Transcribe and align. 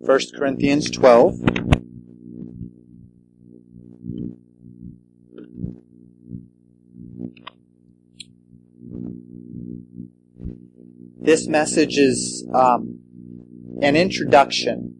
1 0.00 0.20
Corinthians 0.36 0.88
12. 0.90 1.40
This 11.20 11.48
message 11.48 11.98
is 11.98 12.46
um, 12.54 13.00
an 13.82 13.96
introduction, 13.96 14.96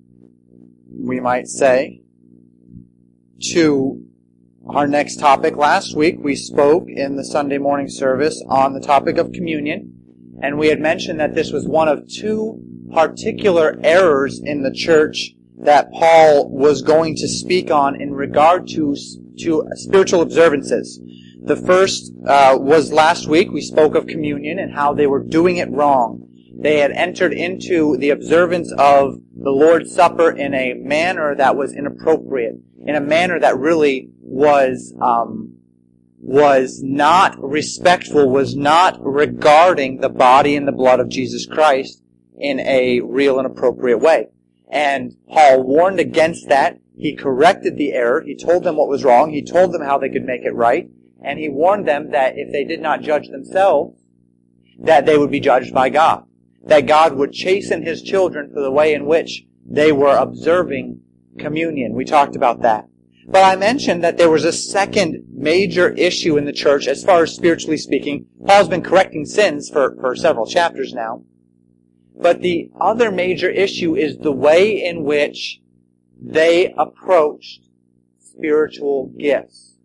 we 0.90 1.20
might 1.20 1.46
say, 1.46 2.02
to 3.52 4.04
our 4.68 4.88
next 4.88 5.20
topic. 5.20 5.56
Last 5.56 5.96
week 5.96 6.16
we 6.18 6.34
spoke 6.34 6.88
in 6.88 7.14
the 7.14 7.24
Sunday 7.24 7.58
morning 7.58 7.88
service 7.88 8.42
on 8.48 8.74
the 8.74 8.80
topic 8.80 9.16
of 9.16 9.30
communion, 9.30 10.36
and 10.42 10.58
we 10.58 10.68
had 10.68 10.80
mentioned 10.80 11.20
that 11.20 11.36
this 11.36 11.52
was 11.52 11.68
one 11.68 11.86
of 11.86 12.08
two 12.08 12.67
particular 12.92 13.78
errors 13.82 14.40
in 14.42 14.62
the 14.62 14.72
church 14.72 15.30
that 15.60 15.90
Paul 15.92 16.48
was 16.48 16.82
going 16.82 17.16
to 17.16 17.28
speak 17.28 17.70
on 17.70 18.00
in 18.00 18.12
regard 18.12 18.68
to, 18.68 18.96
to 19.40 19.68
spiritual 19.74 20.22
observances. 20.22 21.00
The 21.42 21.56
first 21.56 22.12
uh, 22.26 22.56
was 22.60 22.92
last 22.92 23.26
week. 23.26 23.50
We 23.50 23.60
spoke 23.60 23.94
of 23.94 24.06
communion 24.06 24.58
and 24.58 24.72
how 24.72 24.94
they 24.94 25.06
were 25.06 25.22
doing 25.22 25.56
it 25.56 25.70
wrong. 25.70 26.28
They 26.60 26.78
had 26.78 26.92
entered 26.92 27.32
into 27.32 27.96
the 27.96 28.10
observance 28.10 28.72
of 28.72 29.20
the 29.34 29.50
Lord's 29.50 29.94
Supper 29.94 30.30
in 30.30 30.54
a 30.54 30.74
manner 30.74 31.34
that 31.36 31.56
was 31.56 31.72
inappropriate, 31.72 32.56
in 32.84 32.96
a 32.96 33.00
manner 33.00 33.38
that 33.38 33.56
really 33.56 34.10
was 34.20 34.92
um, 35.00 35.54
was 36.20 36.80
not 36.82 37.36
respectful, 37.40 38.28
was 38.28 38.56
not 38.56 38.98
regarding 39.00 40.00
the 40.00 40.08
body 40.08 40.56
and 40.56 40.66
the 40.66 40.72
blood 40.72 40.98
of 40.98 41.08
Jesus 41.08 41.46
Christ 41.46 42.02
in 42.40 42.60
a 42.60 43.00
real 43.00 43.38
and 43.38 43.46
appropriate 43.46 43.98
way. 43.98 44.28
And 44.70 45.16
Paul 45.28 45.62
warned 45.62 46.00
against 46.00 46.48
that. 46.48 46.78
He 46.96 47.14
corrected 47.14 47.76
the 47.76 47.92
error. 47.92 48.22
He 48.24 48.36
told 48.36 48.64
them 48.64 48.76
what 48.76 48.88
was 48.88 49.04
wrong. 49.04 49.30
He 49.30 49.42
told 49.42 49.72
them 49.72 49.82
how 49.82 49.98
they 49.98 50.08
could 50.08 50.24
make 50.24 50.42
it 50.42 50.54
right. 50.54 50.90
And 51.22 51.38
he 51.38 51.48
warned 51.48 51.86
them 51.86 52.10
that 52.10 52.34
if 52.36 52.52
they 52.52 52.64
did 52.64 52.80
not 52.80 53.02
judge 53.02 53.28
themselves, 53.28 53.98
that 54.78 55.06
they 55.06 55.18
would 55.18 55.30
be 55.30 55.40
judged 55.40 55.72
by 55.72 55.88
God. 55.88 56.24
That 56.64 56.86
God 56.86 57.14
would 57.14 57.32
chasten 57.32 57.82
his 57.82 58.02
children 58.02 58.50
for 58.52 58.60
the 58.60 58.70
way 58.70 58.94
in 58.94 59.06
which 59.06 59.44
they 59.64 59.92
were 59.92 60.16
observing 60.16 61.00
communion. 61.38 61.94
We 61.94 62.04
talked 62.04 62.36
about 62.36 62.62
that. 62.62 62.86
But 63.26 63.44
I 63.44 63.56
mentioned 63.56 64.02
that 64.04 64.16
there 64.16 64.30
was 64.30 64.44
a 64.44 64.52
second 64.52 65.24
major 65.30 65.90
issue 65.90 66.38
in 66.38 66.46
the 66.46 66.52
church 66.52 66.86
as 66.86 67.04
far 67.04 67.24
as 67.24 67.34
spiritually 67.34 67.76
speaking. 67.76 68.26
Paul's 68.46 68.68
been 68.68 68.82
correcting 68.82 69.26
sins 69.26 69.68
for, 69.68 69.96
for 70.00 70.16
several 70.16 70.46
chapters 70.46 70.94
now. 70.94 71.24
But 72.20 72.42
the 72.42 72.70
other 72.80 73.12
major 73.12 73.48
issue 73.48 73.94
is 73.94 74.18
the 74.18 74.32
way 74.32 74.84
in 74.84 75.04
which 75.04 75.60
they 76.20 76.74
approached 76.76 77.68
spiritual 78.20 79.12
gifts. 79.16 79.76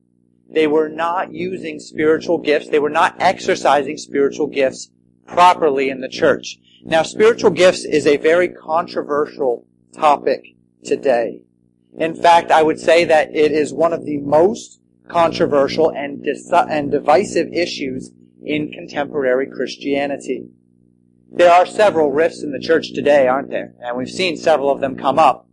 They 0.50 0.66
were 0.68 0.90
not 0.90 1.32
using 1.32 1.80
spiritual 1.80 2.40
gifts. 2.40 2.70
They 2.70 2.80
were 2.80 2.90
not 2.90 3.16
exercising 3.20 3.98
spiritual 3.98 4.48
gifts 4.48 4.90
properly 5.28 5.90
in 5.90 6.02
the 6.02 6.10
church. 6.10 6.58
Now, 6.84 7.04
spiritual 7.04 7.52
gifts 7.52 7.86
is 7.86 8.06
a 8.08 8.18
very 8.18 8.50
controversial 8.50 9.66
topic 9.94 10.44
today. 10.84 11.42
In 11.98 12.16
fact, 12.16 12.52
I 12.52 12.64
would 12.64 12.80
say 12.80 13.06
that 13.06 13.36
it 13.36 13.52
is 13.52 13.74
one 13.74 13.94
of 13.94 14.06
the 14.06 14.18
most 14.18 14.80
controversial 15.08 15.92
and, 15.92 16.26
and 16.52 16.92
divisive 16.92 17.54
issues 17.54 18.12
in 18.44 18.72
contemporary 18.72 19.48
Christianity. 19.48 20.50
There 21.36 21.52
are 21.52 21.66
several 21.66 22.12
rifts 22.12 22.44
in 22.44 22.52
the 22.52 22.60
church 22.60 22.94
today, 22.94 23.28
aren't 23.28 23.50
there? 23.50 23.74
And 23.80 23.98
we've 23.98 24.10
seen 24.10 24.38
several 24.38 24.70
of 24.70 24.82
them 24.82 24.96
come 24.96 25.18
up 25.18 25.48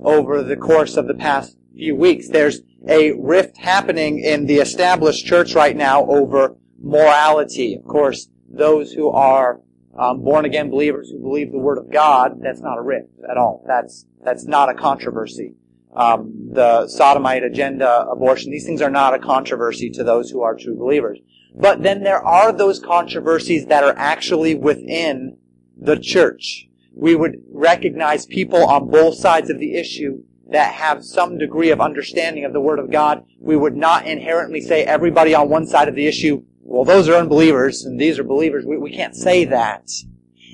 over 0.00 0.42
the 0.42 0.56
course 0.56 0.96
of 0.96 1.06
the 1.06 1.14
past 1.14 1.58
few 1.74 1.94
weeks. 1.94 2.30
There's 2.30 2.62
a 2.88 3.12
rift 3.12 3.58
happening 3.58 4.18
in 4.18 4.46
the 4.46 4.56
established 4.56 5.26
church 5.26 5.54
right 5.54 5.76
now 5.76 6.06
over 6.06 6.56
morality. 6.80 7.74
Of 7.74 7.84
course, 7.84 8.28
those 8.48 8.92
who 8.92 9.10
are 9.10 9.60
um, 9.98 10.22
born 10.22 10.46
again 10.46 10.70
believers 10.70 11.10
who 11.10 11.20
believe 11.20 11.52
the 11.52 11.58
word 11.58 11.76
of 11.76 11.92
God, 11.92 12.38
that's 12.40 12.60
not 12.60 12.78
a 12.78 12.82
rift 12.82 13.10
at 13.28 13.36
all. 13.36 13.62
That's 13.66 14.06
that's 14.24 14.46
not 14.46 14.70
a 14.70 14.74
controversy. 14.74 15.54
Um, 15.94 16.50
the 16.52 16.88
sodomite 16.88 17.42
agenda, 17.42 18.06
abortion, 18.10 18.50
these 18.50 18.64
things 18.64 18.80
are 18.80 18.90
not 18.90 19.14
a 19.14 19.18
controversy 19.18 19.90
to 19.90 20.04
those 20.04 20.30
who 20.30 20.40
are 20.40 20.56
true 20.56 20.76
believers. 20.76 21.18
But 21.56 21.82
then 21.82 22.02
there 22.02 22.22
are 22.22 22.52
those 22.52 22.78
controversies 22.78 23.66
that 23.66 23.82
are 23.82 23.94
actually 23.96 24.54
within 24.54 25.38
the 25.76 25.98
church. 25.98 26.68
We 26.94 27.14
would 27.14 27.42
recognize 27.50 28.26
people 28.26 28.66
on 28.66 28.90
both 28.90 29.16
sides 29.16 29.48
of 29.48 29.58
the 29.58 29.74
issue 29.74 30.22
that 30.50 30.74
have 30.74 31.04
some 31.04 31.38
degree 31.38 31.70
of 31.70 31.80
understanding 31.80 32.44
of 32.44 32.52
the 32.52 32.60
Word 32.60 32.78
of 32.78 32.90
God. 32.90 33.24
We 33.40 33.56
would 33.56 33.74
not 33.74 34.06
inherently 34.06 34.60
say 34.60 34.84
everybody 34.84 35.34
on 35.34 35.48
one 35.48 35.66
side 35.66 35.88
of 35.88 35.94
the 35.94 36.06
issue, 36.06 36.44
well, 36.60 36.84
those 36.84 37.08
are 37.08 37.14
unbelievers 37.14 37.84
and 37.84 37.98
these 37.98 38.18
are 38.18 38.24
believers. 38.24 38.64
We, 38.66 38.76
we 38.76 38.94
can't 38.94 39.16
say 39.16 39.44
that. 39.46 39.88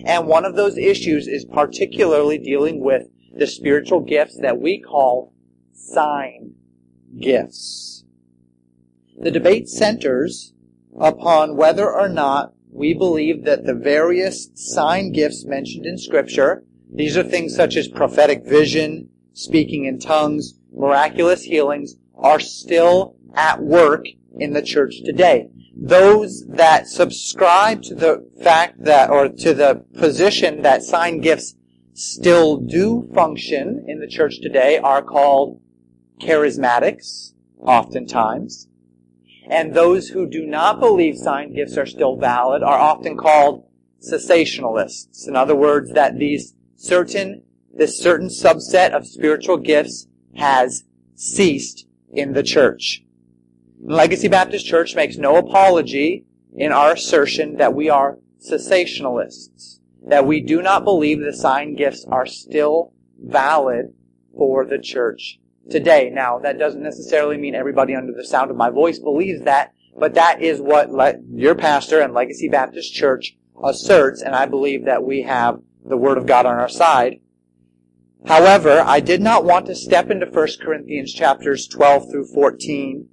And 0.05 0.27
one 0.27 0.45
of 0.45 0.55
those 0.55 0.79
issues 0.79 1.27
is 1.27 1.45
particularly 1.45 2.39
dealing 2.39 2.81
with 2.81 3.09
the 3.35 3.47
spiritual 3.47 4.01
gifts 4.01 4.39
that 4.39 4.61
we 4.61 4.81
call 4.81 5.33
sign 5.73 6.55
gifts. 7.21 8.05
The 9.19 9.31
debate 9.31 9.69
centers 9.69 10.52
upon 11.01 11.57
whether 11.57 11.91
or 11.91 12.09
not 12.09 12.55
we 12.71 12.95
believe 12.95 13.45
that 13.45 13.65
the 13.65 13.75
various 13.75 14.49
sign 14.55 15.13
gifts 15.13 15.45
mentioned 15.45 15.87
in 15.87 15.99
Scripture, 15.99 16.65
these 16.93 17.17
are 17.17 17.23
things 17.23 17.55
such 17.55 17.77
as 17.77 17.89
prophetic 17.89 18.45
vision, 18.45 19.09
speaking 19.33 19.85
in 19.85 19.99
tongues, 19.99 20.55
miraculous 20.73 21.43
healings, 21.43 21.95
are 22.15 22.41
still 22.41 23.17
at 23.35 23.63
work 23.63 24.07
in 24.39 24.53
the 24.53 24.63
church 24.63 25.03
today. 25.05 25.49
Those 25.75 26.47
that 26.49 26.87
subscribe 26.87 27.83
to 27.85 27.95
the 27.95 28.31
fact 28.43 28.85
that, 28.85 29.11
or 29.11 29.29
to 29.29 29.55
the 29.55 29.85
position 29.99 30.63
that 30.63 30.83
sign 30.83 31.21
gifts 31.21 31.55
still 31.95 32.59
do 32.59 33.09
function 33.15 33.85
in 33.87 34.01
the 34.01 34.07
church 34.07 34.41
today 34.41 34.79
are 34.79 35.03
called 35.03 35.61
charismatics, 36.21 37.33
oftentimes. 37.59 38.69
And 39.49 39.75
those 39.75 40.09
who 40.09 40.29
do 40.29 40.47
not 40.47 40.81
believe 40.81 41.17
sign 41.17 41.53
gifts 41.53 41.77
are 41.77 41.87
still 41.87 42.17
valid 42.17 42.63
are 42.63 42.79
often 42.79 43.17
called 43.17 43.65
cessationalists. 44.01 45.27
In 45.27 45.37
other 45.37 45.57
words, 45.57 45.93
that 45.93 46.19
these 46.19 46.55
certain, 46.77 47.43
this 47.73 47.99
certain 47.99 48.29
subset 48.29 48.91
of 48.91 49.07
spiritual 49.07 49.57
gifts 49.57 50.07
has 50.37 50.85
ceased 51.15 51.87
in 52.13 52.33
the 52.33 52.43
church. 52.43 53.03
Legacy 53.85 54.29
Baptist 54.29 54.67
Church 54.67 54.95
makes 54.95 55.17
no 55.17 55.37
apology 55.37 56.25
in 56.55 56.73
our 56.73 56.93
assertion 56.93 57.57
that 57.57 57.75
we 57.75 57.89
are 57.91 58.19
cessationalists, 58.39 59.79
that 60.07 60.27
we 60.27 60.41
do 60.41 60.63
not 60.63 60.85
believe 60.85 61.21
the 61.21 61.33
sign 61.33 61.75
gifts 61.75 62.05
are 62.09 62.27
still 62.27 62.93
valid 63.19 63.95
for 64.37 64.65
the 64.65 64.79
church 64.79 65.39
today. 65.71 66.11
Now, 66.13 66.39
that 66.39 66.59
doesn't 66.59 66.83
necessarily 66.83 67.37
mean 67.37 67.55
everybody 67.55 67.95
under 67.95 68.13
the 68.13 68.25
sound 68.25 68.51
of 68.51 68.57
my 68.57 68.71
voice 68.71 68.99
believes 68.99 69.43
that, 69.43 69.73
but 69.99 70.15
that 70.15 70.43
is 70.43 70.61
what 70.61 70.91
le- 70.91 71.21
your 71.31 71.55
pastor 71.55 72.01
and 72.01 72.15
Legacy 72.15 72.49
Baptist 72.49 72.93
Church 72.95 73.37
asserts, 73.63 74.23
and 74.23 74.35
I 74.35 74.47
believe 74.47 74.85
that 74.85 75.05
we 75.05 75.23
have 75.23 75.61
the 75.85 75.97
Word 75.97 76.19
of 76.19 76.27
God 76.27 76.47
on 76.47 76.59
our 76.59 76.69
side. 76.69 77.21
However, 78.27 78.83
I 78.85 79.01
did 79.01 79.21
not 79.21 79.45
want 79.45 79.67
to 79.67 79.75
step 79.75 80.11
into 80.11 80.27
1 80.27 80.49
Corinthians 80.61 81.13
chapters 81.13 81.67
12 81.67 82.11
through 82.11 82.27
14 82.27 83.09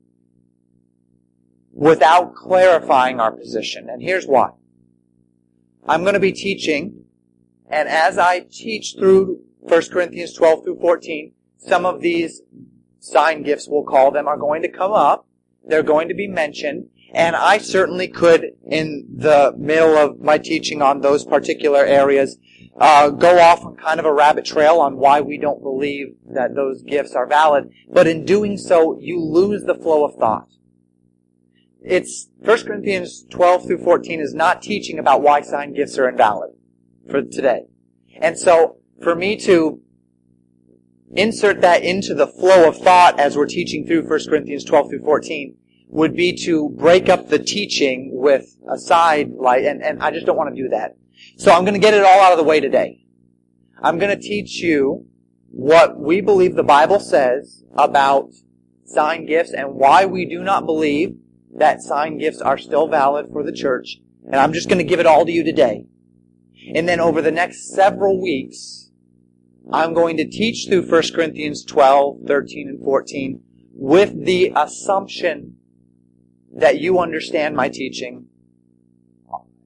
without 1.71 2.35
clarifying 2.35 3.19
our 3.19 3.31
position, 3.31 3.89
and 3.89 4.01
here's 4.01 4.25
why. 4.25 4.49
I'm 5.87 6.01
going 6.01 6.13
to 6.13 6.19
be 6.19 6.33
teaching, 6.33 7.05
and 7.69 7.89
as 7.89 8.17
I 8.17 8.41
teach 8.41 8.95
through 8.97 9.41
1 9.59 9.81
Corinthians 9.91 10.33
12 10.33 10.63
through 10.63 10.79
14, 10.79 11.33
some 11.59 11.85
of 11.85 12.01
these 12.01 12.41
sign 12.99 13.43
gifts, 13.43 13.67
we'll 13.69 13.83
call 13.83 14.11
them, 14.11 14.27
are 14.27 14.37
going 14.37 14.61
to 14.63 14.69
come 14.69 14.91
up. 14.91 15.27
They're 15.65 15.83
going 15.83 16.07
to 16.07 16.15
be 16.15 16.27
mentioned. 16.27 16.89
And 17.13 17.35
I 17.35 17.57
certainly 17.57 18.07
could, 18.07 18.51
in 18.69 19.07
the 19.15 19.53
middle 19.57 19.97
of 19.97 20.19
my 20.19 20.37
teaching 20.37 20.81
on 20.81 21.01
those 21.01 21.25
particular 21.25 21.83
areas, 21.83 22.37
uh, 22.79 23.09
go 23.09 23.39
off 23.39 23.65
on 23.65 23.75
kind 23.75 23.99
of 23.99 24.05
a 24.05 24.13
rabbit 24.13 24.45
trail 24.45 24.79
on 24.79 24.97
why 24.97 25.19
we 25.21 25.37
don't 25.37 25.61
believe 25.61 26.15
that 26.33 26.55
those 26.55 26.81
gifts 26.83 27.13
are 27.13 27.27
valid. 27.27 27.71
But 27.91 28.07
in 28.07 28.25
doing 28.25 28.57
so, 28.57 28.97
you 28.99 29.19
lose 29.19 29.63
the 29.63 29.75
flow 29.75 30.05
of 30.05 30.15
thought. 30.15 30.47
It's 31.81 32.29
1 32.39 32.65
Corinthians 32.65 33.25
12 33.29 33.65
through 33.65 33.83
14 33.83 34.19
is 34.19 34.33
not 34.33 34.61
teaching 34.61 34.99
about 34.99 35.21
why 35.21 35.41
sign 35.41 35.73
gifts 35.73 35.97
are 35.97 36.07
invalid 36.07 36.51
for 37.09 37.21
today. 37.21 37.63
And 38.21 38.37
so, 38.37 38.77
for 39.01 39.15
me 39.15 39.37
to 39.37 39.81
insert 41.15 41.61
that 41.61 41.83
into 41.83 42.13
the 42.13 42.27
flow 42.27 42.67
of 42.67 42.77
thought 42.77 43.19
as 43.19 43.35
we're 43.35 43.45
teaching 43.45 43.85
through 43.85 44.07
1 44.07 44.19
Corinthians 44.29 44.63
12 44.63 44.89
through 44.89 45.03
14 45.03 45.55
would 45.87 46.15
be 46.15 46.33
to 46.45 46.69
break 46.69 47.09
up 47.09 47.29
the 47.29 47.39
teaching 47.39 48.11
with 48.13 48.55
a 48.71 48.77
side 48.77 49.31
light, 49.31 49.65
and, 49.65 49.81
and 49.81 50.01
I 50.03 50.11
just 50.11 50.25
don't 50.25 50.37
want 50.37 50.55
to 50.55 50.61
do 50.61 50.69
that. 50.69 50.95
So 51.37 51.51
I'm 51.51 51.63
going 51.63 51.73
to 51.73 51.79
get 51.79 51.95
it 51.95 52.03
all 52.03 52.19
out 52.19 52.31
of 52.31 52.37
the 52.37 52.43
way 52.43 52.59
today. 52.59 53.05
I'm 53.81 53.97
going 53.97 54.15
to 54.15 54.21
teach 54.21 54.59
you 54.59 55.07
what 55.49 55.99
we 55.99 56.21
believe 56.21 56.55
the 56.55 56.63
Bible 56.63 56.99
says 56.99 57.63
about 57.73 58.29
sign 58.85 59.25
gifts 59.25 59.51
and 59.51 59.73
why 59.73 60.05
we 60.05 60.25
do 60.25 60.43
not 60.43 60.65
believe 60.65 61.15
that 61.55 61.81
sign 61.81 62.17
gifts 62.17 62.41
are 62.41 62.57
still 62.57 62.87
valid 62.87 63.27
for 63.31 63.43
the 63.43 63.51
church. 63.51 63.97
And 64.25 64.35
I'm 64.35 64.53
just 64.53 64.69
going 64.69 64.77
to 64.77 64.83
give 64.83 64.99
it 64.99 65.07
all 65.07 65.25
to 65.25 65.31
you 65.31 65.43
today. 65.43 65.85
And 66.75 66.87
then 66.87 66.99
over 66.99 67.21
the 67.21 67.31
next 67.31 67.73
several 67.73 68.21
weeks, 68.21 68.78
I'm 69.71 69.93
going 69.93 70.17
to 70.17 70.27
teach 70.27 70.67
through 70.67 70.89
1 70.89 71.03
Corinthians 71.13 71.63
12, 71.63 72.21
13, 72.25 72.69
and 72.69 72.83
14 72.83 73.43
with 73.73 74.25
the 74.25 74.51
assumption 74.55 75.55
that 76.51 76.79
you 76.79 76.99
understand 76.99 77.55
my 77.55 77.69
teaching 77.69 78.25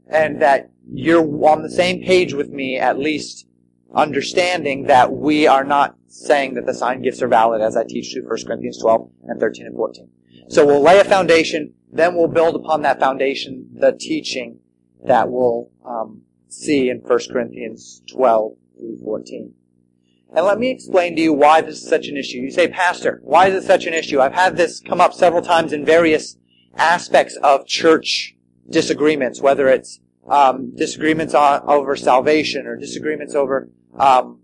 and 0.07 0.41
that 0.41 0.69
you're 0.87 1.23
on 1.47 1.63
the 1.63 1.69
same 1.69 2.03
page 2.03 2.33
with 2.33 2.49
me, 2.49 2.77
at 2.77 2.99
least 2.99 3.47
understanding 3.95 4.83
that 4.83 5.11
we 5.11 5.47
are 5.47 5.63
not 5.63 5.95
saying 6.07 6.53
that 6.55 6.65
the 6.65 6.73
sign 6.73 7.01
gifts 7.01 7.21
are 7.21 7.27
valid 7.27 7.61
as 7.61 7.75
I 7.77 7.83
teach 7.83 8.13
through 8.13 8.27
1 8.27 8.45
Corinthians 8.45 8.79
12 8.79 9.09
and 9.23 9.39
13 9.39 9.67
and 9.67 9.75
14. 9.75 10.09
So 10.49 10.65
we'll 10.65 10.81
lay 10.81 10.99
a 10.99 11.03
foundation, 11.03 11.73
then 11.91 12.15
we'll 12.15 12.27
build 12.27 12.55
upon 12.55 12.81
that 12.81 12.99
foundation 12.99 13.69
the 13.73 13.93
teaching 13.93 14.59
that 15.05 15.29
we'll 15.29 15.71
um, 15.85 16.21
see 16.47 16.89
in 16.89 16.97
1 16.99 17.19
Corinthians 17.31 18.01
12 18.11 18.53
through 18.77 18.99
14. 19.03 19.53
And 20.35 20.45
let 20.45 20.57
me 20.57 20.71
explain 20.71 21.15
to 21.15 21.21
you 21.21 21.31
why 21.31 21.61
this 21.61 21.83
is 21.83 21.87
such 21.87 22.07
an 22.07 22.17
issue. 22.17 22.39
You 22.39 22.51
say, 22.51 22.67
Pastor, 22.67 23.19
why 23.23 23.47
is 23.47 23.63
it 23.63 23.67
such 23.67 23.85
an 23.85 23.93
issue? 23.93 24.19
I've 24.19 24.33
had 24.33 24.57
this 24.57 24.79
come 24.79 24.99
up 24.99 25.13
several 25.13 25.43
times 25.43 25.73
in 25.73 25.85
various 25.85 26.37
aspects 26.75 27.35
of 27.43 27.67
church 27.67 28.35
disagreements, 28.67 29.41
whether 29.41 29.67
it's 29.67 29.99
um, 30.27 30.75
disagreements 30.75 31.35
on, 31.35 31.61
over 31.67 31.95
salvation 31.95 32.65
or 32.65 32.75
disagreements 32.75 33.35
over 33.35 33.69
um, 33.99 34.39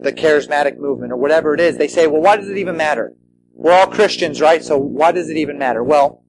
the 0.00 0.12
charismatic 0.12 0.78
movement 0.78 1.12
or 1.12 1.16
whatever 1.16 1.54
it 1.54 1.60
is. 1.60 1.76
They 1.76 1.88
say, 1.88 2.06
well, 2.06 2.22
why 2.22 2.36
does 2.36 2.48
it 2.48 2.56
even 2.56 2.76
matter? 2.76 3.14
We're 3.52 3.72
all 3.72 3.88
Christians, 3.88 4.40
right? 4.40 4.62
So 4.62 4.78
why 4.78 5.10
does 5.10 5.28
it 5.28 5.36
even 5.36 5.58
matter? 5.58 5.82
Well, 5.82 6.22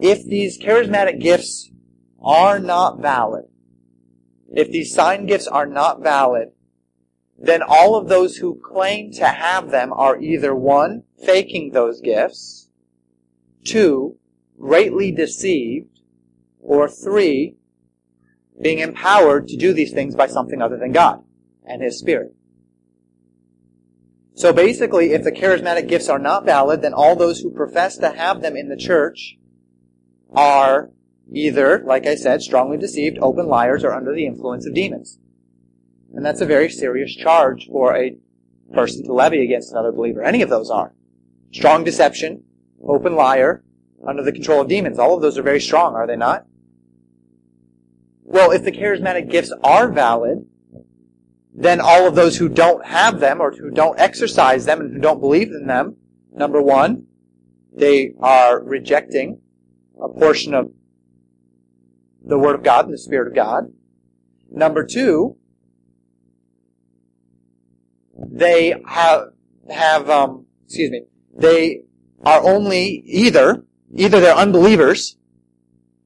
if 0.00 0.24
these 0.24 0.58
charismatic 0.58 1.20
gifts 1.20 1.70
are 2.22 2.60
not 2.60 3.00
valid, 3.00 3.46
if 4.52 4.70
these 4.70 4.94
sign 4.94 5.26
gifts 5.26 5.48
are 5.48 5.66
not 5.66 6.02
valid, 6.02 6.52
then 7.40 7.62
all 7.66 7.96
of 7.96 8.08
those 8.08 8.36
who 8.36 8.60
claim 8.62 9.10
to 9.12 9.26
have 9.26 9.70
them 9.70 9.94
are 9.94 10.20
either 10.20 10.54
one, 10.54 11.04
faking 11.24 11.70
those 11.70 12.02
gifts, 12.02 12.68
two, 13.64 14.18
greatly 14.58 15.10
deceived, 15.10 16.00
or 16.60 16.86
three, 16.86 17.56
being 18.60 18.78
empowered 18.78 19.48
to 19.48 19.56
do 19.56 19.72
these 19.72 19.92
things 19.92 20.14
by 20.14 20.26
something 20.26 20.60
other 20.60 20.76
than 20.76 20.92
God 20.92 21.24
and 21.64 21.82
His 21.82 21.98
Spirit. 21.98 22.34
So 24.34 24.52
basically, 24.52 25.12
if 25.12 25.24
the 25.24 25.32
charismatic 25.32 25.88
gifts 25.88 26.10
are 26.10 26.18
not 26.18 26.44
valid, 26.44 26.82
then 26.82 26.92
all 26.92 27.16
those 27.16 27.40
who 27.40 27.50
profess 27.50 27.96
to 27.98 28.10
have 28.10 28.42
them 28.42 28.54
in 28.54 28.68
the 28.68 28.76
church 28.76 29.38
are 30.34 30.90
either, 31.32 31.82
like 31.86 32.06
I 32.06 32.16
said, 32.16 32.42
strongly 32.42 32.76
deceived, 32.76 33.18
open 33.22 33.46
liars, 33.46 33.82
or 33.82 33.92
under 33.92 34.14
the 34.14 34.26
influence 34.26 34.66
of 34.66 34.74
demons. 34.74 35.18
And 36.14 36.24
that's 36.24 36.40
a 36.40 36.46
very 36.46 36.68
serious 36.68 37.14
charge 37.14 37.68
for 37.68 37.96
a 37.96 38.16
person 38.72 39.04
to 39.04 39.12
levy 39.12 39.44
against 39.44 39.72
another 39.72 39.92
believer. 39.92 40.22
Any 40.22 40.42
of 40.42 40.50
those 40.50 40.70
are. 40.70 40.94
Strong 41.52 41.84
deception, 41.84 42.44
open 42.82 43.14
liar, 43.14 43.64
under 44.06 44.22
the 44.22 44.32
control 44.32 44.62
of 44.62 44.68
demons. 44.68 44.98
All 44.98 45.14
of 45.14 45.22
those 45.22 45.38
are 45.38 45.42
very 45.42 45.60
strong, 45.60 45.94
are 45.94 46.06
they 46.06 46.16
not? 46.16 46.46
Well, 48.22 48.52
if 48.52 48.62
the 48.62 48.72
charismatic 48.72 49.30
gifts 49.30 49.52
are 49.62 49.90
valid, 49.90 50.46
then 51.52 51.80
all 51.80 52.06
of 52.06 52.14
those 52.14 52.36
who 52.36 52.48
don't 52.48 52.86
have 52.86 53.20
them 53.20 53.40
or 53.40 53.52
who 53.52 53.70
don't 53.70 53.98
exercise 53.98 54.64
them 54.64 54.80
and 54.80 54.94
who 54.94 55.00
don't 55.00 55.20
believe 55.20 55.48
in 55.48 55.66
them, 55.66 55.96
number 56.32 56.62
one, 56.62 57.06
they 57.72 58.12
are 58.20 58.62
rejecting 58.62 59.40
a 60.00 60.08
portion 60.08 60.54
of 60.54 60.72
the 62.24 62.38
Word 62.38 62.54
of 62.54 62.62
God 62.62 62.84
and 62.84 62.94
the 62.94 62.98
Spirit 62.98 63.28
of 63.28 63.34
God. 63.34 63.72
Number 64.50 64.84
two, 64.84 65.36
they 68.28 68.74
have 68.86 69.32
have 69.70 70.10
um, 70.10 70.46
excuse 70.66 70.90
me, 70.90 71.04
they 71.36 71.82
are 72.24 72.42
only 72.42 73.02
either 73.06 73.64
either 73.94 74.20
they're 74.20 74.34
unbelievers 74.34 75.16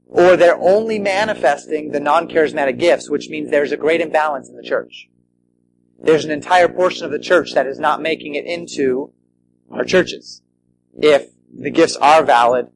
or 0.07 0.37
they're 0.37 0.59
only 0.59 0.99
manifesting 0.99 1.91
the 1.91 2.01
non-charismatic 2.01 2.79
gifts, 2.79 3.11
which 3.11 3.29
means 3.29 3.51
there's 3.51 3.73
a 3.73 3.77
great 3.77 4.01
imbalance 4.01 4.49
in 4.49 4.57
the 4.57 4.63
church. 4.63 5.09
There's 5.99 6.25
an 6.25 6.31
entire 6.31 6.69
portion 6.69 7.05
of 7.05 7.11
the 7.11 7.19
church 7.19 7.53
that 7.55 7.67
is 7.67 7.79
not 7.79 8.01
making 8.01 8.37
it 8.37 8.45
into 8.45 9.13
our 9.71 9.85
churches. 9.85 10.43
If 10.97 11.31
the 11.53 11.71
gifts 11.71 11.97
are 11.97 12.25
valid 12.25 12.69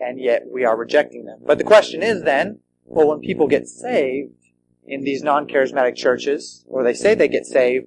and 0.00 0.18
yet 0.18 0.42
we 0.50 0.64
are 0.64 0.76
rejecting 0.76 1.24
them. 1.24 1.38
But 1.46 1.58
the 1.58 1.64
question 1.64 2.02
is 2.02 2.22
then, 2.22 2.60
well, 2.84 3.08
when 3.08 3.20
people 3.20 3.46
get 3.46 3.68
saved 3.68 4.34
in 4.84 5.04
these 5.04 5.22
non-charismatic 5.22 5.94
churches, 5.94 6.64
or 6.66 6.82
they 6.82 6.94
say 6.94 7.14
they 7.14 7.28
get 7.28 7.46
saved, 7.46 7.86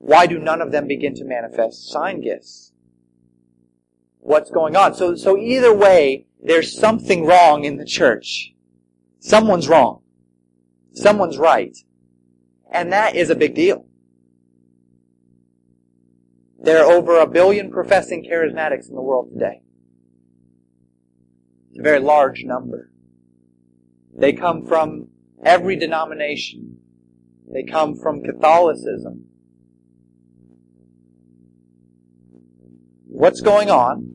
why 0.00 0.26
do 0.26 0.38
none 0.38 0.62
of 0.62 0.72
them 0.72 0.86
begin 0.86 1.14
to 1.16 1.24
manifest 1.24 1.90
sign 1.90 2.22
gifts? 2.22 2.72
What's 4.18 4.50
going 4.50 4.74
on? 4.74 4.94
So, 4.94 5.14
so 5.14 5.36
either 5.36 5.74
way, 5.74 6.26
there's 6.42 6.76
something 6.76 7.26
wrong 7.26 7.64
in 7.64 7.76
the 7.76 7.84
church. 7.84 8.54
Someone's 9.18 9.68
wrong. 9.68 10.02
Someone's 10.94 11.36
right. 11.36 11.76
And 12.72 12.90
that 12.92 13.14
is 13.14 13.28
a 13.28 13.34
big 13.34 13.54
deal. 13.54 13.86
There 16.58 16.82
are 16.82 16.90
over 16.90 17.20
a 17.20 17.26
billion 17.26 17.70
professing 17.70 18.24
charismatics 18.24 18.88
in 18.88 18.94
the 18.94 19.02
world 19.02 19.30
today. 19.32 19.60
It's 21.70 21.78
a 21.78 21.82
very 21.82 22.00
large 22.00 22.42
number. 22.44 22.90
They 24.16 24.32
come 24.32 24.66
from 24.66 25.08
every 25.44 25.76
denomination. 25.76 26.78
They 27.52 27.64
come 27.64 27.96
from 27.96 28.22
Catholicism. 28.22 29.29
What's 33.12 33.40
going 33.40 33.70
on? 33.70 34.14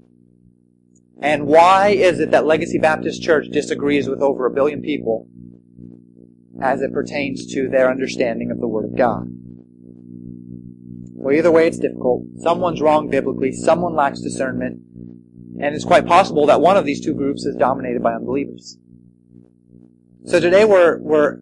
And 1.22 1.48
why 1.48 1.90
is 1.90 2.20
it 2.22 2.32
that 2.32 2.46
Legacy 2.46 2.80
Baptist 2.80 3.22
Church 3.22 3.48
disagrees 3.52 4.08
with 4.08 4.22
over 4.22 4.46
a 4.46 4.52
billion 4.52 4.82
people 4.82 5.28
as 6.62 6.82
it 6.82 6.94
pertains 6.94 7.46
to 7.54 7.68
their 7.68 7.92
understanding 7.92 8.52
of 8.52 8.62
the 8.62 8.68
Word 8.68 8.86
of 8.86 8.96
God? 8.98 9.28
Well, 11.14 11.36
either 11.36 11.52
way, 11.52 11.68
it's 11.68 11.78
difficult. 11.78 12.24
Someone's 12.38 12.82
wrong 12.82 13.10
biblically, 13.10 13.52
someone 13.52 13.96
lacks 13.96 14.22
discernment, 14.22 14.80
and 15.62 15.76
it's 15.76 15.86
quite 15.86 16.08
possible 16.08 16.46
that 16.46 16.62
one 16.62 16.78
of 16.78 16.86
these 16.86 17.04
two 17.04 17.14
groups 17.14 17.46
is 17.46 17.58
dominated 17.58 18.02
by 18.02 18.14
unbelievers. 18.14 18.78
So 20.24 20.40
today 20.40 20.64
we're, 20.64 21.00
we're 21.00 21.42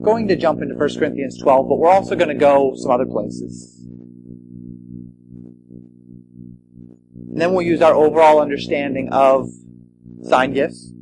going 0.00 0.28
to 0.28 0.36
jump 0.36 0.62
into 0.62 0.76
1 0.76 0.98
Corinthians 0.98 1.38
12, 1.42 1.68
but 1.68 1.76
we're 1.76 1.90
also 1.90 2.14
going 2.14 2.28
to 2.28 2.34
go 2.34 2.74
some 2.76 2.92
other 2.92 3.06
places. 3.06 3.83
And 7.34 7.42
then 7.42 7.52
we'll 7.52 7.66
use 7.66 7.82
our 7.82 7.94
overall 7.94 8.40
understanding 8.40 9.08
of 9.10 9.48
sign 10.22 10.52
gifts 10.52 10.92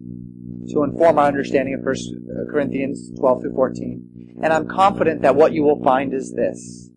to 0.71 0.83
inform 0.83 1.19
our 1.19 1.27
understanding 1.27 1.75
of 1.75 1.85
1 1.85 1.95
uh, 1.95 2.51
Corinthians 2.51 3.11
12 3.19 3.43
through 3.43 3.55
14. 3.55 4.39
And 4.43 4.51
I'm 4.51 4.67
confident 4.67 5.21
that 5.21 5.37
what 5.37 5.53
you 5.53 5.63
will 5.63 5.85
find 5.85 6.15
is 6.15 6.33
this. 6.33 6.89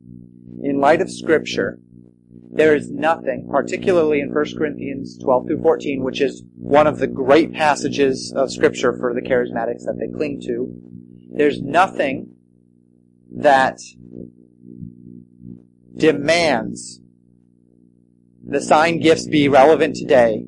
In 0.63 0.79
light 0.79 1.01
of 1.01 1.11
Scripture, 1.11 1.79
there 2.49 2.77
is 2.77 2.89
nothing, 2.89 3.49
particularly 3.51 4.21
in 4.21 4.33
1 4.33 4.45
Corinthians 4.57 5.17
12 5.17 5.47
through 5.47 5.61
14, 5.61 6.01
which 6.01 6.21
is 6.21 6.41
one 6.55 6.87
of 6.87 6.99
the 6.99 7.07
great 7.07 7.51
passages 7.51 8.31
of 8.33 8.53
Scripture 8.53 8.97
for 8.97 9.13
the 9.13 9.21
charismatics 9.21 9.83
that 9.83 9.97
they 9.99 10.07
cling 10.07 10.39
to, 10.45 10.73
there's 11.29 11.61
nothing 11.61 12.35
that 13.35 13.81
demands 15.97 17.01
the 18.45 18.61
sign 18.61 18.99
gifts 18.99 19.27
be 19.27 19.49
relevant 19.49 19.95
today 19.95 20.45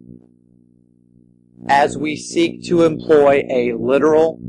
as 1.68 1.98
we 1.98 2.16
seek 2.16 2.64
to 2.64 2.84
employ 2.84 3.44
a 3.50 3.74
literal, 3.74 4.40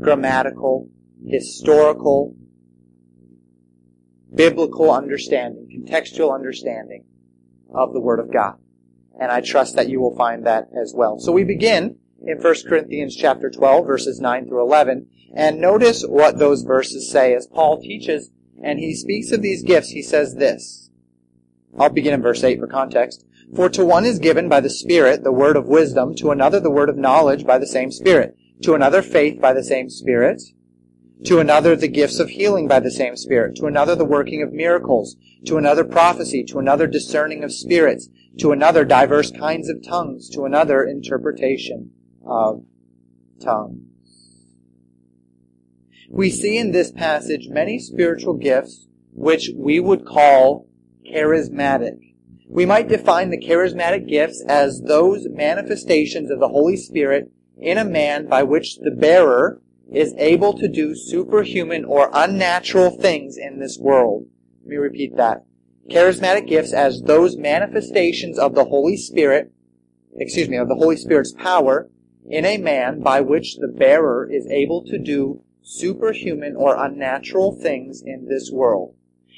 grammatical, 0.00 0.88
historical, 1.24 2.34
biblical 4.34 4.90
understanding, 4.90 5.68
contextual 5.70 6.34
understanding 6.34 7.04
of 7.72 7.92
the 7.92 8.00
Word 8.00 8.20
of 8.20 8.32
God. 8.32 8.56
And 9.20 9.30
I 9.30 9.40
trust 9.40 9.76
that 9.76 9.88
you 9.88 10.00
will 10.00 10.16
find 10.16 10.46
that 10.46 10.68
as 10.74 10.92
well. 10.96 11.18
So 11.18 11.30
we 11.30 11.44
begin 11.44 11.98
in 12.26 12.38
1 12.38 12.54
Corinthians 12.66 13.14
chapter 13.14 13.50
12 13.50 13.86
verses 13.86 14.20
9 14.20 14.48
through 14.48 14.62
11 14.62 15.06
and 15.36 15.60
notice 15.60 16.02
what 16.02 16.38
those 16.38 16.62
verses 16.62 17.10
say 17.10 17.34
as 17.34 17.46
Paul 17.46 17.80
teaches 17.80 18.30
and 18.62 18.78
he 18.78 18.94
speaks 18.94 19.30
of 19.30 19.42
these 19.42 19.62
gifts. 19.62 19.90
He 19.90 20.02
says 20.02 20.36
this, 20.36 20.83
I'll 21.78 21.90
begin 21.90 22.14
in 22.14 22.22
verse 22.22 22.44
8 22.44 22.60
for 22.60 22.66
context. 22.66 23.24
For 23.54 23.68
to 23.70 23.84
one 23.84 24.04
is 24.04 24.18
given 24.18 24.48
by 24.48 24.60
the 24.60 24.70
Spirit 24.70 25.22
the 25.22 25.32
word 25.32 25.56
of 25.56 25.66
wisdom, 25.66 26.14
to 26.16 26.30
another 26.30 26.60
the 26.60 26.70
word 26.70 26.88
of 26.88 26.96
knowledge 26.96 27.44
by 27.44 27.58
the 27.58 27.66
same 27.66 27.90
Spirit, 27.90 28.36
to 28.62 28.74
another 28.74 29.02
faith 29.02 29.40
by 29.40 29.52
the 29.52 29.64
same 29.64 29.90
Spirit, 29.90 30.42
to 31.24 31.38
another 31.38 31.76
the 31.76 31.88
gifts 31.88 32.18
of 32.18 32.30
healing 32.30 32.68
by 32.68 32.80
the 32.80 32.90
same 32.90 33.16
Spirit, 33.16 33.56
to 33.56 33.66
another 33.66 33.94
the 33.94 34.04
working 34.04 34.42
of 34.42 34.52
miracles, 34.52 35.16
to 35.46 35.56
another 35.56 35.84
prophecy, 35.84 36.44
to 36.44 36.58
another 36.58 36.86
discerning 36.86 37.44
of 37.44 37.52
spirits, 37.52 38.08
to 38.38 38.52
another 38.52 38.84
diverse 38.84 39.30
kinds 39.30 39.68
of 39.68 39.82
tongues, 39.82 40.28
to 40.30 40.44
another 40.44 40.84
interpretation 40.84 41.90
of 42.26 42.64
tongues. 43.42 43.86
We 46.08 46.30
see 46.30 46.56
in 46.56 46.72
this 46.72 46.92
passage 46.92 47.48
many 47.48 47.78
spiritual 47.78 48.34
gifts 48.34 48.86
which 49.12 49.50
we 49.54 49.80
would 49.80 50.04
call 50.04 50.68
charismatic. 51.10 52.14
We 52.48 52.66
might 52.66 52.88
define 52.88 53.30
the 53.30 53.40
charismatic 53.40 54.08
gifts 54.08 54.44
as 54.48 54.82
those 54.82 55.26
manifestations 55.28 56.30
of 56.30 56.40
the 56.40 56.48
Holy 56.48 56.76
Spirit 56.76 57.30
in 57.56 57.78
a 57.78 57.84
man 57.84 58.26
by 58.26 58.42
which 58.42 58.78
the 58.78 58.90
bearer 58.90 59.60
is 59.92 60.14
able 60.18 60.52
to 60.58 60.68
do 60.68 60.94
superhuman 60.94 61.84
or 61.84 62.10
unnatural 62.12 62.90
things 62.90 63.36
in 63.36 63.58
this 63.58 63.78
world. 63.78 64.26
Let 64.62 64.68
me 64.68 64.76
repeat 64.76 65.16
that. 65.16 65.44
Charismatic 65.90 66.48
gifts 66.48 66.72
as 66.72 67.02
those 67.02 67.36
manifestations 67.36 68.38
of 68.38 68.54
the 68.54 68.64
Holy 68.64 68.96
Spirit, 68.96 69.52
excuse 70.16 70.48
me, 70.48 70.56
of 70.56 70.68
the 70.68 70.76
Holy 70.76 70.96
Spirit's 70.96 71.32
power 71.32 71.90
in 72.26 72.44
a 72.44 72.58
man 72.58 73.00
by 73.00 73.20
which 73.20 73.56
the 73.56 73.68
bearer 73.68 74.28
is 74.30 74.46
able 74.46 74.84
to 74.84 74.98
do 74.98 75.42
superhuman 75.62 76.56
or 76.56 76.82
unnatural 76.82 77.58
things 77.60 78.02
in 78.04 78.26
this 78.28 78.50
world. 78.50 78.94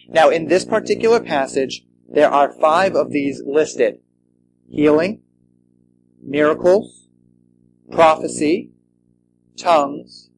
Now, 0.08 0.30
in 0.30 0.46
this 0.46 0.64
particular 0.64 1.20
passage, 1.20 1.84
there 2.08 2.30
are 2.30 2.52
five 2.52 2.94
of 2.94 3.10
these 3.10 3.42
listed. 3.44 4.00
Healing, 4.68 5.22
miracles, 6.22 7.08
prophecy, 7.90 8.70
tongues, 9.56 10.30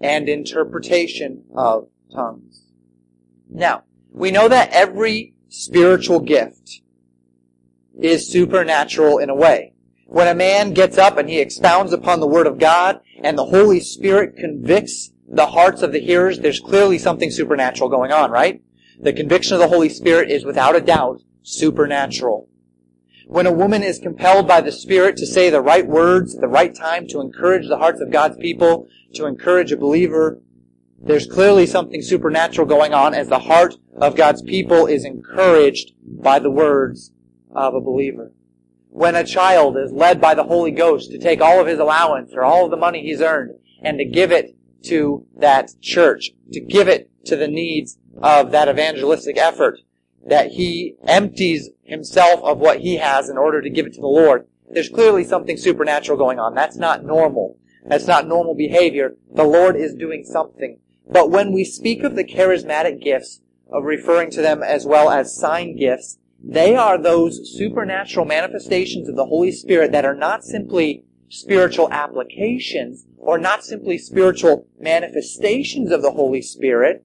and 0.00 0.28
interpretation 0.28 1.44
of 1.54 1.88
tongues. 2.12 2.64
Now, 3.48 3.84
we 4.10 4.30
know 4.30 4.48
that 4.48 4.70
every 4.72 5.34
spiritual 5.48 6.20
gift 6.20 6.82
is 7.98 8.30
supernatural 8.30 9.18
in 9.18 9.30
a 9.30 9.34
way. 9.34 9.74
When 10.06 10.28
a 10.28 10.34
man 10.34 10.72
gets 10.72 10.98
up 10.98 11.18
and 11.18 11.28
he 11.28 11.40
expounds 11.40 11.92
upon 11.92 12.20
the 12.20 12.26
Word 12.26 12.46
of 12.46 12.58
God 12.58 13.00
and 13.22 13.36
the 13.36 13.46
Holy 13.46 13.80
Spirit 13.80 14.36
convicts 14.36 15.10
the 15.28 15.46
hearts 15.46 15.82
of 15.82 15.92
the 15.92 16.00
hearers, 16.00 16.38
there's 16.38 16.60
clearly 16.60 16.98
something 16.98 17.30
supernatural 17.30 17.90
going 17.90 18.12
on, 18.12 18.30
right? 18.30 18.62
The 18.98 19.12
conviction 19.12 19.54
of 19.54 19.60
the 19.60 19.68
Holy 19.68 19.88
Spirit 19.88 20.30
is 20.30 20.44
without 20.44 20.76
a 20.76 20.80
doubt 20.80 21.22
supernatural. 21.42 22.48
When 23.26 23.46
a 23.46 23.52
woman 23.52 23.82
is 23.82 23.98
compelled 23.98 24.48
by 24.48 24.60
the 24.60 24.72
Spirit 24.72 25.16
to 25.18 25.26
say 25.26 25.50
the 25.50 25.60
right 25.60 25.86
words 25.86 26.34
at 26.34 26.40
the 26.40 26.48
right 26.48 26.74
time 26.74 27.06
to 27.08 27.20
encourage 27.20 27.68
the 27.68 27.78
hearts 27.78 28.00
of 28.00 28.10
God's 28.10 28.36
people, 28.36 28.88
to 29.14 29.26
encourage 29.26 29.72
a 29.72 29.76
believer, 29.76 30.40
there's 30.98 31.26
clearly 31.26 31.66
something 31.66 32.00
supernatural 32.00 32.66
going 32.66 32.94
on 32.94 33.14
as 33.14 33.28
the 33.28 33.40
heart 33.40 33.74
of 33.96 34.16
God's 34.16 34.42
people 34.42 34.86
is 34.86 35.04
encouraged 35.04 35.92
by 36.02 36.38
the 36.38 36.50
words 36.50 37.12
of 37.50 37.74
a 37.74 37.80
believer. 37.80 38.32
When 38.88 39.14
a 39.14 39.24
child 39.24 39.76
is 39.76 39.92
led 39.92 40.20
by 40.20 40.34
the 40.34 40.44
Holy 40.44 40.70
Ghost 40.70 41.10
to 41.10 41.18
take 41.18 41.42
all 41.42 41.60
of 41.60 41.66
his 41.66 41.78
allowance 41.78 42.32
or 42.32 42.44
all 42.44 42.64
of 42.64 42.70
the 42.70 42.76
money 42.76 43.02
he's 43.02 43.20
earned 43.20 43.58
and 43.82 43.98
to 43.98 44.04
give 44.04 44.32
it 44.32 44.55
to 44.86 45.26
that 45.36 45.70
church, 45.80 46.32
to 46.52 46.60
give 46.60 46.88
it 46.88 47.10
to 47.26 47.36
the 47.36 47.48
needs 47.48 47.98
of 48.22 48.50
that 48.52 48.68
evangelistic 48.68 49.36
effort, 49.36 49.80
that 50.26 50.52
he 50.52 50.96
empties 51.06 51.70
himself 51.82 52.40
of 52.42 52.58
what 52.58 52.80
he 52.80 52.96
has 52.96 53.28
in 53.28 53.38
order 53.38 53.62
to 53.62 53.70
give 53.70 53.86
it 53.86 53.94
to 53.94 54.00
the 54.00 54.06
Lord. 54.06 54.46
There's 54.68 54.88
clearly 54.88 55.24
something 55.24 55.56
supernatural 55.56 56.18
going 56.18 56.38
on. 56.38 56.54
That's 56.54 56.76
not 56.76 57.04
normal. 57.04 57.58
That's 57.86 58.06
not 58.06 58.26
normal 58.26 58.54
behavior. 58.54 59.16
The 59.32 59.44
Lord 59.44 59.76
is 59.76 59.94
doing 59.94 60.24
something. 60.24 60.80
But 61.08 61.30
when 61.30 61.52
we 61.52 61.64
speak 61.64 62.02
of 62.02 62.16
the 62.16 62.24
charismatic 62.24 63.00
gifts, 63.00 63.40
of 63.70 63.84
referring 63.84 64.30
to 64.30 64.42
them 64.42 64.62
as 64.62 64.86
well 64.86 65.10
as 65.10 65.36
sign 65.36 65.76
gifts, 65.76 66.18
they 66.42 66.76
are 66.76 66.98
those 66.98 67.56
supernatural 67.56 68.26
manifestations 68.26 69.08
of 69.08 69.16
the 69.16 69.26
Holy 69.26 69.50
Spirit 69.50 69.92
that 69.92 70.04
are 70.04 70.14
not 70.14 70.44
simply 70.44 71.04
spiritual 71.28 71.90
applications 71.90 73.06
or 73.26 73.38
not 73.38 73.64
simply 73.64 73.98
spiritual 73.98 74.68
manifestations 74.78 75.90
of 75.90 76.00
the 76.00 76.12
Holy 76.12 76.40
Spirit, 76.40 77.04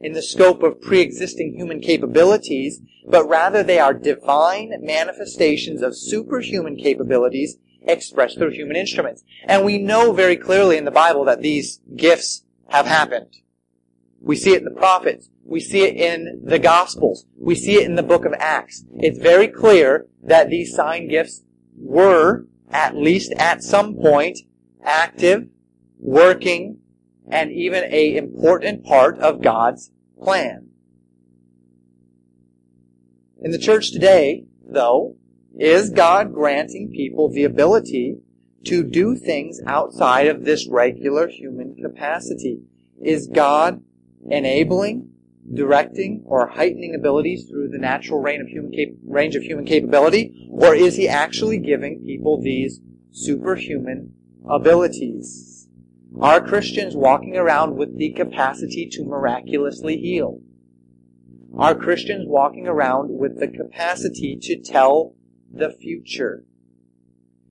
in 0.00 0.12
the 0.12 0.22
scope 0.22 0.62
of 0.62 0.80
pre-existing 0.82 1.54
human 1.54 1.80
capabilities, 1.80 2.80
but 3.08 3.28
rather 3.28 3.62
they 3.62 3.78
are 3.78 3.94
divine 3.94 4.72
manifestations 4.80 5.82
of 5.82 5.96
superhuman 5.96 6.76
capabilities 6.76 7.56
expressed 7.82 8.36
through 8.36 8.50
human 8.50 8.76
instruments. 8.76 9.22
And 9.46 9.64
we 9.64 9.78
know 9.78 10.12
very 10.12 10.36
clearly 10.36 10.76
in 10.76 10.84
the 10.84 10.90
Bible 10.90 11.24
that 11.26 11.42
these 11.42 11.80
gifts 11.94 12.44
have 12.68 12.86
happened. 12.86 13.36
We 14.20 14.36
see 14.36 14.52
it 14.52 14.58
in 14.58 14.64
the 14.64 14.70
prophets. 14.72 15.30
We 15.44 15.60
see 15.60 15.82
it 15.82 15.96
in 15.96 16.42
the 16.44 16.58
Gospels. 16.58 17.26
We 17.38 17.54
see 17.54 17.76
it 17.76 17.84
in 17.84 17.94
the 17.94 18.02
book 18.02 18.24
of 18.24 18.34
Acts. 18.38 18.84
It's 18.96 19.18
very 19.18 19.46
clear 19.46 20.06
that 20.22 20.50
these 20.50 20.74
sign 20.74 21.08
gifts 21.08 21.42
were, 21.76 22.46
at 22.70 22.96
least 22.96 23.32
at 23.36 23.62
some 23.62 23.94
point, 23.94 24.38
active, 24.84 25.48
working, 25.98 26.78
and 27.28 27.50
even 27.50 27.84
a 27.84 28.16
important 28.16 28.84
part 28.84 29.18
of 29.18 29.42
God's 29.42 29.90
plan. 30.22 30.68
In 33.40 33.50
the 33.50 33.58
church 33.58 33.92
today, 33.92 34.44
though, 34.66 35.16
is 35.58 35.90
God 35.90 36.32
granting 36.32 36.90
people 36.90 37.30
the 37.30 37.44
ability 37.44 38.18
to 38.64 38.82
do 38.82 39.14
things 39.16 39.60
outside 39.66 40.26
of 40.26 40.44
this 40.44 40.66
regular 40.68 41.28
human 41.28 41.76
capacity? 41.76 42.62
Is 43.02 43.26
God 43.26 43.82
enabling, 44.28 45.10
directing, 45.52 46.22
or 46.24 46.48
heightening 46.48 46.94
abilities 46.94 47.48
through 47.48 47.68
the 47.68 47.78
natural 47.78 48.20
range 48.20 48.42
of 48.42 48.48
human, 48.48 48.72
cap- 48.72 48.96
range 49.06 49.36
of 49.36 49.42
human 49.42 49.64
capability? 49.64 50.48
Or 50.50 50.74
is 50.74 50.96
He 50.96 51.08
actually 51.08 51.58
giving 51.58 52.02
people 52.04 52.40
these 52.40 52.80
superhuman 53.10 54.14
abilities? 54.48 55.68
Are 56.20 56.40
Christians 56.40 56.94
walking 56.94 57.36
around 57.36 57.76
with 57.76 57.98
the 57.98 58.12
capacity 58.12 58.88
to 58.92 59.04
miraculously 59.04 59.96
heal? 59.96 60.40
Are 61.56 61.74
Christians 61.74 62.24
walking 62.26 62.66
around 62.66 63.10
with 63.10 63.38
the 63.38 63.48
capacity 63.48 64.36
to 64.42 64.60
tell 64.60 65.14
the 65.52 65.70
future? 65.70 66.44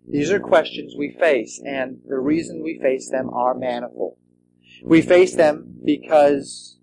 These 0.08 0.32
are 0.32 0.40
questions 0.40 0.94
we 0.98 1.16
face, 1.18 1.62
and 1.66 2.00
the 2.08 2.20
reason 2.20 2.62
we 2.62 2.80
face 2.82 3.10
them 3.10 3.30
are 3.30 3.54
manifold. 3.54 4.18
We 4.84 5.02
face 5.02 5.36
them 5.36 5.78
because 5.86 6.78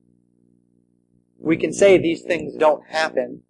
we 1.39 1.57
can 1.57 1.73
say 1.73 1.99
these 1.99 2.23
things 2.23 2.55
don't 2.57 2.87
happen, 2.89 3.43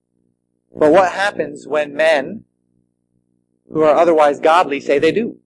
but 0.76 0.92
what 0.92 1.12
happens 1.12 1.66
when 1.66 1.94
men 1.94 2.44
who 3.72 3.82
are 3.82 3.96
otherwise 3.96 4.40
godly 4.40 4.80
say 4.80 4.98
they 4.98 5.12
do? 5.12 5.38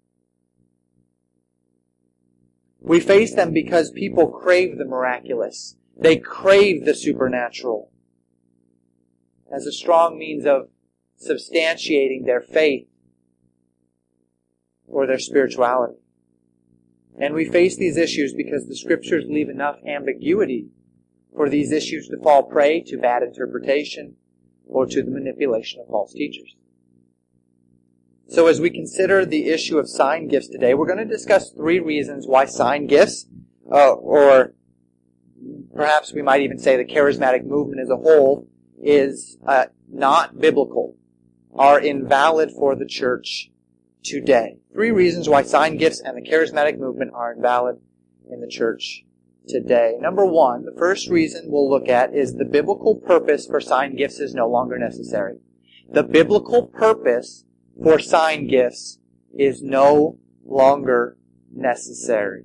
We 2.84 3.00
face 3.00 3.34
them 3.34 3.52
because 3.52 3.90
people 3.90 4.28
crave 4.28 4.76
the 4.76 4.84
miraculous. 4.84 5.74
They 5.96 6.18
crave 6.18 6.84
the 6.84 6.94
supernatural 6.94 7.90
as 9.50 9.64
a 9.64 9.72
strong 9.72 10.18
means 10.18 10.44
of 10.44 10.68
substantiating 11.18 12.26
their 12.26 12.42
faith 12.42 12.86
or 14.86 15.06
their 15.06 15.18
spirituality. 15.18 15.94
And 17.18 17.32
we 17.32 17.48
face 17.48 17.74
these 17.78 17.96
issues 17.96 18.34
because 18.34 18.66
the 18.66 18.76
scriptures 18.76 19.24
leave 19.28 19.48
enough 19.48 19.78
ambiguity 19.86 20.68
for 21.34 21.48
these 21.48 21.72
issues 21.72 22.08
to 22.08 22.18
fall 22.18 22.42
prey 22.42 22.82
to 22.82 22.98
bad 22.98 23.22
interpretation 23.22 24.16
or 24.66 24.84
to 24.84 25.02
the 25.02 25.10
manipulation 25.10 25.80
of 25.80 25.86
false 25.86 26.12
teachers. 26.12 26.54
So 28.28 28.46
as 28.46 28.60
we 28.60 28.70
consider 28.70 29.26
the 29.26 29.48
issue 29.48 29.78
of 29.78 29.88
sign 29.88 30.28
gifts 30.28 30.48
today, 30.48 30.74
we're 30.74 30.86
going 30.86 30.98
to 30.98 31.04
discuss 31.04 31.50
three 31.50 31.78
reasons 31.78 32.26
why 32.26 32.46
sign 32.46 32.86
gifts, 32.86 33.26
uh, 33.70 33.92
or 33.92 34.54
perhaps 35.74 36.12
we 36.12 36.22
might 36.22 36.40
even 36.40 36.58
say 36.58 36.76
the 36.76 36.84
charismatic 36.84 37.44
movement 37.44 37.82
as 37.82 37.90
a 37.90 37.96
whole, 37.96 38.48
is 38.82 39.36
uh, 39.46 39.66
not 39.88 40.40
biblical, 40.40 40.96
are 41.54 41.78
invalid 41.78 42.50
for 42.50 42.74
the 42.74 42.86
church 42.86 43.50
today. 44.02 44.56
Three 44.72 44.90
reasons 44.90 45.28
why 45.28 45.42
sign 45.42 45.76
gifts 45.76 46.00
and 46.00 46.16
the 46.16 46.28
charismatic 46.28 46.78
movement 46.78 47.12
are 47.14 47.32
invalid 47.32 47.76
in 48.30 48.40
the 48.40 48.48
church 48.48 49.04
today. 49.46 49.96
Number 50.00 50.24
one, 50.24 50.64
the 50.64 50.74
first 50.78 51.08
reason 51.08 51.44
we'll 51.46 51.70
look 51.70 51.88
at 51.88 52.14
is 52.14 52.34
the 52.34 52.44
biblical 52.44 52.96
purpose 52.96 53.46
for 53.46 53.60
sign 53.60 53.96
gifts 53.96 54.18
is 54.18 54.34
no 54.34 54.48
longer 54.48 54.78
necessary. 54.78 55.38
The 55.90 56.02
biblical 56.02 56.66
purpose 56.66 57.43
for 57.82 57.98
sign 57.98 58.46
gifts 58.46 58.98
is 59.36 59.62
no 59.62 60.18
longer 60.44 61.16
necessary. 61.52 62.44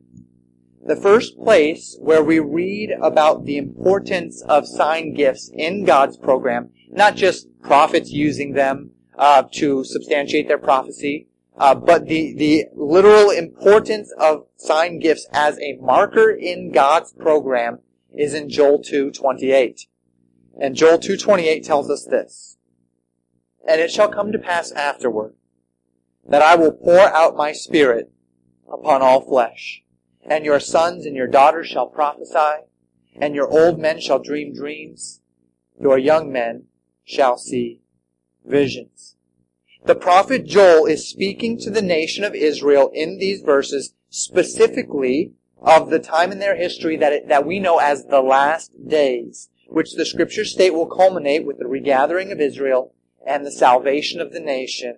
The 0.86 0.96
first 0.96 1.38
place 1.38 1.98
where 2.00 2.24
we 2.24 2.40
read 2.40 2.92
about 3.02 3.46
the 3.46 3.58
importance 3.58 4.42
of 4.44 4.68
sign 4.68 5.14
gifts 5.14 5.52
in 5.54 5.86
God's 5.86 6.18
program, 6.18 6.70
not 6.90 7.16
just 7.16 7.48
prophets 7.62 8.12
using 8.12 8.54
them 8.54 8.92
uh, 9.18 9.44
to 9.54 9.84
substantiate 9.84 10.48
their 10.48 10.58
prophecy, 10.58 11.30
Uh, 11.60 11.76
but 11.76 12.08
the, 12.08 12.34
the 12.36 12.66
literal 12.74 13.30
importance 13.30 14.14
of 14.18 14.46
sign 14.56 14.98
gifts 14.98 15.28
as 15.34 15.60
a 15.60 15.78
marker 15.82 16.32
in 16.32 16.72
God's 16.72 17.12
program 17.12 17.80
is 18.18 18.34
in 18.34 18.50
Joel 18.50 18.80
2.28. 18.80 19.82
And 20.58 20.76
Joel 20.76 21.00
2.28 21.00 21.66
tells 21.66 21.90
us 21.90 22.06
this. 22.06 22.58
And 23.68 23.80
it 23.82 23.92
shall 23.92 24.10
come 24.10 24.32
to 24.32 24.40
pass 24.40 24.72
afterward 24.72 25.34
that 26.28 26.42
I 26.42 26.56
will 26.56 26.72
pour 26.72 27.00
out 27.00 27.36
my 27.36 27.52
spirit 27.52 28.12
upon 28.72 29.02
all 29.02 29.22
flesh. 29.22 29.84
And 30.22 30.46
your 30.46 30.60
sons 30.60 31.06
and 31.06 31.16
your 31.16 31.28
daughters 31.28 31.68
shall 31.68 31.88
prophesy, 31.88 32.66
and 33.16 33.34
your 33.34 33.50
old 33.50 33.80
men 33.80 34.00
shall 34.00 34.20
dream 34.20 34.54
dreams, 34.54 35.22
your 35.80 35.98
young 35.98 36.32
men 36.32 36.66
shall 37.04 37.38
see 37.38 37.82
visions. 38.46 39.16
The 39.86 39.96
prophet 39.96 40.46
Joel 40.46 40.86
is 40.86 41.10
speaking 41.10 41.58
to 41.60 41.72
the 41.72 41.82
nation 41.82 42.24
of 42.24 42.36
Israel 42.36 42.92
in 42.94 43.18
these 43.18 43.42
verses 43.42 43.94
specifically 44.10 45.34
of 45.62 45.90
the 45.90 46.00
time 46.00 46.32
in 46.32 46.40
their 46.40 46.56
history 46.56 46.98
that, 46.98 47.14
it, 47.14 47.28
that 47.28 47.46
we 47.46 47.60
know 47.60 47.80
as 47.80 48.06
the 48.06 48.22
last 48.22 48.72
days, 48.88 49.50
which 49.68 49.94
the 49.94 50.06
scriptures 50.06 50.52
state 50.52 50.74
will 50.74 50.86
culminate 50.86 51.46
with 51.46 51.60
the 51.60 51.68
regathering 51.68 52.32
of 52.32 52.42
Israel 52.42 52.94
and 53.26 53.46
the 53.46 53.52
salvation 53.52 54.20
of 54.20 54.32
the 54.32 54.40
nation 54.40 54.98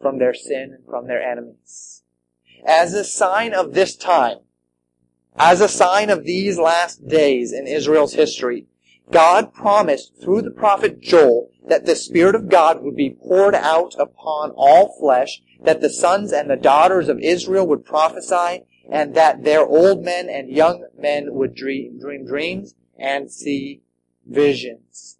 from 0.00 0.18
their 0.18 0.34
sin 0.34 0.72
and 0.74 0.84
from 0.86 1.06
their 1.06 1.22
enemies. 1.22 2.02
As 2.66 2.92
a 2.94 3.04
sign 3.04 3.52
of 3.54 3.74
this 3.74 3.96
time, 3.96 4.38
as 5.36 5.60
a 5.60 5.68
sign 5.68 6.10
of 6.10 6.24
these 6.24 6.58
last 6.58 7.06
days 7.06 7.52
in 7.52 7.66
Israel's 7.66 8.14
history, 8.14 8.66
God 9.10 9.54
promised 9.54 10.20
through 10.20 10.42
the 10.42 10.50
prophet 10.50 11.00
Joel 11.00 11.50
that 11.68 11.86
the 11.86 11.96
Spirit 11.96 12.34
of 12.34 12.48
God 12.48 12.82
would 12.82 12.96
be 12.96 13.10
poured 13.10 13.54
out 13.54 13.94
upon 13.98 14.50
all 14.56 14.96
flesh, 14.98 15.42
that 15.62 15.80
the 15.80 15.90
sons 15.90 16.32
and 16.32 16.50
the 16.50 16.56
daughters 16.56 17.08
of 17.08 17.20
Israel 17.20 17.66
would 17.66 17.84
prophesy, 17.84 18.64
and 18.90 19.14
that 19.14 19.44
their 19.44 19.64
old 19.64 20.04
men 20.04 20.28
and 20.28 20.48
young 20.48 20.86
men 20.98 21.34
would 21.34 21.54
dream, 21.54 21.98
dream 21.98 22.24
dreams 22.24 22.74
and 22.98 23.30
see 23.30 23.82
visions. 24.24 25.15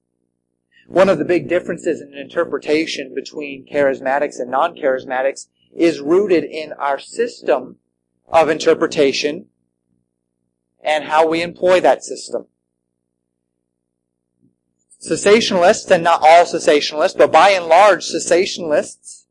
One 0.88 1.08
of 1.08 1.18
the 1.18 1.24
big 1.24 1.48
differences 1.48 2.00
in 2.00 2.14
interpretation 2.14 3.12
between 3.14 3.66
charismatics 3.66 4.38
and 4.38 4.50
non-charismatics 4.50 5.48
is 5.74 6.00
rooted 6.00 6.44
in 6.44 6.72
our 6.72 6.98
system 6.98 7.76
of 8.28 8.48
interpretation 8.48 9.46
and 10.82 11.04
how 11.04 11.26
we 11.26 11.42
employ 11.42 11.80
that 11.80 12.04
system. 12.04 12.46
Cessationalists, 15.00 15.90
and 15.90 16.02
not 16.02 16.22
all 16.22 16.44
cessationalists, 16.44 17.16
but 17.16 17.32
by 17.32 17.50
and 17.50 17.66
large 17.66 18.04
cessationalists, 18.04 19.26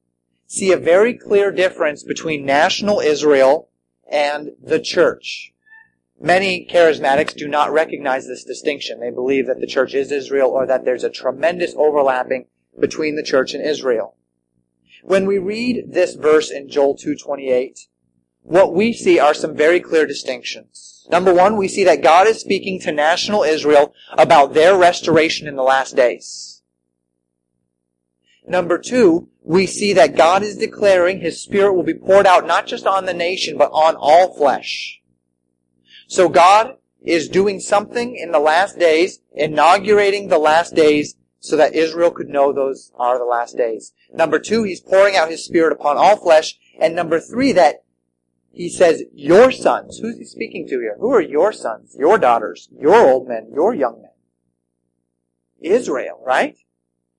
see 0.48 0.72
a 0.72 0.78
very 0.78 1.14
clear 1.14 1.52
difference 1.52 2.04
between 2.04 2.46
national 2.46 3.00
Israel 3.00 3.70
and 4.10 4.52
the 4.62 4.80
church. 4.80 5.54
Many 6.19 6.65
charismatics 6.65 7.36
do 7.36 7.48
not 7.48 7.74
recognize 7.74 8.27
this 8.27 8.43
distinction. 8.43 9.00
They 9.00 9.12
believe 9.12 9.48
that 9.48 9.60
the 9.60 9.67
church 9.67 9.93
is 9.93 10.12
Israel 10.12 10.50
or 10.50 10.65
that 10.65 10.86
there's 10.86 11.03
a 11.03 11.10
tremendous 11.10 11.74
overlapping 11.75 12.48
between 12.79 13.15
the 13.15 13.24
church 13.24 13.53
and 13.53 13.63
Israel. 13.63 14.15
When 15.03 15.25
we 15.25 15.38
read 15.38 15.91
this 15.93 16.15
verse 16.15 16.50
in 16.50 16.69
Joel 16.69 16.95
2:28, 16.95 17.88
what 18.43 18.74
we 18.74 18.93
see 18.93 19.19
are 19.19 19.34
some 19.34 19.55
very 19.55 19.79
clear 19.79 20.05
distinctions. 20.05 21.05
Number 21.10 21.34
one, 21.34 21.57
we 21.57 21.67
see 21.67 21.84
that 21.84 22.01
God 22.01 22.27
is 22.27 22.39
speaking 22.39 22.79
to 22.81 22.91
national 22.91 23.43
Israel 23.43 23.93
about 24.12 24.53
their 24.53 24.75
restoration 24.75 25.48
in 25.48 25.55
the 25.55 25.63
last 25.63 25.95
days. 25.95 26.62
Number 28.48 28.77
two, 28.77 29.29
we 29.41 29.65
see 29.65 29.93
that 29.93 30.15
God 30.15 30.43
is 30.43 30.57
declaring 30.57 31.19
His 31.19 31.41
Spirit 31.41 31.74
will 31.74 31.84
be 31.84 31.93
poured 31.93 32.25
out 32.25 32.48
not 32.48 32.67
just 32.67 32.88
on 32.88 33.05
the 33.05 33.13
nation, 33.13 33.57
but 33.57 33.72
on 33.72 33.95
all 33.95 34.36
flesh. 34.36 35.01
So 36.08 36.30
God 36.30 36.78
is 37.04 37.30
doing 37.30 37.60
something 37.60 38.16
in 38.16 38.32
the 38.32 38.40
last 38.40 38.80
days, 38.80 39.20
inaugurating 39.34 40.28
the 40.28 40.40
last 40.40 40.76
days, 40.76 41.16
so 41.40 41.56
that 41.58 41.76
Israel 41.76 42.10
could 42.10 42.28
know 42.28 42.52
those 42.52 42.92
are 42.96 43.20
the 43.20 43.26
last 43.26 43.56
days. 43.56 43.94
Number 44.12 44.39
two, 44.39 44.63
He's 44.63 44.82
pouring 44.82 45.15
out 45.15 45.30
His 45.30 45.46
Spirit 45.46 45.74
upon 45.74 45.98
all 45.98 46.18
flesh. 46.18 46.58
And 46.80 46.96
number 46.96 47.20
three, 47.20 47.52
that 47.54 47.84
He 48.52 48.68
says, 48.70 49.04
your 49.13 49.52
sons. 49.52 50.00
Who's 50.00 50.18
He 50.18 50.26
speaking 50.26 50.68
to 50.68 50.80
here? 50.80 50.98
Who 51.00 51.13
are 51.13 51.22
your 51.22 51.54
sons, 51.54 51.96
your 51.98 52.18
daughters, 52.18 52.70
your 52.80 52.96
old 52.96 53.28
men, 53.28 53.52
your 53.54 53.76
young 53.76 54.02
men? 54.02 54.12
Israel, 55.62 56.22
right? 56.26 56.58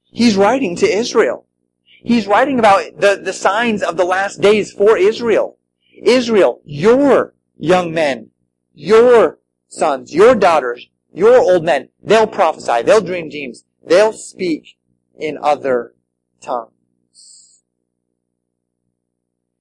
He's 0.04 0.36
writing 0.36 0.76
to 0.76 0.86
Israel. 0.86 1.46
He's 1.84 2.26
writing 2.26 2.58
about 2.58 2.98
the, 2.98 3.20
the 3.22 3.32
signs 3.32 3.82
of 3.82 3.96
the 3.96 4.04
last 4.04 4.40
days 4.40 4.72
for 4.72 4.96
Israel. 4.96 5.58
Israel, 6.02 6.60
your 6.64 7.34
young 7.56 7.92
men, 7.92 8.30
your 8.76 9.40
sons, 9.68 10.14
your 10.14 10.34
daughters, 10.36 10.88
your 11.12 11.38
old 11.38 11.64
men, 11.64 11.88
they'll 12.02 12.26
prophesy, 12.26 12.82
they'll 12.82 13.00
dream 13.00 13.28
dreams, 13.28 13.64
they'll 13.84 14.12
speak 14.12 14.76
in 15.18 15.38
other 15.42 15.94
tongues. 16.40 17.62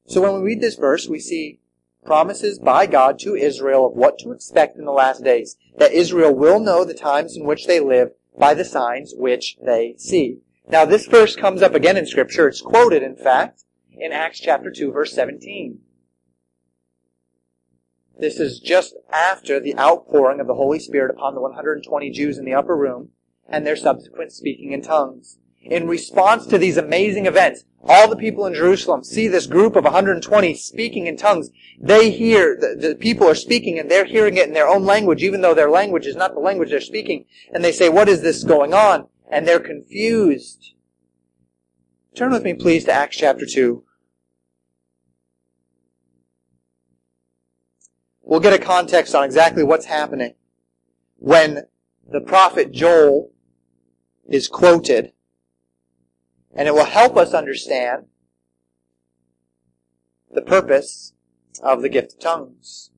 So 0.06 0.22
when 0.22 0.36
we 0.36 0.50
read 0.50 0.62
this 0.62 0.76
verse, 0.76 1.08
we 1.08 1.20
see 1.20 1.60
promises 2.06 2.60
by 2.60 2.86
God 2.86 3.18
to 3.20 3.36
Israel 3.36 3.88
of 3.88 3.94
what 3.94 4.20
to 4.20 4.32
expect 4.32 4.78
in 4.78 4.86
the 4.86 4.92
last 4.92 5.24
days. 5.24 5.58
That 5.78 5.94
Israel 5.94 6.36
will 6.36 6.60
know 6.60 6.86
the 6.86 6.94
times 6.94 7.36
in 7.36 7.46
which 7.46 7.66
they 7.66 7.80
live 7.80 8.12
by 8.38 8.54
the 8.54 8.66
signs 8.66 9.14
which 9.16 9.58
they 9.66 9.96
see. 9.98 10.42
Now 10.68 10.86
this 10.86 11.08
verse 11.08 11.36
comes 11.36 11.62
up 11.62 11.74
again 11.74 11.98
in 11.98 12.06
scripture. 12.06 12.48
It's 12.48 12.62
quoted, 12.62 13.02
in 13.02 13.16
fact, 13.16 13.64
in 13.92 14.12
Acts 14.12 14.40
chapter 14.40 14.70
2 14.72 14.92
verse 14.92 15.14
17. 15.14 15.80
This 18.20 18.40
is 18.40 18.60
just 18.60 18.96
after 19.12 19.60
the 19.60 19.78
outpouring 19.78 20.40
of 20.40 20.48
the 20.48 20.56
Holy 20.56 20.80
Spirit 20.80 21.12
upon 21.12 21.36
the 21.36 21.42
120 21.42 22.12
Jews 22.12 22.38
in 22.38 22.46
the 22.46 22.54
upper 22.54 22.76
room 22.76 23.10
and 23.48 23.66
their 23.66 23.76
subsequent 23.76 24.32
speaking 24.32 24.72
in 24.72 24.82
tongues. 24.82 25.38
In 25.62 25.88
response 25.88 26.46
to 26.48 26.58
these 26.58 26.78
amazing 26.78 27.26
events, 27.26 27.64
all 27.82 28.08
the 28.08 28.16
people 28.16 28.46
in 28.46 28.54
Jerusalem 28.54 29.04
see 29.04 29.28
this 29.28 29.48
group 29.48 29.76
of 29.76 29.84
120 29.84 30.56
speaking 30.56 31.08
in 31.08 31.18
tongues. 31.18 31.50
They 31.80 32.12
hear, 32.12 32.56
the, 32.60 32.90
the, 32.90 32.96
people 32.96 33.28
are 33.28 33.36
speaking 33.36 33.80
and 33.80 33.90
they're 33.90 34.06
hearing 34.06 34.38
it 34.38 34.48
in 34.48 34.54
their 34.54 34.68
own 34.68 34.86
language, 34.86 35.24
even 35.24 35.42
though 35.42 35.56
their 35.56 35.70
language 35.70 36.06
is 36.06 36.16
not 36.16 36.34
the 36.34 36.40
language 36.40 36.70
they're 36.70 36.82
speaking. 36.82 37.26
And 37.52 37.64
they 37.64 37.72
say, 37.72 37.90
what 37.90 38.10
is 38.10 38.22
this 38.22 38.44
going 38.44 38.74
on? 38.74 39.08
and 39.30 39.48
they're 39.48 39.60
confused. 39.60 40.74
Turn 42.16 42.32
with 42.32 42.44
me, 42.44 42.54
please, 42.54 42.86
to 42.86 42.94
Acts 42.94 43.18
chapter 43.18 43.46
2. 43.46 43.84
We'll 48.28 48.40
get 48.40 48.54
a 48.54 48.58
context 48.60 49.14
on 49.14 49.24
exactly 49.24 49.64
what's 49.64 49.86
happening 49.86 50.34
when 51.18 51.68
the 52.12 52.22
prophet 52.22 52.72
Joel 52.72 53.32
is 54.28 54.48
quoted, 54.48 55.14
and 56.56 56.68
it 56.68 56.74
will 56.74 56.86
help 56.86 57.18
us 57.18 57.36
understand 57.36 58.08
the 60.32 60.42
purpose 60.42 61.14
of 61.62 61.84
the 61.84 61.90
gift 61.90 62.14
of 62.14 62.20
tongues. 62.20 62.90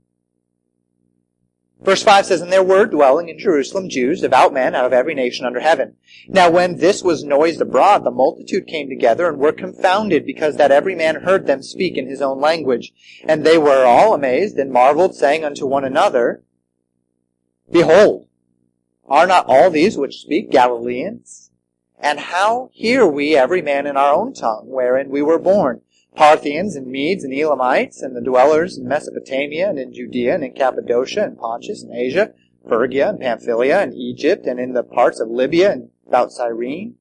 Verse 1.82 2.02
5 2.02 2.26
says, 2.26 2.42
And 2.42 2.52
there 2.52 2.64
were 2.64 2.86
dwelling 2.86 3.30
in 3.30 3.38
Jerusalem 3.38 3.88
Jews, 3.88 4.22
devout 4.22 4.54
men 4.54 4.74
out 4.74 4.86
of 4.86 4.94
every 4.94 5.14
nation 5.14 5.46
under 5.46 5.60
heaven. 5.60 5.96
Now 6.28 6.50
when 6.50 6.78
this 6.78 7.04
was 7.04 7.24
noised 7.24 7.62
abroad, 7.62 8.04
the 8.04 8.12
multitude 8.12 8.68
came 8.68 8.90
together 8.90 9.30
and 9.30 9.38
were 9.38 9.52
confounded, 9.52 10.26
because 10.26 10.58
that 10.58 10.72
every 10.72 10.96
man 10.96 11.22
heard 11.22 11.46
them 11.46 11.62
speak 11.62 11.96
in 11.96 12.08
his 12.08 12.22
own 12.22 12.42
language. 12.42 12.94
And 13.24 13.44
they 13.44 13.58
were 13.58 13.86
all 13.86 14.14
amazed 14.14 14.58
and 14.58 14.72
marveled, 14.72 15.16
saying 15.16 15.44
unto 15.44 15.66
one 15.68 15.86
another, 15.86 16.44
Behold, 17.72 18.28
are 19.06 19.28
not 19.28 19.46
all 19.48 19.70
these 19.70 19.98
which 19.98 20.22
speak 20.22 20.50
Galileans? 20.50 21.52
And 22.00 22.20
how 22.20 22.70
hear 22.74 23.08
we 23.08 23.36
every 23.36 23.62
man 23.62 23.88
in 23.88 23.98
our 23.98 24.14
own 24.14 24.34
tongue, 24.34 24.66
wherein 24.68 25.10
we 25.10 25.22
were 25.22 25.40
born? 25.40 25.82
Parthians 26.18 26.76
and 26.76 26.88
Medes 26.88 27.24
and 27.24 27.32
Elamites 27.32 28.02
and 28.02 28.16
the 28.16 28.22
dwellers 28.22 28.76
in 28.76 28.88
Mesopotamia 28.88 29.70
and 29.70 29.78
in 29.78 29.94
Judea 29.94 30.34
and 30.34 30.44
in 30.44 30.54
Cappadocia 30.54 31.24
and 31.24 31.38
Pontus 31.38 31.84
and 31.84 31.94
Asia, 31.94 32.34
Phrygia 32.68 33.10
and 33.10 33.20
Pamphylia 33.20 33.80
and 33.80 33.94
Egypt 33.94 34.48
and 34.48 34.60
in 34.60 34.74
the 34.74 34.82
parts 34.82 35.20
of 35.20 35.30
Libya 35.30 35.72
and 35.72 35.92
about 36.08 36.32
Cyrene, 36.32 36.96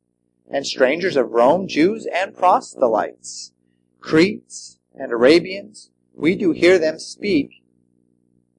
and 0.51 0.67
strangers 0.67 1.17
of 1.17 1.31
Rome, 1.31 1.67
Jews 1.67 2.07
and 2.15 2.37
proselytes, 2.37 3.53
Cretes 4.01 4.79
and 4.95 5.11
Arabians, 5.11 5.91
we 6.15 6.37
do 6.37 6.53
hear 6.53 6.79
them 6.79 6.99
speak 6.99 7.63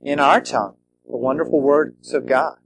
in 0.02 0.20
our 0.20 0.42
tongue 0.42 0.78
the 1.08 1.18
wonderful 1.18 1.62
words 1.62 2.14
of 2.16 2.26
God. 2.26 2.58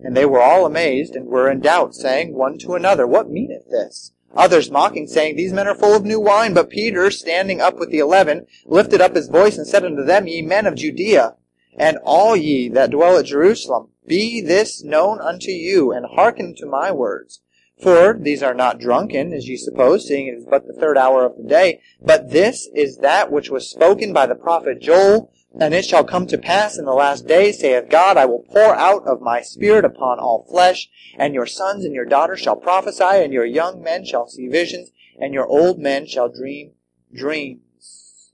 And 0.00 0.16
they 0.16 0.26
were 0.26 0.42
all 0.42 0.66
amazed 0.66 1.14
and 1.14 1.26
were 1.26 1.48
in 1.48 1.60
doubt, 1.60 1.94
saying 1.94 2.34
one 2.34 2.58
to 2.58 2.74
another, 2.74 3.06
What 3.06 3.30
meaneth 3.30 3.70
this? 3.70 4.12
Others 4.36 4.70
mocking, 4.70 5.06
saying, 5.06 5.36
These 5.36 5.52
men 5.52 5.68
are 5.68 5.74
full 5.74 5.94
of 5.94 6.04
new 6.04 6.20
wine. 6.20 6.54
But 6.54 6.70
Peter, 6.70 7.10
standing 7.10 7.60
up 7.60 7.78
with 7.78 7.90
the 7.90 7.98
eleven, 7.98 8.46
lifted 8.66 9.00
up 9.00 9.14
his 9.14 9.28
voice 9.28 9.56
and 9.56 9.66
said 9.66 9.84
unto 9.84 10.04
them, 10.04 10.26
Ye 10.26 10.42
men 10.42 10.66
of 10.66 10.74
Judea, 10.74 11.36
and 11.76 11.98
all 12.04 12.36
ye 12.36 12.68
that 12.70 12.90
dwell 12.90 13.16
at 13.16 13.26
Jerusalem, 13.26 13.88
be 14.06 14.40
this 14.40 14.82
known 14.82 15.20
unto 15.20 15.50
you, 15.50 15.92
and 15.92 16.06
hearken 16.06 16.54
to 16.56 16.66
my 16.66 16.90
words. 16.90 17.40
For 17.82 18.16
these 18.18 18.42
are 18.42 18.54
not 18.54 18.78
drunken, 18.78 19.32
as 19.32 19.48
ye 19.48 19.56
suppose, 19.56 20.06
seeing 20.06 20.28
it 20.28 20.38
is 20.38 20.46
but 20.48 20.66
the 20.66 20.72
third 20.72 20.96
hour 20.96 21.24
of 21.24 21.36
the 21.36 21.48
day. 21.48 21.80
But 22.00 22.30
this 22.30 22.68
is 22.74 22.98
that 22.98 23.32
which 23.32 23.50
was 23.50 23.68
spoken 23.68 24.12
by 24.12 24.26
the 24.26 24.36
prophet 24.36 24.80
Joel. 24.80 25.32
And 25.58 25.72
it 25.72 25.84
shall 25.84 26.04
come 26.04 26.26
to 26.26 26.38
pass 26.38 26.78
in 26.78 26.84
the 26.84 26.92
last 26.92 27.28
days, 27.28 27.60
saith 27.60 27.88
God, 27.88 28.16
I 28.16 28.26
will 28.26 28.44
pour 28.50 28.74
out 28.74 29.06
of 29.06 29.20
my 29.20 29.40
spirit 29.40 29.84
upon 29.84 30.18
all 30.18 30.46
flesh, 30.50 30.88
and 31.16 31.32
your 31.32 31.46
sons 31.46 31.84
and 31.84 31.94
your 31.94 32.04
daughters 32.04 32.40
shall 32.40 32.56
prophesy, 32.56 33.04
and 33.04 33.32
your 33.32 33.44
young 33.44 33.82
men 33.82 34.04
shall 34.04 34.26
see 34.26 34.48
visions, 34.48 34.90
and 35.20 35.32
your 35.32 35.46
old 35.46 35.78
men 35.78 36.06
shall 36.06 36.28
dream 36.28 36.72
dreams. 37.14 38.32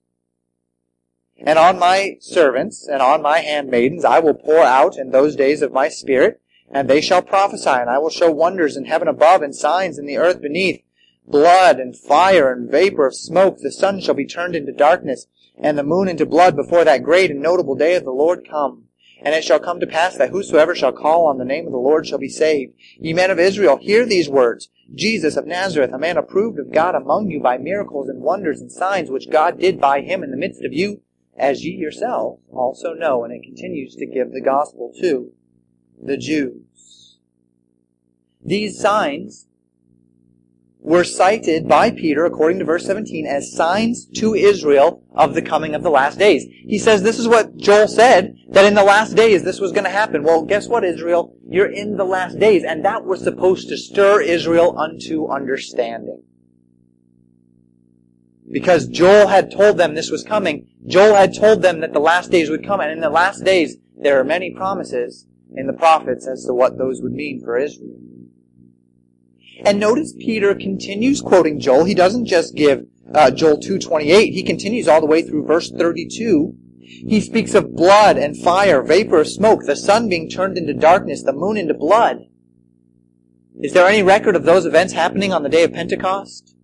And 1.37 1.59
on 1.59 1.79
my 1.79 2.17
servants 2.21 2.87
and 2.87 3.03
on 3.03 3.23
my 3.23 3.39
handmaidens 3.41 4.05
I 4.05 4.19
will 4.19 4.35
pour 4.35 4.63
out 4.63 4.97
in 4.97 5.11
those 5.11 5.37
days 5.37 5.61
of 5.63 5.73
my 5.73 5.89
spirit, 5.89 6.41
and 6.71 6.89
they 6.89 7.01
shall 7.01 7.23
prophesy, 7.23 7.69
and 7.69 7.91
I 7.91 7.99
will 7.99 8.11
show 8.11 8.31
wonders 8.31 8.77
in 8.77 8.85
heaven 8.87 9.09
above 9.09 9.43
and 9.43 9.55
signs 9.55 9.99
in 9.99 10.07
the 10.07 10.17
earth 10.17 10.41
beneath, 10.41 10.83
blood 11.27 11.79
and 11.79 11.97
fire 11.97 12.53
and 12.53 12.71
vapor 12.71 13.07
of 13.07 13.15
smoke. 13.15 13.59
The 13.59 13.73
sun 13.73 14.01
shall 14.01 14.15
be 14.15 14.27
turned 14.27 14.55
into 14.55 14.73
darkness, 14.73 15.27
and 15.63 15.77
the 15.77 15.83
moon 15.83 16.09
into 16.09 16.27
blood 16.27 16.57
before 16.57 16.85
that 16.85 17.03
great 17.03 17.31
and 17.31 17.41
notable 17.41 17.75
day 17.75 17.95
of 17.95 18.05
the 18.05 18.11
Lord 18.11 18.47
come. 18.49 18.85
And 19.23 19.35
it 19.35 19.45
shall 19.45 19.61
come 19.61 19.81
to 19.81 19.87
pass 19.87 20.17
that 20.17 20.31
whosoever 20.31 20.75
shall 20.75 20.93
call 20.93 21.27
on 21.27 21.37
the 21.37 21.45
name 21.45 21.67
of 21.67 21.73
the 21.73 21.79
Lord 21.79 22.07
shall 22.07 22.19
be 22.19 22.29
saved. 22.29 22.73
Ye 22.99 23.13
men 23.13 23.31
of 23.31 23.39
Israel, 23.39 23.77
hear 23.77 24.07
these 24.07 24.31
words. 24.31 24.71
Jesus 24.95 25.37
of 25.37 25.47
Nazareth, 25.47 25.93
a 25.93 25.99
man 25.99 26.17
approved 26.17 26.59
of 26.59 26.73
God 26.73 26.95
among 26.95 27.31
you 27.31 27.41
by 27.41 27.59
miracles 27.59 28.09
and 28.09 28.23
wonders 28.23 28.61
and 28.61 28.73
signs 28.73 29.11
which 29.11 29.31
God 29.31 29.61
did 29.61 29.79
by 29.79 30.01
him 30.01 30.23
in 30.23 30.31
the 30.31 30.37
midst 30.39 30.65
of 30.65 30.73
you, 30.73 31.03
as 31.37 31.65
ye 31.65 31.73
yourselves 31.73 32.43
also 32.51 32.95
know. 32.95 33.23
And 33.23 33.33
it 33.33 33.43
continues 33.45 33.95
to 33.97 34.07
give 34.07 34.33
the 34.33 34.41
gospel 34.41 34.93
to 35.01 35.33
the 36.03 36.17
Jews. 36.17 37.19
These 38.43 38.81
signs 38.81 39.47
were 40.83 41.05
cited 41.05 41.69
by 41.69 41.91
Peter, 41.91 42.25
according 42.25 42.59
to 42.59 42.65
verse 42.65 42.87
17, 42.87 43.27
as 43.27 43.53
signs 43.53 44.07
to 44.07 44.35
Israel 44.35 45.05
of 45.15 45.35
the 45.35 45.43
coming 45.43 45.75
of 45.75 45.83
the 45.83 45.91
last 45.91 46.19
days. 46.19 46.45
He 46.67 46.79
says 46.79 47.03
this 47.03 47.19
is 47.19 47.29
what 47.29 47.57
Joel 47.57 47.87
said, 47.87 48.35
that 48.49 48.65
in 48.65 48.75
the 48.75 48.83
last 48.83 49.15
days 49.15 49.45
this 49.45 49.61
was 49.61 49.73
going 49.73 49.85
to 49.85 49.91
happen. 49.91 50.23
Well, 50.23 50.43
guess 50.43 50.69
what, 50.69 50.85
Israel? 50.85 51.37
You're 51.47 51.71
in 51.71 51.97
the 51.97 52.05
last 52.05 52.39
days, 52.39 52.65
and 52.65 52.85
that 52.85 53.05
was 53.05 53.23
supposed 53.23 53.69
to 53.69 53.77
stir 53.77 54.23
Israel 54.23 54.79
unto 54.79 55.29
understanding. 55.29 56.23
Because 58.51 58.89
Joel 58.89 59.29
had 59.29 59.53
told 59.53 59.77
them 59.77 59.95
this 59.95 60.11
was 60.11 60.25
coming. 60.25 60.67
Joel 60.87 61.15
had 61.15 61.35
told 61.35 61.63
them 61.63 61.81
that 61.81 61.93
the 61.93 62.01
last 62.01 62.31
days 62.31 62.51
would 62.51 62.67
come, 62.67 62.81
and 62.81 62.91
in 62.91 63.01
the 63.01 63.11
last 63.11 63.45
days 63.45 63.77
there 63.97 64.19
are 64.19 64.25
many 64.25 64.53
promises 64.53 65.27
in 65.55 65.67
the 65.67 65.73
prophets 65.73 66.27
as 66.27 66.45
to 66.47 66.55
what 66.55 66.79
those 66.79 67.01
would 67.03 67.13
mean 67.13 67.41
for 67.45 67.59
Israel. 67.59 67.99
And 69.65 69.79
notice 69.79 70.15
Peter 70.19 70.55
continues 70.55 71.21
quoting 71.21 71.61
Joel. 71.61 71.85
He 71.85 71.95
doesn't 71.95 72.27
just 72.27 72.55
give 72.55 72.87
uh, 73.15 73.31
Joel 73.31 73.59
2.28. 73.59 74.33
He 74.33 74.43
continues 74.43 74.89
all 74.89 75.01
the 75.01 75.07
way 75.07 75.23
through 75.23 75.45
verse 75.45 75.71
32. 75.71 76.55
He 76.81 77.21
speaks 77.21 77.55
of 77.55 77.75
blood 77.75 78.17
and 78.17 78.37
fire, 78.37 78.83
vapor 78.83 79.25
smoke, 79.25 79.65
the 79.65 79.77
sun 79.77 80.09
being 80.09 80.29
turned 80.29 80.59
into 80.59 80.75
darkness, 80.75 81.23
the 81.23 81.33
moon 81.33 81.57
into 81.57 81.75
blood. 81.75 82.27
Is 83.61 83.73
there 83.73 83.87
any 83.87 84.03
record 84.03 84.37
of 84.37 84.45
those 84.45 84.67
events 84.67 84.93
happening 84.93 85.33
on 85.33 85.43
the 85.43 85.49
day 85.49 85.65
of 85.65 85.73
Pentecost? 85.73 86.57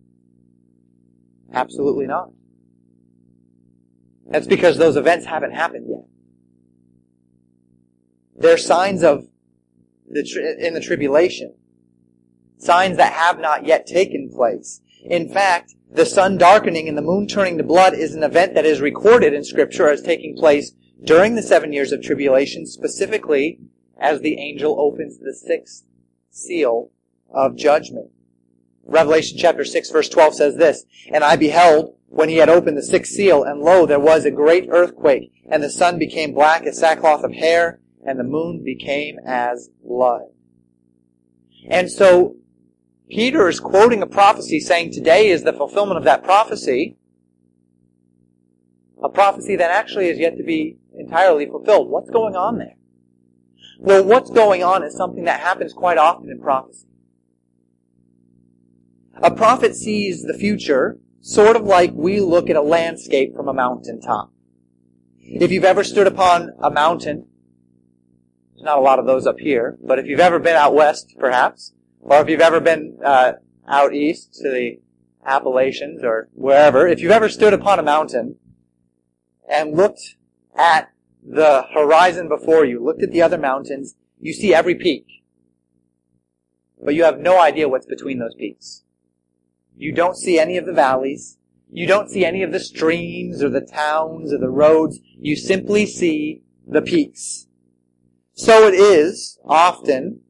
Absolutely 1.53 2.07
not. 2.07 2.31
That's 4.29 4.47
because 4.47 4.77
those 4.77 4.97
events 4.97 5.25
haven't 5.25 5.53
happened 5.53 5.87
yet. 5.89 6.05
They're 8.35 8.57
signs 8.57 9.03
of 9.03 9.25
the 10.09 10.23
tri- 10.23 10.65
in 10.65 10.73
the 10.73 10.81
tribulation. 10.81 11.55
Signs 12.57 12.97
that 12.97 13.13
have 13.13 13.39
not 13.39 13.65
yet 13.65 13.85
taken 13.85 14.29
place. 14.33 14.81
In 15.03 15.29
fact, 15.29 15.75
the 15.89 16.05
sun 16.05 16.37
darkening 16.37 16.89
and 16.89 16.97
the 16.97 17.01
moon 17.01 17.27
turning 17.27 17.57
to 17.57 17.63
blood 17.63 17.93
is 17.93 18.13
an 18.13 18.23
event 18.23 18.55
that 18.55 18.65
is 18.65 18.81
recorded 18.81 19.33
in 19.33 19.43
scripture 19.43 19.89
as 19.89 20.01
taking 20.01 20.35
place 20.35 20.73
during 21.03 21.35
the 21.35 21.43
seven 21.43 21.71
years 21.71 21.91
of 21.91 22.01
tribulation, 22.01 22.65
specifically 22.65 23.59
as 23.99 24.21
the 24.21 24.39
angel 24.39 24.79
opens 24.79 25.17
the 25.17 25.33
sixth 25.33 25.85
seal 26.29 26.91
of 27.29 27.55
judgment. 27.55 28.11
Revelation 28.83 29.37
chapter 29.37 29.65
6 29.65 29.91
verse 29.91 30.09
12 30.09 30.35
says 30.35 30.55
this, 30.55 30.85
And 31.11 31.23
I 31.23 31.35
beheld 31.35 31.95
when 32.07 32.29
he 32.29 32.37
had 32.37 32.49
opened 32.49 32.77
the 32.77 32.83
sixth 32.83 33.13
seal, 33.13 33.43
and 33.43 33.59
lo, 33.59 33.85
there 33.85 33.99
was 33.99 34.25
a 34.25 34.31
great 34.31 34.69
earthquake, 34.71 35.31
and 35.49 35.61
the 35.61 35.69
sun 35.69 35.99
became 35.99 36.33
black 36.33 36.63
as 36.63 36.79
sackcloth 36.79 37.23
of 37.23 37.33
hair, 37.33 37.79
and 38.05 38.17
the 38.17 38.23
moon 38.23 38.63
became 38.63 39.19
as 39.25 39.69
blood. 39.83 40.23
And 41.69 41.91
so, 41.91 42.37
Peter 43.09 43.47
is 43.47 43.59
quoting 43.59 44.01
a 44.01 44.07
prophecy 44.07 44.59
saying 44.59 44.91
today 44.91 45.29
is 45.29 45.43
the 45.43 45.53
fulfillment 45.53 45.97
of 45.97 46.03
that 46.03 46.23
prophecy, 46.23 46.97
a 49.01 49.09
prophecy 49.09 49.55
that 49.55 49.71
actually 49.71 50.09
is 50.09 50.19
yet 50.19 50.37
to 50.37 50.43
be 50.43 50.77
entirely 50.97 51.45
fulfilled. 51.45 51.89
What's 51.89 52.09
going 52.09 52.35
on 52.35 52.57
there? 52.57 52.75
Well, 53.79 54.03
what's 54.03 54.29
going 54.29 54.63
on 54.63 54.83
is 54.83 54.95
something 54.95 55.23
that 55.25 55.39
happens 55.39 55.71
quite 55.71 55.97
often 55.97 56.29
in 56.29 56.41
prophecy. 56.41 56.87
A 59.21 59.31
prophet 59.31 59.75
sees 59.75 60.23
the 60.23 60.37
future 60.37 60.99
sort 61.21 61.55
of 61.55 61.63
like 61.63 61.91
we 61.93 62.19
look 62.19 62.49
at 62.49 62.55
a 62.55 62.61
landscape 62.61 63.35
from 63.35 63.47
a 63.47 63.53
mountaintop. 63.53 64.31
If 65.19 65.51
you've 65.51 65.63
ever 65.63 65.83
stood 65.83 66.07
upon 66.07 66.51
a 66.61 66.69
mountain, 66.69 67.27
there's 68.53 68.63
not 68.63 68.77
a 68.77 68.81
lot 68.81 68.99
of 68.99 69.05
those 69.05 69.27
up 69.27 69.39
here, 69.39 69.77
but 69.83 69.99
if 69.99 70.07
you've 70.07 70.19
ever 70.19 70.39
been 70.39 70.55
out 70.55 70.73
west, 70.73 71.15
perhaps, 71.19 71.73
or 72.01 72.21
if 72.21 72.29
you've 72.29 72.41
ever 72.41 72.59
been 72.59 72.97
uh, 73.03 73.33
out 73.67 73.93
east 73.93 74.33
to 74.35 74.49
the 74.49 74.79
Appalachians 75.25 76.03
or 76.03 76.29
wherever, 76.33 76.87
if 76.87 77.01
you've 77.01 77.11
ever 77.11 77.29
stood 77.29 77.53
upon 77.53 77.79
a 77.79 77.83
mountain 77.83 78.37
and 79.49 79.75
looked 79.75 80.15
at 80.57 80.91
the 81.23 81.65
horizon 81.73 82.29
before 82.29 82.65
you, 82.65 82.83
looked 82.83 83.03
at 83.03 83.11
the 83.11 83.21
other 83.21 83.37
mountains, 83.37 83.95
you 84.19 84.33
see 84.33 84.53
every 84.53 84.75
peak. 84.75 85.05
But 86.81 86.95
you 86.95 87.03
have 87.03 87.19
no 87.19 87.41
idea 87.41 87.67
what's 87.67 87.85
between 87.85 88.19
those 88.19 88.35
peaks. 88.35 88.83
You 89.75 89.91
don't 89.91 90.15
see 90.15 90.39
any 90.39 90.57
of 90.57 90.65
the 90.65 90.73
valleys. 90.73 91.37
You 91.69 91.85
don't 91.85 92.09
see 92.09 92.25
any 92.25 92.43
of 92.43 92.51
the 92.51 92.59
streams 92.59 93.43
or 93.43 93.49
the 93.49 93.61
towns 93.61 94.31
or 94.31 94.37
the 94.37 94.49
roads. 94.49 94.99
You 95.19 95.35
simply 95.35 95.85
see 95.85 96.43
the 96.65 96.81
peaks. 96.81 97.47
So 98.33 98.67
it 98.67 98.73
is 98.73 99.39
often 99.43 100.21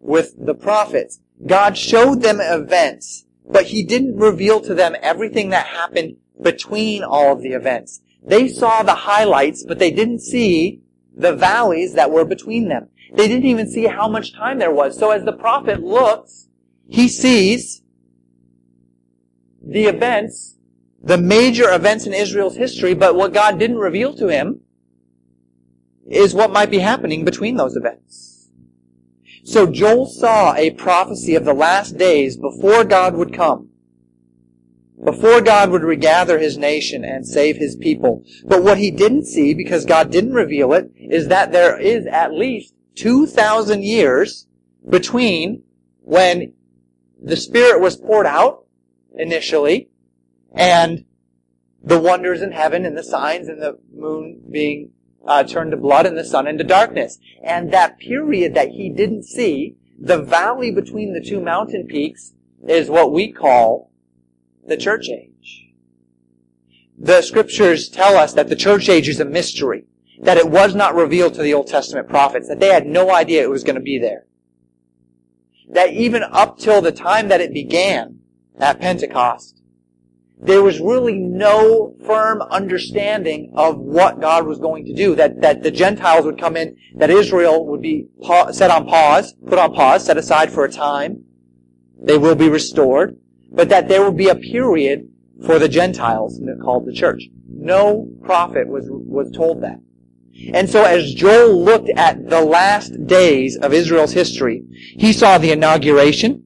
with 0.00 0.34
the 0.38 0.54
prophets. 0.54 1.20
God 1.46 1.76
showed 1.76 2.22
them 2.22 2.40
events, 2.40 3.24
but 3.48 3.66
He 3.66 3.84
didn't 3.84 4.16
reveal 4.16 4.60
to 4.60 4.74
them 4.74 4.96
everything 5.00 5.50
that 5.50 5.66
happened 5.66 6.16
between 6.40 7.02
all 7.02 7.32
of 7.32 7.42
the 7.42 7.52
events. 7.52 8.00
They 8.22 8.48
saw 8.48 8.82
the 8.82 8.94
highlights, 8.94 9.64
but 9.64 9.78
they 9.78 9.90
didn't 9.90 10.20
see 10.20 10.82
the 11.14 11.34
valleys 11.34 11.94
that 11.94 12.10
were 12.10 12.24
between 12.24 12.68
them. 12.68 12.88
They 13.12 13.26
didn't 13.26 13.46
even 13.46 13.68
see 13.68 13.86
how 13.86 14.08
much 14.08 14.34
time 14.34 14.58
there 14.58 14.72
was. 14.72 14.98
So 14.98 15.10
as 15.10 15.24
the 15.24 15.32
prophet 15.32 15.82
looks, 15.82 16.48
he 16.88 17.08
sees 17.08 17.82
the 19.62 19.84
events, 19.84 20.56
the 21.02 21.18
major 21.18 21.72
events 21.72 22.06
in 22.06 22.12
Israel's 22.12 22.56
history, 22.56 22.94
but 22.94 23.14
what 23.14 23.32
God 23.32 23.58
didn't 23.58 23.78
reveal 23.78 24.14
to 24.14 24.28
him 24.28 24.60
is 26.06 26.34
what 26.34 26.50
might 26.50 26.70
be 26.70 26.78
happening 26.78 27.24
between 27.24 27.56
those 27.56 27.76
events. 27.76 28.27
So 29.48 29.66
Joel 29.66 30.04
saw 30.04 30.54
a 30.54 30.72
prophecy 30.72 31.34
of 31.34 31.46
the 31.46 31.54
last 31.54 31.96
days 31.96 32.36
before 32.36 32.84
God 32.84 33.14
would 33.14 33.32
come. 33.32 33.70
Before 35.02 35.40
God 35.40 35.70
would 35.70 35.84
regather 35.84 36.38
his 36.38 36.58
nation 36.58 37.02
and 37.02 37.26
save 37.26 37.56
his 37.56 37.74
people. 37.74 38.24
But 38.44 38.62
what 38.62 38.76
he 38.76 38.90
didn't 38.90 39.24
see, 39.24 39.54
because 39.54 39.86
God 39.86 40.10
didn't 40.10 40.34
reveal 40.34 40.74
it, 40.74 40.92
is 40.96 41.28
that 41.28 41.50
there 41.50 41.80
is 41.80 42.04
at 42.06 42.34
least 42.34 42.74
2,000 42.96 43.82
years 43.82 44.46
between 44.86 45.62
when 46.02 46.52
the 47.18 47.36
Spirit 47.36 47.80
was 47.80 47.96
poured 47.96 48.26
out 48.26 48.66
initially, 49.16 49.88
and 50.54 51.06
the 51.82 51.98
wonders 51.98 52.42
in 52.42 52.52
heaven 52.52 52.84
and 52.84 52.98
the 52.98 53.02
signs 53.02 53.48
and 53.48 53.62
the 53.62 53.78
moon 53.94 54.42
being 54.50 54.90
uh, 55.28 55.44
turned 55.44 55.70
to 55.70 55.76
blood 55.76 56.06
and 56.06 56.16
the 56.16 56.24
sun 56.24 56.48
into 56.48 56.64
darkness. 56.64 57.18
And 57.44 57.70
that 57.70 57.98
period 57.98 58.54
that 58.54 58.70
he 58.70 58.88
didn't 58.88 59.24
see, 59.24 59.76
the 60.00 60.20
valley 60.22 60.72
between 60.72 61.12
the 61.12 61.20
two 61.20 61.40
mountain 61.40 61.86
peaks, 61.86 62.32
is 62.66 62.88
what 62.88 63.12
we 63.12 63.30
call 63.30 63.92
the 64.66 64.76
church 64.76 65.08
age. 65.08 65.66
The 66.98 67.22
scriptures 67.22 67.88
tell 67.88 68.16
us 68.16 68.32
that 68.32 68.48
the 68.48 68.56
church 68.56 68.88
age 68.88 69.08
is 69.08 69.20
a 69.20 69.24
mystery, 69.24 69.84
that 70.20 70.38
it 70.38 70.50
was 70.50 70.74
not 70.74 70.96
revealed 70.96 71.34
to 71.34 71.42
the 71.42 71.54
Old 71.54 71.68
Testament 71.68 72.08
prophets, 72.08 72.48
that 72.48 72.58
they 72.58 72.72
had 72.72 72.86
no 72.86 73.14
idea 73.14 73.42
it 73.42 73.50
was 73.50 73.62
going 73.62 73.76
to 73.76 73.82
be 73.82 73.98
there. 73.98 74.24
That 75.70 75.92
even 75.92 76.22
up 76.22 76.58
till 76.58 76.80
the 76.80 76.90
time 76.90 77.28
that 77.28 77.42
it 77.42 77.52
began, 77.52 78.20
at 78.58 78.80
Pentecost, 78.80 79.57
there 80.40 80.62
was 80.62 80.80
really 80.80 81.18
no 81.18 81.94
firm 82.06 82.42
understanding 82.42 83.52
of 83.56 83.78
what 83.78 84.20
God 84.20 84.46
was 84.46 84.58
going 84.58 84.84
to 84.86 84.94
do. 84.94 85.14
That, 85.16 85.40
that 85.40 85.62
the 85.62 85.70
Gentiles 85.70 86.24
would 86.24 86.40
come 86.40 86.56
in, 86.56 86.76
that 86.94 87.10
Israel 87.10 87.66
would 87.66 87.82
be 87.82 88.06
set 88.52 88.70
on 88.70 88.86
pause, 88.86 89.34
put 89.46 89.58
on 89.58 89.74
pause, 89.74 90.04
set 90.04 90.16
aside 90.16 90.52
for 90.52 90.64
a 90.64 90.70
time. 90.70 91.24
They 92.00 92.18
will 92.18 92.36
be 92.36 92.48
restored, 92.48 93.18
but 93.50 93.68
that 93.70 93.88
there 93.88 94.02
will 94.02 94.12
be 94.12 94.28
a 94.28 94.36
period 94.36 95.08
for 95.44 95.58
the 95.58 95.68
Gentiles 95.68 96.40
called 96.62 96.86
the 96.86 96.92
church. 96.92 97.24
No 97.48 98.08
prophet 98.22 98.68
was, 98.68 98.86
was 98.88 99.30
told 99.32 99.62
that. 99.62 99.80
And 100.54 100.70
so 100.70 100.84
as 100.84 101.14
Joel 101.14 101.64
looked 101.64 101.90
at 101.96 102.28
the 102.28 102.40
last 102.40 103.06
days 103.06 103.56
of 103.56 103.72
Israel's 103.72 104.12
history, 104.12 104.62
he 104.70 105.12
saw 105.12 105.38
the 105.38 105.50
inauguration, 105.50 106.44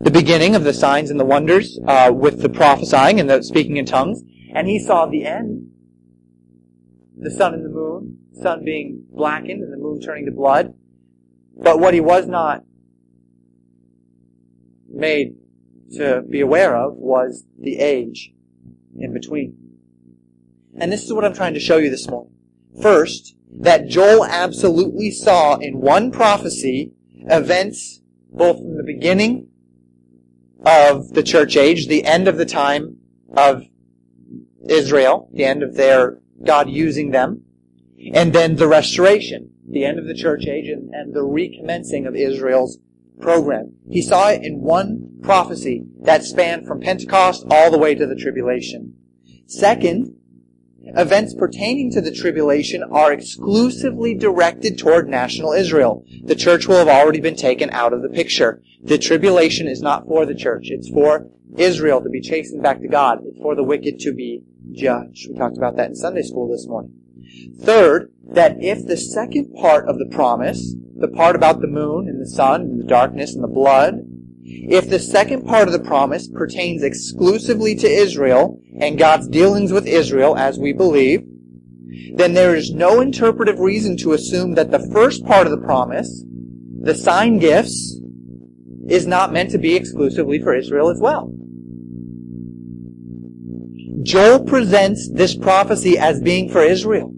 the 0.00 0.10
beginning 0.10 0.54
of 0.54 0.62
the 0.62 0.72
signs 0.72 1.10
and 1.10 1.18
the 1.18 1.24
wonders 1.24 1.78
uh, 1.86 2.12
with 2.14 2.40
the 2.40 2.48
prophesying 2.48 3.18
and 3.18 3.28
the 3.28 3.42
speaking 3.42 3.76
in 3.76 3.84
tongues, 3.84 4.22
and 4.54 4.68
he 4.68 4.78
saw 4.78 5.06
the 5.06 5.26
end, 5.26 5.72
the 7.16 7.30
sun 7.30 7.52
and 7.54 7.64
the 7.64 7.68
moon, 7.68 8.18
sun 8.40 8.64
being 8.64 9.04
blackened 9.10 9.62
and 9.62 9.72
the 9.72 9.76
moon 9.76 10.00
turning 10.00 10.26
to 10.26 10.30
blood. 10.30 10.74
But 11.60 11.80
what 11.80 11.94
he 11.94 12.00
was 12.00 12.26
not 12.26 12.62
made 14.88 15.34
to 15.96 16.22
be 16.22 16.40
aware 16.40 16.76
of 16.76 16.94
was 16.94 17.44
the 17.58 17.78
age 17.78 18.32
in 18.96 19.12
between. 19.12 19.56
And 20.78 20.92
this 20.92 21.02
is 21.02 21.12
what 21.12 21.24
I'm 21.24 21.34
trying 21.34 21.54
to 21.54 21.60
show 21.60 21.78
you 21.78 21.90
this 21.90 22.08
morning. 22.08 22.32
First, 22.80 23.34
that 23.50 23.88
Joel 23.88 24.24
absolutely 24.24 25.10
saw 25.10 25.56
in 25.56 25.80
one 25.80 26.12
prophecy 26.12 26.92
events 27.26 28.00
both 28.30 28.58
from 28.58 28.76
the 28.76 28.84
beginning 28.84 29.48
of 30.64 31.12
the 31.14 31.22
church 31.22 31.56
age, 31.56 31.86
the 31.86 32.04
end 32.04 32.28
of 32.28 32.36
the 32.36 32.46
time 32.46 32.98
of 33.36 33.64
Israel, 34.68 35.28
the 35.32 35.44
end 35.44 35.62
of 35.62 35.74
their 35.74 36.20
God 36.44 36.68
using 36.68 37.10
them, 37.10 37.44
and 38.12 38.32
then 38.32 38.56
the 38.56 38.68
restoration, 38.68 39.52
the 39.68 39.84
end 39.84 39.98
of 39.98 40.06
the 40.06 40.14
church 40.14 40.46
age 40.46 40.68
and, 40.68 40.92
and 40.94 41.14
the 41.14 41.24
recommencing 41.24 42.06
of 42.06 42.14
Israel's 42.14 42.78
program. 43.20 43.74
He 43.90 44.02
saw 44.02 44.30
it 44.30 44.44
in 44.44 44.60
one 44.60 45.18
prophecy 45.22 45.84
that 46.02 46.22
spanned 46.22 46.66
from 46.66 46.80
Pentecost 46.80 47.44
all 47.50 47.70
the 47.70 47.78
way 47.78 47.94
to 47.94 48.06
the 48.06 48.14
tribulation. 48.14 48.94
Second, 49.46 50.14
events 50.96 51.34
pertaining 51.34 51.90
to 51.92 52.00
the 52.00 52.10
tribulation 52.10 52.82
are 52.82 53.12
exclusively 53.12 54.14
directed 54.14 54.78
toward 54.78 55.08
national 55.08 55.52
Israel. 55.52 56.04
The 56.24 56.36
church 56.36 56.66
will 56.66 56.78
have 56.78 56.88
already 56.88 57.20
been 57.20 57.36
taken 57.36 57.70
out 57.70 57.92
of 57.92 58.02
the 58.02 58.08
picture. 58.08 58.62
The 58.82 58.98
tribulation 58.98 59.68
is 59.68 59.82
not 59.82 60.06
for 60.06 60.26
the 60.26 60.34
church. 60.34 60.68
It's 60.70 60.88
for 60.88 61.28
Israel 61.56 62.02
to 62.02 62.08
be 62.08 62.20
chastened 62.20 62.62
back 62.62 62.80
to 62.80 62.88
God. 62.88 63.20
It's 63.24 63.40
for 63.40 63.54
the 63.54 63.64
wicked 63.64 63.98
to 64.00 64.12
be 64.12 64.42
judged. 64.72 65.28
We 65.28 65.36
talked 65.36 65.56
about 65.56 65.76
that 65.76 65.90
in 65.90 65.96
Sunday 65.96 66.22
school 66.22 66.48
this 66.50 66.66
morning. 66.66 66.94
Third, 67.60 68.12
that 68.24 68.56
if 68.62 68.86
the 68.86 68.96
second 68.96 69.54
part 69.54 69.88
of 69.88 69.98
the 69.98 70.06
promise, 70.06 70.74
the 70.96 71.08
part 71.08 71.36
about 71.36 71.60
the 71.60 71.66
moon 71.66 72.08
and 72.08 72.20
the 72.20 72.28
sun 72.28 72.62
and 72.62 72.80
the 72.80 72.86
darkness 72.86 73.34
and 73.34 73.42
the 73.42 73.48
blood, 73.48 74.00
if 74.50 74.88
the 74.88 74.98
second 74.98 75.44
part 75.46 75.68
of 75.68 75.72
the 75.72 75.80
promise 75.80 76.28
pertains 76.28 76.82
exclusively 76.82 77.74
to 77.76 77.86
Israel 77.86 78.60
and 78.80 78.98
God's 78.98 79.28
dealings 79.28 79.72
with 79.72 79.86
Israel 79.86 80.36
as 80.36 80.58
we 80.58 80.72
believe, 80.72 81.22
then 82.14 82.34
there 82.34 82.54
is 82.54 82.72
no 82.72 83.00
interpretive 83.00 83.58
reason 83.58 83.96
to 83.98 84.12
assume 84.12 84.54
that 84.54 84.70
the 84.70 84.88
first 84.92 85.24
part 85.24 85.46
of 85.46 85.50
the 85.50 85.64
promise, 85.66 86.24
the 86.80 86.94
sign 86.94 87.38
gifts, 87.38 88.00
is 88.88 89.06
not 89.06 89.32
meant 89.32 89.50
to 89.50 89.58
be 89.58 89.76
exclusively 89.76 90.40
for 90.40 90.54
Israel 90.54 90.88
as 90.88 90.98
well. 90.98 91.32
Joel 94.02 94.44
presents 94.44 95.10
this 95.12 95.36
prophecy 95.36 95.98
as 95.98 96.20
being 96.20 96.48
for 96.48 96.62
Israel. 96.62 97.12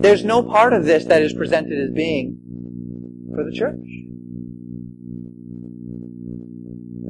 There's 0.00 0.24
no 0.24 0.42
part 0.42 0.72
of 0.72 0.84
this 0.84 1.04
that 1.04 1.22
is 1.22 1.32
presented 1.32 1.78
as 1.78 1.90
being 1.94 2.38
for 3.34 3.44
the 3.44 3.52
church. 3.52 4.09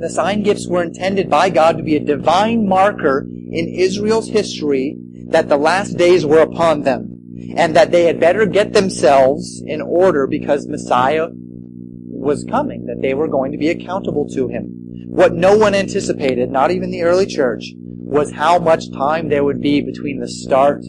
The 0.00 0.08
sign 0.08 0.42
gifts 0.42 0.66
were 0.66 0.82
intended 0.82 1.28
by 1.28 1.50
God 1.50 1.76
to 1.76 1.82
be 1.82 1.96
a 1.96 2.00
divine 2.00 2.66
marker 2.66 3.26
in 3.28 3.68
Israel's 3.68 4.28
history 4.28 4.96
that 5.28 5.50
the 5.50 5.58
last 5.58 5.98
days 5.98 6.24
were 6.24 6.40
upon 6.40 6.82
them 6.82 7.20
and 7.54 7.76
that 7.76 7.90
they 7.90 8.04
had 8.04 8.18
better 8.18 8.46
get 8.46 8.72
themselves 8.72 9.62
in 9.66 9.82
order 9.82 10.26
because 10.26 10.66
Messiah 10.66 11.26
was 11.30 12.44
coming, 12.44 12.86
that 12.86 13.02
they 13.02 13.12
were 13.12 13.28
going 13.28 13.52
to 13.52 13.58
be 13.58 13.68
accountable 13.68 14.26
to 14.28 14.48
him. 14.48 14.70
What 15.08 15.34
no 15.34 15.56
one 15.56 15.74
anticipated, 15.74 16.50
not 16.50 16.70
even 16.70 16.90
the 16.90 17.02
early 17.02 17.26
church, 17.26 17.64
was 17.76 18.32
how 18.32 18.58
much 18.58 18.90
time 18.92 19.28
there 19.28 19.44
would 19.44 19.60
be 19.60 19.82
between 19.82 20.18
the 20.18 20.28
start 20.28 20.82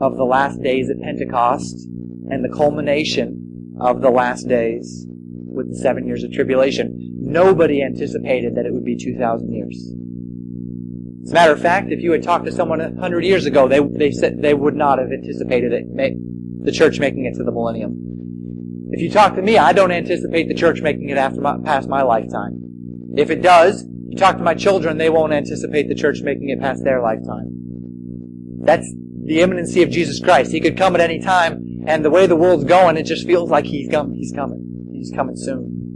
of 0.00 0.16
the 0.16 0.24
last 0.24 0.62
days 0.62 0.88
at 0.88 1.00
Pentecost 1.00 1.84
and 2.30 2.44
the 2.44 2.54
culmination 2.54 3.76
of 3.80 4.02
the 4.02 4.10
last 4.10 4.46
days 4.46 5.04
with 5.54 5.70
the 5.70 5.76
seven 5.76 6.06
years 6.06 6.24
of 6.24 6.32
tribulation. 6.32 6.98
Nobody 7.18 7.82
anticipated 7.82 8.54
that 8.56 8.66
it 8.66 8.72
would 8.72 8.84
be 8.84 8.96
2,000 8.96 9.52
years. 9.52 9.76
As 11.24 11.30
a 11.30 11.34
matter 11.34 11.52
of 11.52 11.60
fact, 11.62 11.90
if 11.90 12.00
you 12.00 12.12
had 12.12 12.22
talked 12.22 12.44
to 12.44 12.52
someone 12.52 12.80
100 12.80 13.24
years 13.24 13.46
ago, 13.46 13.66
they, 13.66 13.80
they 13.80 14.10
said 14.10 14.42
they 14.42 14.52
would 14.52 14.74
not 14.74 14.98
have 14.98 15.10
anticipated 15.10 15.72
it, 15.72 15.86
the 16.64 16.72
church 16.72 17.00
making 17.00 17.24
it 17.24 17.34
to 17.36 17.44
the 17.44 17.52
millennium. 17.52 17.96
If 18.90 19.00
you 19.00 19.10
talk 19.10 19.34
to 19.36 19.42
me, 19.42 19.56
I 19.56 19.72
don't 19.72 19.90
anticipate 19.90 20.48
the 20.48 20.54
church 20.54 20.82
making 20.82 21.08
it 21.08 21.16
after 21.16 21.40
my, 21.40 21.56
past 21.64 21.88
my 21.88 22.02
lifetime. 22.02 22.60
If 23.16 23.30
it 23.30 23.42
does, 23.42 23.84
you 24.08 24.16
talk 24.16 24.36
to 24.36 24.42
my 24.42 24.54
children, 24.54 24.98
they 24.98 25.08
won't 25.08 25.32
anticipate 25.32 25.88
the 25.88 25.94
church 25.94 26.20
making 26.20 26.50
it 26.50 26.60
past 26.60 26.84
their 26.84 27.00
lifetime. 27.00 27.50
That's 28.62 28.86
the 29.24 29.40
imminency 29.40 29.82
of 29.82 29.90
Jesus 29.90 30.20
Christ. 30.20 30.52
He 30.52 30.60
could 30.60 30.76
come 30.76 30.94
at 30.94 31.00
any 31.00 31.20
time, 31.20 31.84
and 31.86 32.04
the 32.04 32.10
way 32.10 32.26
the 32.26 32.36
world's 32.36 32.64
going, 32.64 32.96
it 32.96 33.04
just 33.04 33.26
feels 33.26 33.50
like 33.50 33.64
he's 33.64 33.90
coming. 33.90 34.14
He's 34.14 34.32
coming. 34.32 34.73
Coming 35.12 35.36
soon. 35.36 35.94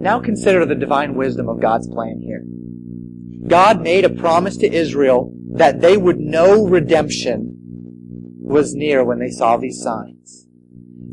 Now 0.00 0.20
consider 0.20 0.64
the 0.64 0.74
divine 0.74 1.14
wisdom 1.14 1.48
of 1.48 1.60
God's 1.60 1.88
plan 1.88 2.20
here. 2.20 2.44
God 3.48 3.82
made 3.82 4.04
a 4.04 4.10
promise 4.10 4.56
to 4.58 4.72
Israel 4.72 5.32
that 5.54 5.80
they 5.80 5.96
would 5.96 6.18
know 6.18 6.66
redemption 6.66 7.58
was 8.38 8.74
near 8.74 9.04
when 9.04 9.18
they 9.18 9.30
saw 9.30 9.56
these 9.56 9.82
signs. 9.82 10.46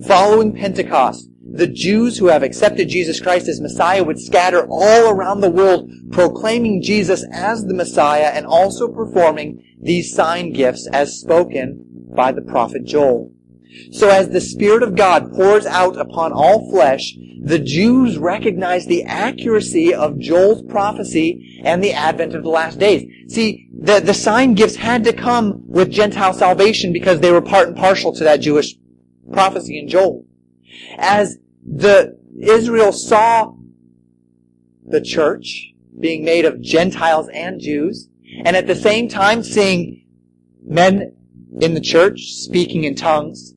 Following 0.05 0.53
Pentecost, 0.53 1.29
the 1.55 1.67
Jews 1.67 2.17
who 2.17 2.27
have 2.27 2.43
accepted 2.43 2.89
Jesus 2.89 3.21
Christ 3.21 3.47
as 3.47 3.61
Messiah 3.61 4.03
would 4.03 4.19
scatter 4.19 4.67
all 4.69 5.09
around 5.09 5.41
the 5.41 5.49
world 5.49 5.89
proclaiming 6.11 6.81
Jesus 6.81 7.25
as 7.31 7.65
the 7.65 7.73
Messiah 7.73 8.31
and 8.33 8.45
also 8.45 8.87
performing 8.87 9.63
these 9.81 10.13
sign 10.13 10.53
gifts 10.53 10.87
as 10.91 11.19
spoken 11.19 11.85
by 12.15 12.31
the 12.31 12.41
prophet 12.41 12.83
Joel. 12.83 13.34
So 13.91 14.09
as 14.09 14.29
the 14.29 14.41
Spirit 14.41 14.83
of 14.83 14.95
God 14.95 15.31
pours 15.33 15.65
out 15.65 15.97
upon 15.97 16.33
all 16.33 16.69
flesh, 16.69 17.15
the 17.41 17.59
Jews 17.59 18.17
recognize 18.17 18.85
the 18.85 19.03
accuracy 19.03 19.93
of 19.93 20.19
Joel's 20.19 20.63
prophecy 20.63 21.61
and 21.63 21.83
the 21.83 21.93
advent 21.93 22.33
of 22.33 22.43
the 22.43 22.49
last 22.49 22.79
days. 22.79 23.07
See, 23.27 23.69
the, 23.77 23.99
the 23.99 24.13
sign 24.13 24.55
gifts 24.55 24.75
had 24.75 25.03
to 25.03 25.13
come 25.13 25.61
with 25.67 25.91
Gentile 25.91 26.33
salvation 26.33 26.91
because 26.91 27.19
they 27.19 27.31
were 27.31 27.41
part 27.41 27.67
and 27.67 27.77
partial 27.77 28.13
to 28.13 28.23
that 28.23 28.41
Jewish 28.41 28.75
prophecy 29.31 29.79
in 29.79 29.87
Joel. 29.87 30.25
As 30.97 31.37
the 31.63 32.17
Israel 32.39 32.91
saw 32.91 33.53
the 34.85 35.01
church 35.01 35.73
being 35.99 36.23
made 36.23 36.45
of 36.45 36.61
Gentiles 36.61 37.29
and 37.33 37.59
Jews, 37.59 38.09
and 38.43 38.55
at 38.55 38.67
the 38.67 38.75
same 38.75 39.07
time 39.07 39.43
seeing 39.43 40.05
men 40.63 41.15
in 41.61 41.73
the 41.73 41.81
church 41.81 42.33
speaking 42.33 42.83
in 42.83 42.95
tongues, 42.95 43.54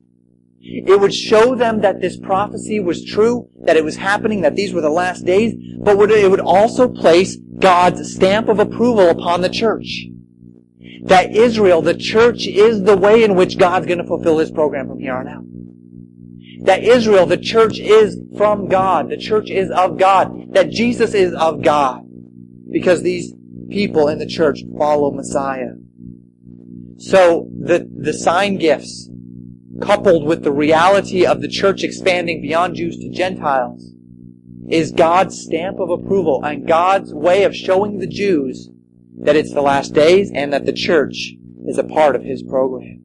it 0.71 0.99
would 0.99 1.13
show 1.13 1.55
them 1.55 1.81
that 1.81 2.01
this 2.01 2.17
prophecy 2.17 2.79
was 2.79 3.03
true, 3.03 3.49
that 3.65 3.77
it 3.77 3.83
was 3.83 3.95
happening, 3.95 4.41
that 4.41 4.55
these 4.55 4.73
were 4.73 4.81
the 4.81 4.89
last 4.89 5.25
days, 5.25 5.53
but 5.79 5.97
it 6.11 6.29
would 6.29 6.39
also 6.39 6.87
place 6.87 7.37
God's 7.57 8.13
stamp 8.13 8.47
of 8.47 8.59
approval 8.59 9.09
upon 9.09 9.41
the 9.41 9.49
church. 9.49 10.05
That 11.03 11.35
Israel, 11.35 11.81
the 11.81 11.95
church, 11.95 12.45
is 12.45 12.83
the 12.83 12.97
way 12.97 13.23
in 13.23 13.35
which 13.35 13.57
God's 13.57 13.85
going 13.85 13.99
to 13.99 14.07
fulfill 14.07 14.37
His 14.37 14.51
program 14.51 14.87
from 14.87 14.99
here 14.99 15.15
on 15.15 15.27
out 15.27 15.43
that 16.61 16.83
Israel, 16.83 17.25
the 17.25 17.37
church 17.37 17.79
is 17.79 18.19
from 18.37 18.67
God. 18.67 19.09
The 19.09 19.17
church 19.17 19.49
is 19.49 19.71
of 19.71 19.97
God. 19.97 20.53
That 20.53 20.69
Jesus 20.69 21.13
is 21.13 21.33
of 21.33 21.63
God. 21.63 22.03
Because 22.69 23.01
these 23.01 23.33
people 23.69 24.07
in 24.09 24.19
the 24.19 24.27
church 24.27 24.59
follow 24.77 25.11
Messiah. 25.11 25.71
So 26.97 27.49
the, 27.57 27.89
the 27.91 28.13
sign 28.13 28.57
gifts, 28.57 29.09
coupled 29.81 30.25
with 30.25 30.43
the 30.43 30.51
reality 30.51 31.25
of 31.25 31.41
the 31.41 31.47
church 31.47 31.83
expanding 31.83 32.41
beyond 32.41 32.75
Jews 32.75 32.97
to 32.97 33.09
Gentiles, 33.09 33.93
is 34.69 34.91
God's 34.91 35.39
stamp 35.39 35.79
of 35.79 35.89
approval 35.89 36.43
and 36.43 36.67
God's 36.67 37.13
way 37.13 37.43
of 37.43 37.55
showing 37.55 37.97
the 37.97 38.07
Jews 38.07 38.69
that 39.21 39.35
it's 39.35 39.53
the 39.53 39.61
last 39.61 39.93
days 39.93 40.31
and 40.33 40.53
that 40.53 40.65
the 40.65 40.73
church 40.73 41.33
is 41.65 41.77
a 41.77 41.83
part 41.83 42.15
of 42.15 42.23
His 42.23 42.43
program. 42.43 43.03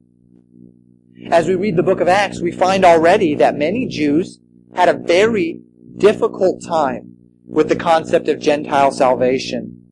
As 1.31 1.47
we 1.47 1.55
read 1.55 1.75
the 1.75 1.83
book 1.83 2.01
of 2.01 2.07
Acts, 2.07 2.39
we 2.39 2.51
find 2.51 2.85
already 2.85 3.35
that 3.35 3.57
many 3.57 3.87
Jews 3.87 4.39
had 4.75 4.89
a 4.89 4.97
very 4.97 5.61
difficult 5.97 6.63
time 6.63 7.15
with 7.45 7.69
the 7.69 7.75
concept 7.75 8.27
of 8.27 8.39
Gentile 8.39 8.91
salvation 8.91 9.84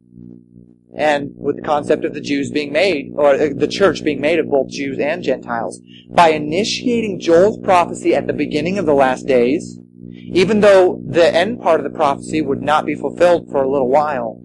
and 0.95 1.32
with 1.36 1.56
the 1.56 1.62
concept 1.62 2.06
of 2.06 2.13
the 2.13 2.21
Jews 2.21 2.51
being 2.51 2.71
made, 2.71 3.12
or 3.15 3.34
uh, 3.34 3.49
the 3.56 3.67
church 3.67 4.03
being 4.03 4.21
made 4.21 4.39
of 4.39 4.49
both 4.49 4.69
Jews 4.69 4.99
and 4.99 5.23
Gentiles. 5.23 5.82
By 6.10 6.29
initiating 6.29 7.19
Joel's 7.19 7.58
prophecy 7.60 8.15
at 8.15 8.27
the 8.27 8.34
beginning 8.34 8.77
of 8.77 8.86
the 8.86 8.93
last 8.93 9.25
days, 9.25 9.79
even 10.12 10.62
though 10.62 11.01
the 11.06 11.34
end 11.34 11.62
part 11.62 11.79
of 11.79 11.84
the 11.84 11.97
prophecy 11.97 12.41
would 12.41 12.62
not 12.62 12.86
be 12.86 12.95
fulfilled 12.95 13.49
for 13.49 13.63
a 13.63 13.69
little 13.69 13.89
while, 13.89 14.41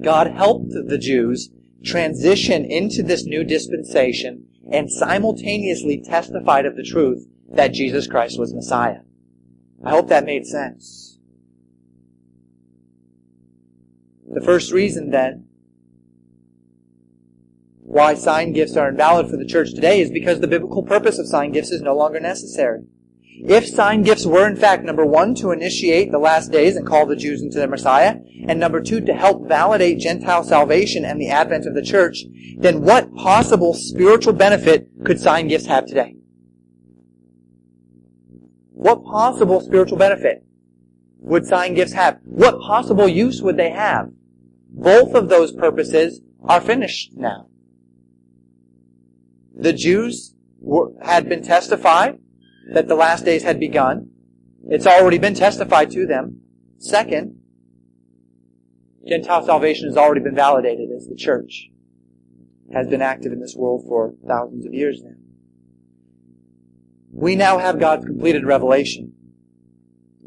God 0.00 0.28
helped 0.28 0.70
the 0.70 0.98
Jews 0.98 1.50
transition 1.84 2.64
into 2.64 3.02
this 3.02 3.24
new 3.24 3.44
dispensation 3.44 4.46
and 4.70 4.90
simultaneously 4.90 6.02
testified 6.04 6.66
of 6.66 6.76
the 6.76 6.82
truth 6.82 7.26
that 7.50 7.72
Jesus 7.72 8.06
Christ 8.06 8.38
was 8.38 8.54
Messiah. 8.54 9.00
I 9.84 9.90
hope 9.90 10.08
that 10.08 10.26
made 10.26 10.46
sense. 10.46 11.07
The 14.30 14.42
first 14.42 14.72
reason 14.72 15.10
then 15.10 15.48
why 17.80 18.12
sign 18.12 18.52
gifts 18.52 18.76
are 18.76 18.90
invalid 18.90 19.30
for 19.30 19.38
the 19.38 19.46
church 19.46 19.72
today 19.72 20.02
is 20.02 20.10
because 20.10 20.40
the 20.40 20.46
biblical 20.46 20.82
purpose 20.82 21.18
of 21.18 21.26
sign 21.26 21.52
gifts 21.52 21.70
is 21.70 21.80
no 21.80 21.96
longer 21.96 22.20
necessary. 22.20 22.84
If 23.40 23.66
sign 23.66 24.02
gifts 24.02 24.26
were 24.26 24.46
in 24.46 24.56
fact, 24.56 24.84
number 24.84 25.06
one, 25.06 25.34
to 25.36 25.52
initiate 25.52 26.12
the 26.12 26.18
last 26.18 26.52
days 26.52 26.76
and 26.76 26.86
call 26.86 27.06
the 27.06 27.16
Jews 27.16 27.40
into 27.40 27.56
their 27.56 27.68
Messiah, 27.68 28.16
and 28.46 28.60
number 28.60 28.82
two, 28.82 29.00
to 29.00 29.14
help 29.14 29.48
validate 29.48 30.00
Gentile 30.00 30.44
salvation 30.44 31.06
and 31.06 31.18
the 31.18 31.30
advent 31.30 31.66
of 31.66 31.74
the 31.74 31.82
church, 31.82 32.24
then 32.58 32.82
what 32.82 33.14
possible 33.14 33.72
spiritual 33.72 34.34
benefit 34.34 34.88
could 35.04 35.18
sign 35.18 35.48
gifts 35.48 35.66
have 35.66 35.86
today? 35.86 36.16
What 38.72 39.02
possible 39.04 39.62
spiritual 39.62 39.96
benefit 39.96 40.44
would 41.20 41.46
sign 41.46 41.74
gifts 41.74 41.94
have? 41.94 42.18
What 42.24 42.60
possible 42.60 43.08
use 43.08 43.40
would 43.40 43.56
they 43.56 43.70
have? 43.70 44.10
Both 44.68 45.14
of 45.14 45.28
those 45.28 45.52
purposes 45.52 46.20
are 46.44 46.60
finished 46.60 47.12
now. 47.14 47.48
The 49.54 49.72
Jews 49.72 50.34
were, 50.60 50.92
had 51.02 51.28
been 51.28 51.42
testified 51.42 52.18
that 52.72 52.86
the 52.86 52.94
last 52.94 53.24
days 53.24 53.42
had 53.42 53.58
begun. 53.58 54.10
It's 54.68 54.86
already 54.86 55.18
been 55.18 55.34
testified 55.34 55.90
to 55.92 56.06
them. 56.06 56.42
Second, 56.78 57.40
Gentile 59.06 59.44
salvation 59.44 59.88
has 59.88 59.96
already 59.96 60.20
been 60.20 60.34
validated 60.34 60.90
as 60.94 61.06
the 61.06 61.16
church 61.16 61.70
has 62.72 62.86
been 62.86 63.00
active 63.00 63.32
in 63.32 63.40
this 63.40 63.54
world 63.56 63.84
for 63.88 64.14
thousands 64.26 64.66
of 64.66 64.74
years 64.74 65.02
now. 65.02 65.16
We 67.10 67.34
now 67.34 67.58
have 67.58 67.80
God's 67.80 68.04
completed 68.04 68.44
revelation, 68.44 69.14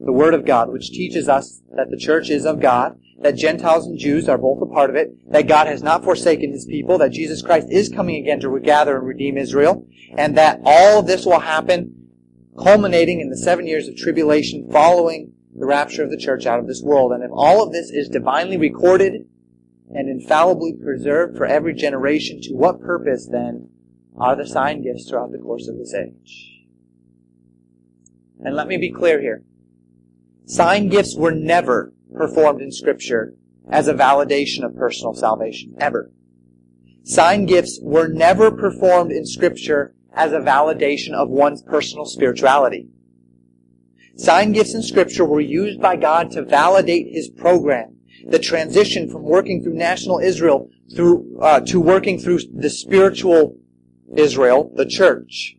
the 0.04 0.12
Word 0.12 0.34
of 0.34 0.46
God, 0.46 0.72
which 0.72 0.90
teaches 0.90 1.30
us 1.30 1.62
that 1.76 1.92
the 1.92 1.98
church 1.98 2.30
is 2.30 2.46
of 2.46 2.60
God, 2.60 3.00
that 3.20 3.36
Gentiles 3.36 3.86
and 3.86 3.98
Jews 3.98 4.28
are 4.28 4.38
both 4.38 4.62
a 4.62 4.66
part 4.66 4.90
of 4.90 4.96
it, 4.96 5.10
that 5.32 5.48
God 5.48 5.68
has 5.68 5.84
not 5.84 6.04
forsaken 6.04 6.52
His 6.52 6.66
people, 6.66 6.98
that 6.98 7.12
Jesus 7.12 7.42
Christ 7.42 7.68
is 7.70 7.90
coming 7.90 8.22
again 8.22 8.40
to 8.40 8.50
regather 8.50 8.98
and 8.98 9.08
redeem 9.08 9.38
Israel, 9.38 9.86
and 10.18 10.38
that 10.38 10.60
all 10.64 11.00
of 11.00 11.08
this 11.08 11.26
will 11.26 11.40
happen 11.40 12.10
culminating 12.58 13.22
in 13.22 13.30
the 13.30 13.38
seven 13.38 13.68
years 13.68 13.88
of 13.88 13.96
tribulation 13.96 14.70
following 14.72 15.34
the 15.56 15.66
rapture 15.66 16.04
of 16.04 16.10
the 16.10 16.18
church 16.18 16.46
out 16.46 16.60
of 16.60 16.68
this 16.68 16.82
world. 16.82 17.12
And 17.12 17.24
if 17.24 17.32
all 17.32 17.64
of 17.64 17.72
this 17.72 17.90
is 17.90 18.10
divinely 18.10 18.58
recorded 18.58 19.28
and 19.94 20.10
infallibly 20.10 20.74
preserved 20.74 21.38
for 21.38 21.46
every 21.46 21.74
generation, 21.74 22.42
to 22.44 22.54
what 22.54 22.82
purpose 22.82 23.28
then 23.30 23.70
are 24.18 24.36
the 24.36 24.48
sign 24.48 24.82
gifts 24.82 25.10
throughout 25.10 25.32
the 25.32 25.38
course 25.38 25.68
of 25.68 25.78
this 25.78 25.94
age? 25.94 26.66
And 28.44 28.56
let 28.56 28.68
me 28.68 28.78
be 28.78 28.92
clear 28.92 29.22
here. 29.22 29.44
Sign 30.46 30.90
gifts 30.90 31.16
were 31.16 31.32
never 31.32 31.94
performed 32.16 32.62
in 32.62 32.72
Scripture 32.72 33.34
as 33.70 33.88
a 33.88 33.94
validation 33.94 34.64
of 34.64 34.76
personal 34.76 35.14
salvation. 35.14 35.76
Ever. 35.80 36.12
Sign 37.04 37.46
gifts 37.46 37.80
were 37.82 38.08
never 38.08 38.52
performed 38.52 39.12
in 39.12 39.26
Scripture 39.26 39.96
as 40.14 40.34
a 40.34 40.40
validation 40.40 41.14
of 41.14 41.30
one's 41.30 41.64
personal 41.64 42.06
spirituality. 42.06 42.90
Sign 44.18 44.52
gifts 44.52 44.74
in 44.74 44.84
Scripture 44.84 45.26
were 45.26 45.42
used 45.42 45.80
by 45.82 45.96
God 45.96 46.32
to 46.32 46.44
validate 46.44 47.08
His 47.12 47.30
program, 47.30 47.98
the 48.26 48.40
transition 48.40 49.10
from 49.10 49.24
working 49.24 49.64
through 49.64 49.74
national 49.74 50.20
Israel 50.20 50.70
through 50.96 51.40
uh, 51.42 51.62
to 51.62 51.80
working 51.80 52.20
through 52.20 52.40
the 52.54 52.70
spiritual 52.70 53.58
Israel, 54.16 54.72
the 54.76 54.86
church. 54.86 55.56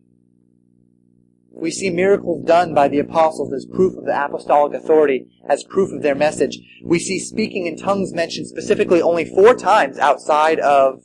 We 1.54 1.70
see 1.70 1.90
miracles 1.90 2.44
done 2.44 2.72
by 2.72 2.88
the 2.88 2.98
apostles 2.98 3.52
as 3.52 3.66
proof 3.66 3.96
of 3.96 4.04
the 4.04 4.24
apostolic 4.24 4.72
authority, 4.72 5.28
as 5.48 5.62
proof 5.62 5.92
of 5.92 6.02
their 6.02 6.14
message. 6.14 6.58
We 6.82 6.98
see 6.98 7.18
speaking 7.18 7.66
in 7.66 7.76
tongues 7.76 8.14
mentioned 8.14 8.46
specifically 8.46 9.02
only 9.02 9.26
four 9.26 9.54
times 9.54 9.98
outside 9.98 10.58
of 10.60 11.02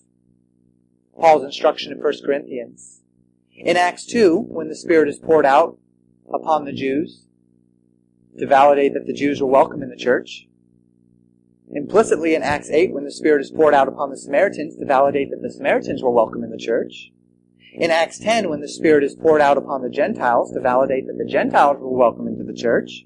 Paul's 1.19 1.43
instruction 1.43 1.91
in 1.91 1.99
1 1.99 2.13
Corinthians. 2.25 3.01
In 3.57 3.75
Acts 3.75 4.05
2, 4.05 4.37
when 4.37 4.69
the 4.69 4.75
Spirit 4.75 5.09
is 5.09 5.19
poured 5.19 5.45
out 5.45 5.77
upon 6.33 6.63
the 6.63 6.73
Jews 6.73 7.25
to 8.39 8.47
validate 8.47 8.93
that 8.93 9.05
the 9.05 9.13
Jews 9.13 9.41
were 9.41 9.47
welcome 9.47 9.83
in 9.83 9.89
the 9.89 9.97
church. 9.97 10.47
Implicitly 11.69 12.35
in 12.35 12.43
Acts 12.43 12.69
8, 12.69 12.93
when 12.93 13.03
the 13.03 13.11
Spirit 13.11 13.41
is 13.41 13.51
poured 13.51 13.73
out 13.73 13.89
upon 13.89 14.11
the 14.11 14.17
Samaritans 14.17 14.77
to 14.77 14.85
validate 14.85 15.29
that 15.31 15.41
the 15.41 15.51
Samaritans 15.51 16.01
were 16.01 16.11
welcome 16.11 16.43
in 16.43 16.51
the 16.51 16.57
church 16.57 17.11
in 17.77 17.91
Acts 17.91 18.17
10 18.17 18.49
when 18.49 18.59
the 18.59 18.67
Spirit 18.67 19.03
is 19.03 19.15
poured 19.15 19.39
out 19.39 19.57
upon 19.57 19.83
the 19.83 19.89
Gentiles 19.89 20.51
to 20.51 20.59
validate 20.59 21.05
that 21.05 21.17
the 21.17 21.31
Gentiles 21.31 21.77
were 21.79 21.95
welcome 21.95 22.27
into 22.27 22.43
the 22.43 22.53
church. 22.53 23.05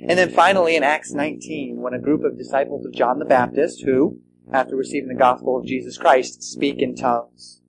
And 0.00 0.18
then 0.18 0.30
finally 0.30 0.74
in 0.74 0.82
Acts 0.82 1.12
19 1.12 1.80
when 1.80 1.94
a 1.94 2.00
group 2.00 2.24
of 2.24 2.36
disciples 2.36 2.84
of 2.84 2.92
John 2.92 3.20
the 3.20 3.24
Baptist 3.24 3.82
who, 3.84 4.18
after 4.52 4.74
receiving 4.74 5.08
the 5.08 5.14
gospel 5.14 5.56
of 5.56 5.64
Jesus 5.64 5.96
Christ, 5.96 6.42
speak 6.42 6.80
in 6.80 6.96
tongues 6.96 7.62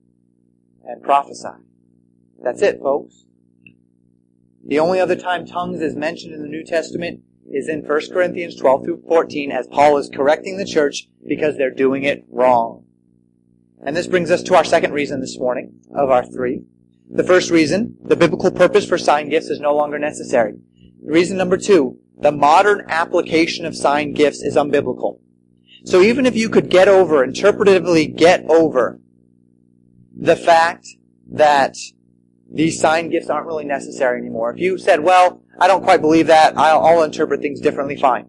and 0.84 1.00
prophesy. 1.00 1.62
That's 2.42 2.62
it, 2.62 2.80
folks. 2.80 3.24
The 4.66 4.80
only 4.80 4.98
other 4.98 5.16
time 5.16 5.46
tongues 5.46 5.80
is 5.80 5.94
mentioned 5.94 6.34
in 6.34 6.42
the 6.42 6.48
New 6.48 6.64
Testament 6.64 7.20
is 7.48 7.68
in 7.68 7.82
1 7.82 8.00
Corinthians 8.12 8.56
12 8.56 8.84
through 8.84 9.02
14 9.06 9.52
as 9.52 9.68
Paul 9.68 9.96
is 9.98 10.10
correcting 10.12 10.56
the 10.56 10.64
church 10.64 11.08
because 11.24 11.56
they're 11.56 11.70
doing 11.70 12.02
it 12.02 12.24
wrong. 12.28 12.84
And 13.84 13.96
this 13.96 14.06
brings 14.06 14.30
us 14.30 14.42
to 14.44 14.54
our 14.54 14.64
second 14.64 14.92
reason 14.92 15.20
this 15.20 15.38
morning 15.38 15.80
of 15.94 16.10
our 16.10 16.24
three. 16.24 16.62
The 17.10 17.24
first 17.24 17.50
reason, 17.50 17.96
the 18.02 18.16
biblical 18.16 18.50
purpose 18.50 18.86
for 18.86 18.96
sign 18.96 19.28
gifts 19.28 19.48
is 19.48 19.60
no 19.60 19.74
longer 19.74 19.98
necessary. 19.98 20.54
Reason 21.04 21.36
number 21.36 21.56
two, 21.56 21.98
the 22.16 22.30
modern 22.30 22.84
application 22.88 23.66
of 23.66 23.76
sign 23.76 24.12
gifts 24.12 24.40
is 24.40 24.56
unbiblical. 24.56 25.18
So 25.84 26.00
even 26.00 26.26
if 26.26 26.36
you 26.36 26.48
could 26.48 26.70
get 26.70 26.86
over, 26.86 27.26
interpretively 27.26 28.16
get 28.16 28.44
over, 28.48 29.00
the 30.16 30.36
fact 30.36 30.86
that 31.32 31.76
these 32.48 32.78
sign 32.78 33.10
gifts 33.10 33.28
aren't 33.28 33.46
really 33.46 33.64
necessary 33.64 34.20
anymore. 34.20 34.52
If 34.52 34.60
you 34.60 34.78
said, 34.78 35.00
well, 35.00 35.42
I 35.58 35.66
don't 35.66 35.82
quite 35.82 36.00
believe 36.00 36.28
that, 36.28 36.56
I'll, 36.56 36.84
I'll 36.84 37.02
interpret 37.02 37.40
things 37.40 37.60
differently, 37.60 37.96
fine. 37.96 38.28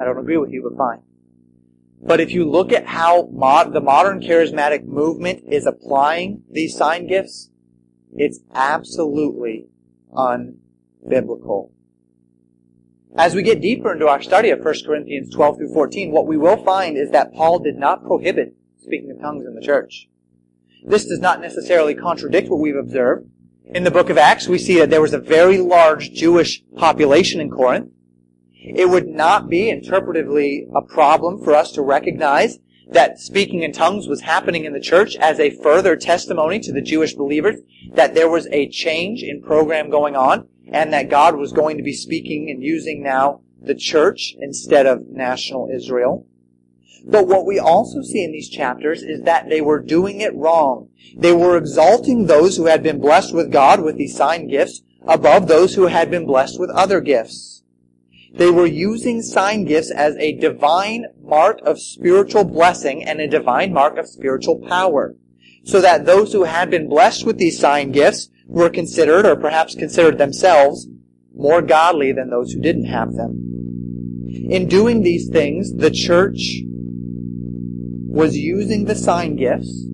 I 0.00 0.04
don't 0.06 0.18
agree 0.18 0.38
with 0.38 0.50
you, 0.50 0.62
but 0.62 0.78
fine. 0.78 1.02
But 2.02 2.20
if 2.20 2.32
you 2.32 2.48
look 2.48 2.72
at 2.72 2.86
how 2.86 3.28
mod, 3.32 3.72
the 3.72 3.80
modern 3.80 4.20
charismatic 4.20 4.84
movement 4.84 5.44
is 5.48 5.66
applying 5.66 6.42
these 6.50 6.76
sign 6.76 7.06
gifts, 7.06 7.50
it's 8.12 8.40
absolutely 8.52 9.66
unbiblical. 10.12 11.70
As 13.16 13.34
we 13.34 13.42
get 13.42 13.60
deeper 13.60 13.92
into 13.92 14.08
our 14.08 14.22
study 14.22 14.50
of 14.50 14.64
1 14.64 14.74
Corinthians 14.84 15.32
12 15.34 15.58
through 15.58 15.74
14, 15.74 16.10
what 16.10 16.26
we 16.26 16.36
will 16.36 16.64
find 16.64 16.96
is 16.96 17.10
that 17.10 17.32
Paul 17.34 17.58
did 17.58 17.76
not 17.76 18.04
prohibit 18.04 18.56
speaking 18.82 19.10
of 19.10 19.20
tongues 19.20 19.46
in 19.46 19.54
the 19.54 19.60
church. 19.60 20.08
This 20.84 21.04
does 21.04 21.20
not 21.20 21.40
necessarily 21.40 21.94
contradict 21.94 22.48
what 22.48 22.60
we've 22.60 22.76
observed. 22.76 23.28
In 23.66 23.84
the 23.84 23.90
book 23.90 24.10
of 24.10 24.18
Acts, 24.18 24.48
we 24.48 24.58
see 24.58 24.78
that 24.78 24.90
there 24.90 25.00
was 25.00 25.14
a 25.14 25.18
very 25.18 25.58
large 25.58 26.12
Jewish 26.12 26.62
population 26.76 27.40
in 27.40 27.50
Corinth. 27.50 27.90
It 28.64 28.88
would 28.88 29.08
not 29.08 29.50
be 29.50 29.72
interpretively 29.72 30.68
a 30.74 30.82
problem 30.82 31.42
for 31.42 31.52
us 31.54 31.72
to 31.72 31.82
recognize 31.82 32.60
that 32.88 33.18
speaking 33.18 33.62
in 33.62 33.72
tongues 33.72 34.06
was 34.06 34.20
happening 34.20 34.64
in 34.64 34.72
the 34.72 34.80
church 34.80 35.16
as 35.16 35.40
a 35.40 35.50
further 35.50 35.96
testimony 35.96 36.60
to 36.60 36.72
the 36.72 36.80
Jewish 36.80 37.14
believers 37.14 37.60
that 37.94 38.14
there 38.14 38.30
was 38.30 38.46
a 38.48 38.68
change 38.68 39.22
in 39.22 39.42
program 39.42 39.90
going 39.90 40.14
on 40.14 40.48
and 40.70 40.92
that 40.92 41.10
God 41.10 41.36
was 41.36 41.52
going 41.52 41.76
to 41.76 41.82
be 41.82 41.92
speaking 41.92 42.50
and 42.50 42.62
using 42.62 43.02
now 43.02 43.40
the 43.60 43.74
church 43.74 44.34
instead 44.38 44.86
of 44.86 45.08
national 45.08 45.68
Israel. 45.74 46.26
But 47.04 47.26
what 47.26 47.46
we 47.46 47.58
also 47.58 48.02
see 48.02 48.22
in 48.22 48.30
these 48.30 48.48
chapters 48.48 49.02
is 49.02 49.22
that 49.22 49.48
they 49.48 49.60
were 49.60 49.80
doing 49.80 50.20
it 50.20 50.34
wrong. 50.36 50.88
They 51.16 51.32
were 51.32 51.56
exalting 51.56 52.26
those 52.26 52.56
who 52.56 52.66
had 52.66 52.82
been 52.82 53.00
blessed 53.00 53.34
with 53.34 53.50
God 53.50 53.82
with 53.82 53.96
these 53.96 54.16
sign 54.16 54.46
gifts 54.46 54.82
above 55.04 55.48
those 55.48 55.74
who 55.74 55.88
had 55.88 56.12
been 56.12 56.26
blessed 56.26 56.60
with 56.60 56.70
other 56.70 57.00
gifts. 57.00 57.61
They 58.34 58.50
were 58.50 58.66
using 58.66 59.20
sign 59.20 59.64
gifts 59.66 59.90
as 59.90 60.16
a 60.16 60.32
divine 60.32 61.06
mark 61.22 61.60
of 61.64 61.78
spiritual 61.78 62.44
blessing 62.44 63.04
and 63.04 63.20
a 63.20 63.28
divine 63.28 63.72
mark 63.72 63.98
of 63.98 64.08
spiritual 64.08 64.58
power. 64.68 65.14
So 65.64 65.80
that 65.80 66.06
those 66.06 66.32
who 66.32 66.44
had 66.44 66.70
been 66.70 66.88
blessed 66.88 67.24
with 67.24 67.38
these 67.38 67.58
sign 67.58 67.92
gifts 67.92 68.30
were 68.46 68.70
considered, 68.70 69.26
or 69.26 69.36
perhaps 69.36 69.74
considered 69.74 70.18
themselves, 70.18 70.88
more 71.34 71.62
godly 71.62 72.12
than 72.12 72.30
those 72.30 72.52
who 72.52 72.60
didn't 72.60 72.86
have 72.86 73.12
them. 73.12 74.28
In 74.28 74.66
doing 74.66 75.02
these 75.02 75.28
things, 75.28 75.72
the 75.72 75.90
church 75.90 76.62
was 78.12 78.36
using 78.36 78.86
the 78.86 78.94
sign 78.94 79.36
gifts, 79.36 79.86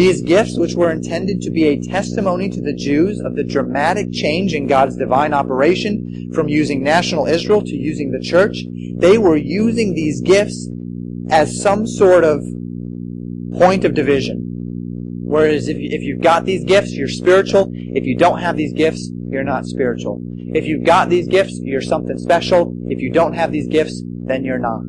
These 0.00 0.22
gifts, 0.22 0.56
which 0.56 0.76
were 0.76 0.90
intended 0.90 1.42
to 1.42 1.50
be 1.50 1.64
a 1.64 1.78
testimony 1.78 2.48
to 2.48 2.62
the 2.62 2.72
Jews 2.72 3.20
of 3.20 3.36
the 3.36 3.44
dramatic 3.44 4.10
change 4.10 4.54
in 4.54 4.66
God's 4.66 4.96
divine 4.96 5.34
operation 5.34 6.30
from 6.32 6.48
using 6.48 6.82
national 6.82 7.26
Israel 7.26 7.60
to 7.60 7.76
using 7.76 8.10
the 8.10 8.18
church, 8.18 8.64
they 8.96 9.18
were 9.18 9.36
using 9.36 9.92
these 9.92 10.22
gifts 10.22 10.70
as 11.28 11.60
some 11.60 11.86
sort 11.86 12.24
of 12.24 12.40
point 13.52 13.84
of 13.84 13.92
division. 13.92 14.40
Whereas 15.22 15.68
if, 15.68 15.76
if 15.78 16.00
you've 16.00 16.22
got 16.22 16.46
these 16.46 16.64
gifts, 16.64 16.92
you're 16.92 17.06
spiritual. 17.06 17.70
If 17.74 18.06
you 18.06 18.16
don't 18.16 18.40
have 18.40 18.56
these 18.56 18.72
gifts, 18.72 19.10
you're 19.28 19.44
not 19.44 19.66
spiritual. 19.66 20.22
If 20.54 20.64
you've 20.64 20.86
got 20.86 21.10
these 21.10 21.28
gifts, 21.28 21.58
you're 21.60 21.82
something 21.82 22.16
special. 22.16 22.74
If 22.86 23.02
you 23.02 23.12
don't 23.12 23.34
have 23.34 23.52
these 23.52 23.68
gifts, 23.68 24.02
then 24.06 24.44
you're 24.44 24.58
not. 24.58 24.80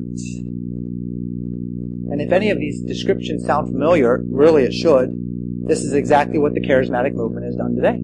And 2.12 2.20
if 2.20 2.30
any 2.30 2.50
of 2.50 2.58
these 2.58 2.82
descriptions 2.82 3.46
sound 3.46 3.68
familiar, 3.68 4.20
really 4.28 4.64
it 4.64 4.74
should, 4.74 5.14
this 5.66 5.82
is 5.82 5.94
exactly 5.94 6.38
what 6.38 6.52
the 6.52 6.60
charismatic 6.60 7.14
movement 7.14 7.46
has 7.46 7.56
done 7.56 7.74
today. 7.74 8.02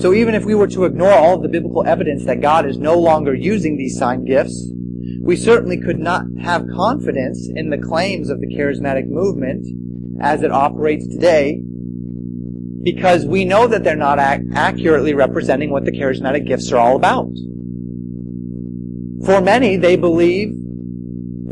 So 0.00 0.14
even 0.14 0.34
if 0.34 0.46
we 0.46 0.54
were 0.54 0.66
to 0.68 0.86
ignore 0.86 1.12
all 1.12 1.34
of 1.34 1.42
the 1.42 1.50
biblical 1.50 1.86
evidence 1.86 2.24
that 2.24 2.40
God 2.40 2.64
is 2.64 2.78
no 2.78 2.98
longer 2.98 3.34
using 3.34 3.76
these 3.76 3.98
sign 3.98 4.24
gifts, 4.24 4.70
we 5.20 5.36
certainly 5.36 5.78
could 5.78 5.98
not 5.98 6.24
have 6.40 6.64
confidence 6.74 7.50
in 7.54 7.68
the 7.68 7.76
claims 7.76 8.30
of 8.30 8.40
the 8.40 8.46
charismatic 8.46 9.06
movement 9.06 9.66
as 10.22 10.42
it 10.42 10.50
operates 10.50 11.06
today 11.06 11.60
because 12.82 13.26
we 13.26 13.44
know 13.44 13.66
that 13.66 13.84
they're 13.84 13.94
not 13.94 14.18
ac- 14.18 14.48
accurately 14.54 15.12
representing 15.12 15.68
what 15.68 15.84
the 15.84 15.92
charismatic 15.92 16.46
gifts 16.46 16.72
are 16.72 16.78
all 16.78 16.96
about. 16.96 17.28
For 19.26 19.42
many, 19.42 19.76
they 19.76 19.96
believe 19.96 20.63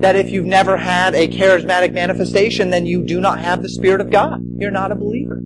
that 0.03 0.17
if 0.17 0.31
you've 0.31 0.47
never 0.47 0.77
had 0.77 1.15
a 1.15 1.29
charismatic 1.29 1.93
manifestation, 1.93 2.71
then 2.71 2.87
you 2.87 3.05
do 3.05 3.21
not 3.21 3.39
have 3.39 3.63
the 3.63 3.69
Spirit 3.69 4.01
of 4.01 4.11
God. 4.11 4.41
You're 4.57 4.73
not 4.73 4.91
a 4.91 4.97
believer. 4.97 5.41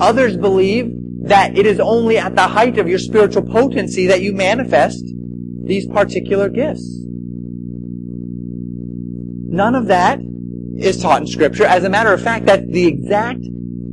Others 0.00 0.36
believe 0.36 0.92
that 1.28 1.56
it 1.56 1.64
is 1.64 1.78
only 1.78 2.18
at 2.18 2.34
the 2.34 2.42
height 2.42 2.78
of 2.78 2.88
your 2.88 2.98
spiritual 2.98 3.42
potency 3.42 4.08
that 4.08 4.20
you 4.22 4.32
manifest 4.32 5.04
these 5.64 5.86
particular 5.86 6.48
gifts. 6.48 6.98
None 9.52 9.74
of 9.74 9.86
that 9.86 10.18
is 10.76 11.00
taught 11.00 11.20
in 11.20 11.26
Scripture. 11.28 11.66
As 11.66 11.84
a 11.84 11.88
matter 11.88 12.12
of 12.12 12.22
fact, 12.22 12.46
that's 12.46 12.66
the 12.66 12.86
exact 12.86 13.44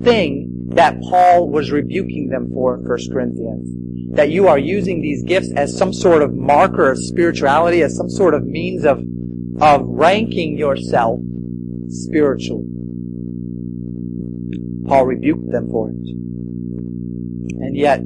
thing 0.01 0.69
that 0.69 0.99
Paul 1.01 1.49
was 1.49 1.71
rebuking 1.71 2.29
them 2.29 2.49
for 2.51 2.77
in 2.77 2.85
1 2.85 2.97
Corinthians. 3.11 3.86
That 4.09 4.31
you 4.31 4.47
are 4.47 4.57
using 4.57 5.01
these 5.01 5.23
gifts 5.23 5.51
as 5.55 5.77
some 5.77 5.93
sort 5.93 6.21
of 6.21 6.33
marker 6.33 6.91
of 6.91 6.97
spirituality, 6.97 7.83
as 7.83 7.95
some 7.95 8.09
sort 8.09 8.33
of 8.33 8.45
means 8.45 8.85
of, 8.85 8.99
of 9.61 9.81
ranking 9.83 10.57
yourself 10.57 11.19
spiritually. 11.89 12.65
Paul 14.87 15.05
rebuked 15.05 15.51
them 15.51 15.69
for 15.69 15.89
it. 15.89 15.95
And 17.59 17.75
yet, 17.75 18.01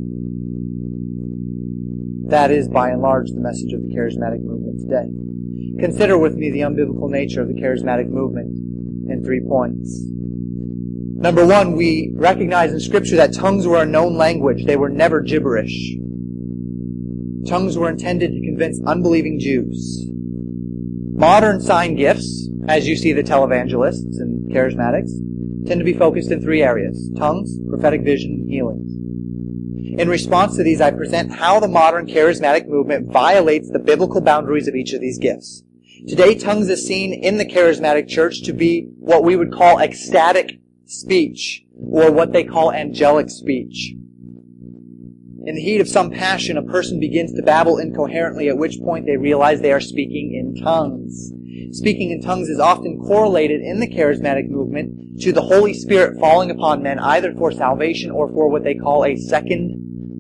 that 2.30 2.50
is, 2.50 2.68
by 2.68 2.90
and 2.90 3.02
large, 3.02 3.30
the 3.30 3.40
message 3.40 3.74
of 3.74 3.82
the 3.82 3.94
charismatic 3.94 4.42
movement 4.42 4.80
today. 4.82 5.08
Consider 5.80 6.18
with 6.18 6.36
me 6.36 6.50
the 6.50 6.62
unbiblical 6.62 7.10
nature 7.10 7.42
of 7.42 7.48
the 7.48 7.54
charismatic 7.54 8.08
movement 8.08 8.58
in 9.12 9.24
three 9.24 9.42
points. 9.42 10.02
Number 11.22 11.46
one, 11.46 11.74
we 11.74 12.12
recognize 12.16 12.74
in 12.74 12.80
Scripture 12.80 13.16
that 13.18 13.36
tongues 13.36 13.68
were 13.68 13.84
a 13.84 13.86
known 13.86 14.18
language. 14.18 14.66
They 14.66 14.76
were 14.76 14.90
never 14.90 15.22
gibberish. 15.22 15.94
Tongues 17.48 17.78
were 17.78 17.92
intended 17.92 18.32
to 18.32 18.42
convince 18.42 18.82
unbelieving 18.88 19.40
Jews. 19.40 20.08
Modern 21.14 21.62
sign 21.62 21.96
gifts, 21.96 22.50
as 22.68 22.88
you 22.88 22.96
see 22.96 23.14
the 23.14 23.22
televangelists 23.22 24.20
and 24.20 24.52
charismatics, 24.52 25.12
tend 25.68 25.80
to 25.80 25.86
be 25.86 25.94
focused 25.94 26.32
in 26.32 26.42
three 26.42 26.64
areas. 26.64 27.12
Tongues, 27.16 27.56
prophetic 27.70 28.02
vision, 28.02 28.32
and 28.32 28.50
healings. 28.50 28.92
In 30.00 30.10
response 30.10 30.56
to 30.56 30.64
these, 30.64 30.82
I 30.82 30.90
present 30.90 31.34
how 31.34 31.60
the 31.60 31.68
modern 31.68 32.08
charismatic 32.08 32.68
movement 32.68 33.14
violates 33.14 33.70
the 33.70 33.78
biblical 33.78 34.22
boundaries 34.22 34.68
of 34.68 34.74
each 34.74 34.94
of 34.94 35.02
these 35.02 35.20
gifts. 35.20 35.62
Today, 36.08 36.34
tongues 36.34 36.68
is 36.68 36.88
seen 36.88 37.14
in 37.14 37.38
the 37.38 37.46
charismatic 37.46 38.08
church 38.08 38.42
to 38.46 38.54
be 38.54 38.88
what 38.98 39.24
we 39.24 39.36
would 39.36 39.54
call 39.54 39.78
ecstatic 39.78 40.61
speech, 40.92 41.64
or 41.76 42.12
what 42.12 42.34
they 42.34 42.44
call 42.44 42.72
angelic 42.72 43.30
speech. 43.30 43.94
In 45.44 45.56
the 45.56 45.62
heat 45.62 45.82
of 45.82 45.88
some 45.88 46.12
passion, 46.12 46.58
a 46.58 46.62
person 46.62 47.00
begins 47.00 47.34
to 47.34 47.42
babble 47.42 47.80
incoherently, 47.80 48.50
at 48.50 48.58
which 48.58 48.80
point 48.80 49.06
they 49.06 49.18
realize 49.18 49.62
they 49.62 49.72
are 49.72 49.82
speaking 49.82 50.34
in 50.36 50.62
tongues. 50.64 51.32
Speaking 51.72 52.12
in 52.12 52.22
tongues 52.22 52.50
is 52.50 52.60
often 52.60 53.00
correlated 53.00 53.62
in 53.62 53.80
the 53.80 53.88
charismatic 53.88 54.50
movement 54.50 55.22
to 55.22 55.32
the 55.32 55.42
Holy 55.42 55.74
Spirit 55.74 56.20
falling 56.20 56.52
upon 56.52 56.84
men 56.84 57.00
either 57.00 57.34
for 57.34 57.52
salvation 57.52 58.12
or 58.12 58.28
for 58.28 58.50
what 58.50 58.64
they 58.64 58.76
call 58.76 59.06
a 59.06 59.16
second 59.16 59.78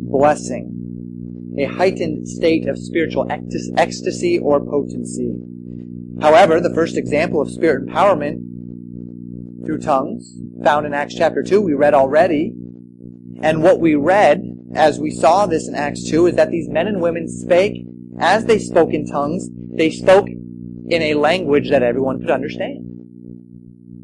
blessing, 0.09 1.53
a 1.59 1.65
heightened 1.65 2.28
state 2.28 2.67
of 2.67 2.78
spiritual 2.78 3.28
ecstasy 3.30 4.39
or 4.39 4.65
potency. 4.65 5.36
However, 6.22 6.59
the 6.59 6.74
first 6.74 6.97
example 6.97 7.41
of 7.41 7.51
spirit 7.51 7.88
empowerment 7.88 8.51
through 9.66 9.80
tongues, 9.80 10.38
found 10.64 10.86
in 10.86 10.93
Acts 10.93 11.16
chapter 11.16 11.43
2, 11.43 11.62
we 11.62 11.74
read 11.74 11.93
already. 11.93 12.53
And 13.41 13.64
what 13.64 13.80
we 13.80 13.95
read, 13.95 14.43
as 14.76 14.99
we 14.99 15.12
saw 15.12 15.45
this 15.45 15.68
in 15.68 15.76
Acts 15.76 16.09
2, 16.09 16.28
is 16.28 16.36
that 16.36 16.51
these 16.51 16.70
men 16.70 16.88
and 16.88 17.01
women 17.01 17.28
spake, 17.28 17.86
as 18.20 18.45
they 18.45 18.59
spoke 18.59 18.93
in 18.93 19.05
tongues, 19.05 19.49
they 19.74 19.89
spoke 19.89 20.28
in 20.28 21.01
a 21.01 21.14
language 21.16 21.70
that 21.70 21.84
everyone 21.84 22.20
could 22.20 22.32
understand. 22.32 22.86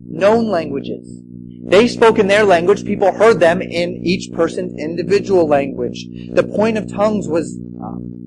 Known 0.08 0.49
languages. 0.49 1.22
They 1.64 1.88
spoke 1.88 2.18
in 2.18 2.28
their 2.28 2.45
language. 2.45 2.86
People 2.86 3.12
heard 3.12 3.39
them 3.41 3.62
in 3.62 3.97
each 4.05 4.32
person's 4.32 4.80
individual 4.80 5.47
language. 5.47 6.08
The 6.32 6.43
point 6.43 6.78
of 6.78 6.89
tongues 6.89 7.28
was 7.28 7.60
um, 7.84 8.18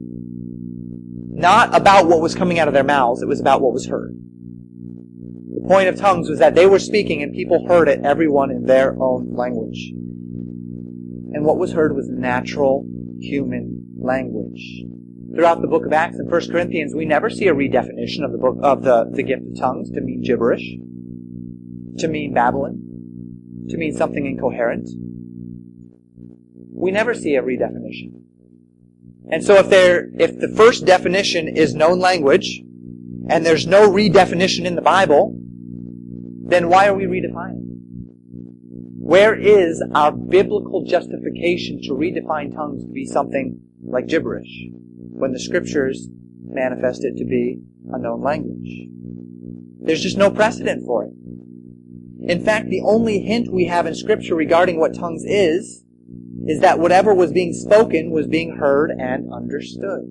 not 1.33 1.75
about 1.75 2.07
what 2.07 2.21
was 2.21 2.35
coming 2.35 2.59
out 2.59 2.69
of 2.69 2.75
their 2.75 2.85
mouths. 2.85 3.23
It 3.23 3.29
was 3.29 3.41
about 3.41 3.63
what 3.63 3.73
was 3.73 3.87
heard. 3.87 4.15
Point 5.71 5.89
of 5.89 5.97
tongues 5.97 6.29
was 6.29 6.41
that 6.41 6.55
they 6.55 6.67
were 6.67 6.81
speaking 6.81 7.23
and 7.23 7.33
people 7.33 7.67
heard 7.69 7.89
it, 7.89 8.01
everyone 8.05 8.51
in 8.51 8.65
their 8.65 9.01
own 9.01 9.35
language. 9.35 9.91
And 11.33 11.45
what 11.45 11.59
was 11.59 11.73
heard 11.73 11.95
was 11.95 12.09
natural 12.09 12.85
human 13.21 13.87
language. 13.97 14.83
Throughout 15.35 15.61
the 15.63 15.69
book 15.69 15.87
of 15.87 15.93
Acts 15.93 16.19
and 16.19 16.29
1 16.29 16.51
Corinthians, 16.51 16.93
we 16.93 17.05
never 17.05 17.31
see 17.31 17.47
a 17.47 17.55
redefinition 17.55 18.25
of 18.25 18.33
the 18.33 18.39
book 18.39 18.57
of 18.63 18.83
the, 18.83 19.09
the 19.13 19.23
gift 19.23 19.43
of 19.47 19.59
tongues 19.61 19.91
to 19.93 20.01
mean 20.01 20.23
gibberish, 20.23 20.75
to 21.99 22.09
mean 22.09 22.35
babbling 22.35 22.91
to 23.71 23.77
mean 23.77 23.97
something 23.97 24.27
incoherent. 24.27 24.89
We 26.73 26.91
never 26.91 27.15
see 27.15 27.37
a 27.37 27.43
redefinition. 27.43 28.23
And 29.31 29.45
so 29.45 29.55
if 29.55 29.71
there, 29.71 30.11
if 30.19 30.39
the 30.39 30.49
first 30.49 30.85
definition 30.85 31.49
is 31.49 31.75
known 31.75 32.01
language, 32.01 32.61
and 33.29 33.47
there's 33.47 33.67
no 33.67 33.89
redefinition 33.89 34.65
in 34.65 34.75
the 34.75 34.83
Bible, 34.83 35.39
then 36.51 36.69
why 36.69 36.89
are 36.89 36.95
we 36.95 37.05
redefining? 37.05 37.79
Where 38.99 39.35
is 39.35 39.83
our 39.95 40.13
biblical 40.13 40.85
justification 40.85 41.83
to 41.83 41.91
redefine 41.91 42.55
tongues 42.55 42.85
to 42.85 42.91
be 42.91 43.07
something 43.07 43.61
like 43.83 44.07
gibberish 44.07 44.67
when 44.69 45.33
the 45.33 45.41
scriptures 45.41 46.09
manifest 46.45 47.05
it 47.05 47.17
to 47.17 47.25
be 47.25 47.61
a 47.93 47.99
known 47.99 48.23
language? 48.23 48.89
There's 49.83 50.03
just 50.03 50.19
no 50.19 50.31
precedent 50.31 50.85
for 50.85 51.05
it. 51.05 51.13
In 52.23 52.45
fact, 52.45 52.69
the 52.69 52.83
only 52.83 53.21
hint 53.21 53.51
we 53.51 53.65
have 53.65 53.87
in 53.87 53.95
Scripture 53.95 54.35
regarding 54.35 54.79
what 54.79 54.95
tongues 54.95 55.25
is, 55.25 55.85
is 56.47 56.61
that 56.61 56.79
whatever 56.79 57.15
was 57.15 57.33
being 57.33 57.55
spoken 57.55 58.11
was 58.11 58.27
being 58.27 58.57
heard 58.57 58.91
and 58.91 59.33
understood. 59.33 60.05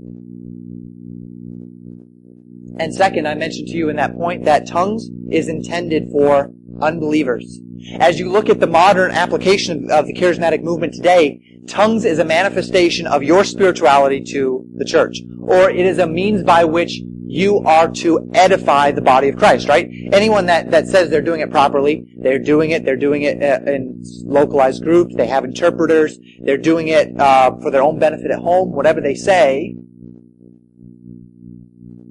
And 2.79 2.93
second, 2.95 3.27
I 3.27 3.35
mentioned 3.35 3.67
to 3.67 3.77
you 3.77 3.89
in 3.89 3.97
that 3.97 4.15
point 4.15 4.45
that 4.45 4.65
tongues 4.65 5.09
is 5.29 5.49
intended 5.49 6.09
for 6.11 6.51
unbelievers. 6.81 7.59
As 7.99 8.19
you 8.19 8.31
look 8.31 8.49
at 8.49 8.59
the 8.59 8.67
modern 8.67 9.11
application 9.11 9.89
of 9.91 10.05
the 10.05 10.13
charismatic 10.13 10.63
movement 10.63 10.93
today, 10.93 11.41
tongues 11.67 12.05
is 12.05 12.19
a 12.19 12.25
manifestation 12.25 13.05
of 13.05 13.21
your 13.21 13.43
spirituality 13.43 14.23
to 14.31 14.65
the 14.75 14.85
church. 14.85 15.19
Or 15.41 15.69
it 15.69 15.85
is 15.85 15.99
a 15.99 16.07
means 16.07 16.43
by 16.43 16.63
which 16.63 17.01
you 17.29 17.59
are 17.59 17.89
to 17.91 18.27
edify 18.33 18.91
the 18.91 19.01
body 19.01 19.29
of 19.29 19.37
Christ, 19.37 19.67
right? 19.67 19.87
Anyone 20.11 20.47
that, 20.47 20.71
that 20.71 20.87
says 20.87 21.09
they're 21.09 21.21
doing 21.21 21.41
it 21.41 21.51
properly, 21.51 22.11
they're 22.17 22.39
doing 22.39 22.71
it, 22.71 22.85
they're 22.85 22.95
doing 22.95 23.21
it 23.21 23.43
uh, 23.43 23.71
in 23.71 24.03
localized 24.23 24.83
groups, 24.83 25.15
they 25.15 25.27
have 25.27 25.43
interpreters, 25.43 26.17
they're 26.41 26.57
doing 26.57 26.87
it 26.87 27.19
uh, 27.19 27.51
for 27.61 27.69
their 27.69 27.83
own 27.83 27.99
benefit 27.99 28.31
at 28.31 28.39
home, 28.39 28.71
whatever 28.71 28.99
they 28.99 29.13
say. 29.13 29.75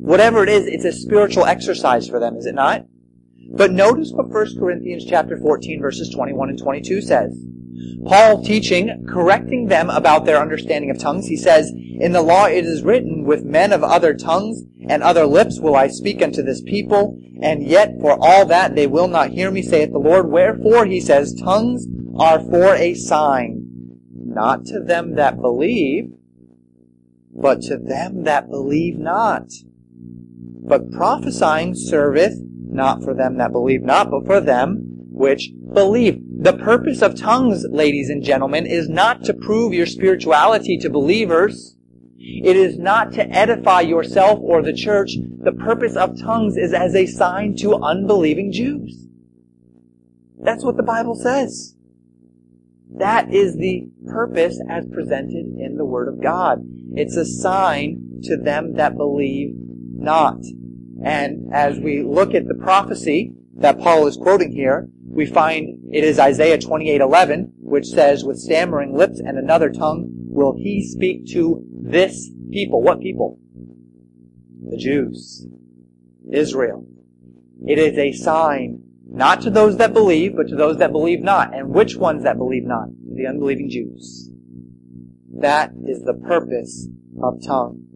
Whatever 0.08 0.42
it 0.42 0.48
is, 0.48 0.64
it's 0.64 0.86
a 0.86 0.92
spiritual 0.92 1.44
exercise 1.44 2.08
for 2.08 2.18
them, 2.18 2.34
is 2.36 2.46
it 2.46 2.54
not? 2.54 2.86
But 3.50 3.72
notice 3.72 4.10
what 4.10 4.30
1 4.30 4.58
Corinthians 4.58 5.04
chapter 5.04 5.36
14 5.36 5.82
verses 5.82 6.08
21 6.08 6.48
and 6.48 6.58
22 6.58 7.02
says. 7.02 7.38
Paul 8.06 8.42
teaching, 8.42 9.04
correcting 9.06 9.66
them 9.66 9.90
about 9.90 10.24
their 10.24 10.40
understanding 10.40 10.90
of 10.90 10.98
tongues, 10.98 11.26
he 11.26 11.36
says, 11.36 11.70
In 11.76 12.12
the 12.12 12.22
law 12.22 12.46
it 12.46 12.64
is 12.64 12.84
written, 12.84 13.24
with 13.26 13.44
men 13.44 13.70
of 13.70 13.84
other 13.84 14.14
tongues 14.14 14.62
and 14.88 15.02
other 15.02 15.26
lips 15.26 15.60
will 15.60 15.76
I 15.76 15.88
speak 15.88 16.22
unto 16.22 16.42
this 16.42 16.62
people, 16.62 17.20
And 17.42 17.62
yet 17.62 18.00
for 18.00 18.16
all 18.18 18.46
that 18.46 18.74
they 18.74 18.86
will 18.86 19.08
not 19.08 19.32
hear 19.32 19.50
me, 19.50 19.60
saith 19.60 19.92
the 19.92 19.98
Lord. 19.98 20.30
Wherefore, 20.30 20.86
he 20.86 21.02
says, 21.02 21.34
tongues 21.34 21.86
are 22.18 22.40
for 22.40 22.74
a 22.74 22.94
sign, 22.94 23.98
not 24.14 24.64
to 24.68 24.80
them 24.80 25.16
that 25.16 25.38
believe, 25.38 26.14
but 27.30 27.60
to 27.64 27.76
them 27.76 28.24
that 28.24 28.48
believe 28.48 28.96
not. 28.96 29.50
But 30.68 30.92
prophesying 30.92 31.74
serveth 31.74 32.34
not 32.70 33.02
for 33.02 33.14
them 33.14 33.38
that 33.38 33.52
believe 33.52 33.82
not, 33.82 34.10
but 34.10 34.26
for 34.26 34.40
them 34.40 34.84
which 35.10 35.50
believe. 35.72 36.20
The 36.42 36.52
purpose 36.52 37.02
of 37.02 37.18
tongues, 37.18 37.64
ladies 37.70 38.10
and 38.10 38.22
gentlemen, 38.22 38.66
is 38.66 38.88
not 38.88 39.24
to 39.24 39.34
prove 39.34 39.72
your 39.72 39.86
spirituality 39.86 40.76
to 40.78 40.90
believers. 40.90 41.76
It 42.18 42.56
is 42.56 42.78
not 42.78 43.12
to 43.14 43.28
edify 43.28 43.80
yourself 43.80 44.38
or 44.42 44.62
the 44.62 44.72
church. 44.72 45.12
The 45.38 45.52
purpose 45.52 45.96
of 45.96 46.20
tongues 46.20 46.56
is 46.56 46.72
as 46.72 46.94
a 46.94 47.06
sign 47.06 47.56
to 47.56 47.74
unbelieving 47.74 48.52
Jews. 48.52 49.06
That's 50.40 50.64
what 50.64 50.76
the 50.76 50.82
Bible 50.82 51.14
says. 51.14 51.74
That 52.96 53.32
is 53.32 53.56
the 53.56 53.88
purpose 54.06 54.60
as 54.68 54.86
presented 54.92 55.56
in 55.58 55.76
the 55.76 55.84
Word 55.84 56.08
of 56.08 56.22
God. 56.22 56.60
It's 56.94 57.16
a 57.16 57.24
sign 57.24 58.20
to 58.24 58.36
them 58.36 58.74
that 58.74 58.96
believe 58.96 59.54
not. 59.98 60.38
And 61.04 61.52
as 61.52 61.78
we 61.78 62.02
look 62.02 62.34
at 62.34 62.46
the 62.46 62.54
prophecy 62.54 63.32
that 63.56 63.78
Paul 63.78 64.06
is 64.06 64.16
quoting 64.16 64.52
here, 64.52 64.88
we 65.04 65.26
find 65.26 65.78
it 65.92 66.04
is 66.04 66.18
Isaiah 66.18 66.58
28:11, 66.58 67.52
which 67.60 67.86
says, 67.86 68.24
"With 68.24 68.38
stammering 68.38 68.94
lips 68.94 69.20
and 69.20 69.38
another 69.38 69.70
tongue 69.70 70.10
will 70.28 70.52
he 70.52 70.82
speak 70.82 71.26
to 71.26 71.64
this 71.70 72.30
people." 72.50 72.82
What 72.82 73.00
people? 73.00 73.38
The 74.68 74.76
Jews, 74.76 75.46
Israel. 76.30 76.86
It 77.66 77.78
is 77.78 77.98
a 77.98 78.12
sign 78.12 78.82
not 79.10 79.40
to 79.42 79.50
those 79.50 79.78
that 79.78 79.94
believe, 79.94 80.36
but 80.36 80.48
to 80.48 80.56
those 80.56 80.76
that 80.78 80.92
believe 80.92 81.22
not. 81.22 81.56
And 81.56 81.74
which 81.74 81.96
ones 81.96 82.22
that 82.24 82.36
believe 82.36 82.64
not? 82.64 82.90
The 83.14 83.26
unbelieving 83.26 83.70
Jews. 83.70 84.30
That 85.38 85.72
is 85.86 86.02
the 86.02 86.14
purpose 86.14 86.88
of 87.22 87.42
tongues. 87.42 87.87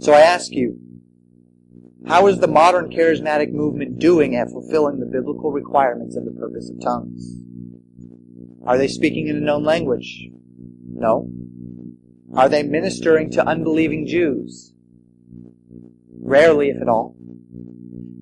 So 0.00 0.14
I 0.14 0.20
ask 0.20 0.50
you, 0.50 0.78
how 2.06 2.26
is 2.28 2.38
the 2.38 2.48
modern 2.48 2.90
charismatic 2.90 3.52
movement 3.52 3.98
doing 3.98 4.34
at 4.34 4.50
fulfilling 4.50 4.98
the 4.98 5.04
biblical 5.04 5.52
requirements 5.52 6.16
of 6.16 6.24
the 6.24 6.30
purpose 6.30 6.70
of 6.70 6.80
tongues? 6.80 7.36
Are 8.66 8.78
they 8.78 8.88
speaking 8.88 9.28
in 9.28 9.36
a 9.36 9.40
known 9.40 9.62
language? 9.62 10.30
No. 10.90 11.30
Are 12.34 12.48
they 12.48 12.62
ministering 12.62 13.30
to 13.32 13.46
unbelieving 13.46 14.06
Jews? 14.06 14.72
Rarely, 16.18 16.70
if 16.70 16.80
at 16.80 16.88
all. 16.88 17.14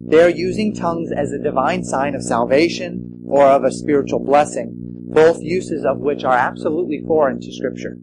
They 0.04 0.20
are 0.20 0.30
using 0.30 0.74
tongues 0.74 1.12
as 1.12 1.30
a 1.30 1.38
divine 1.38 1.84
sign 1.84 2.16
of 2.16 2.24
salvation 2.24 3.22
or 3.24 3.46
of 3.46 3.62
a 3.62 3.70
spiritual 3.70 4.18
blessing, 4.18 4.74
both 4.74 5.40
uses 5.42 5.84
of 5.84 5.98
which 5.98 6.24
are 6.24 6.36
absolutely 6.36 7.04
foreign 7.06 7.40
to 7.40 7.52
Scripture. 7.52 7.98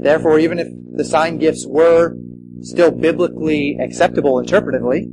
Therefore, 0.00 0.38
even 0.38 0.58
if 0.58 0.68
the 0.96 1.04
sign 1.04 1.38
gifts 1.38 1.66
were 1.66 2.14
still 2.62 2.90
biblically 2.90 3.78
acceptable 3.80 4.42
interpretively, 4.42 5.08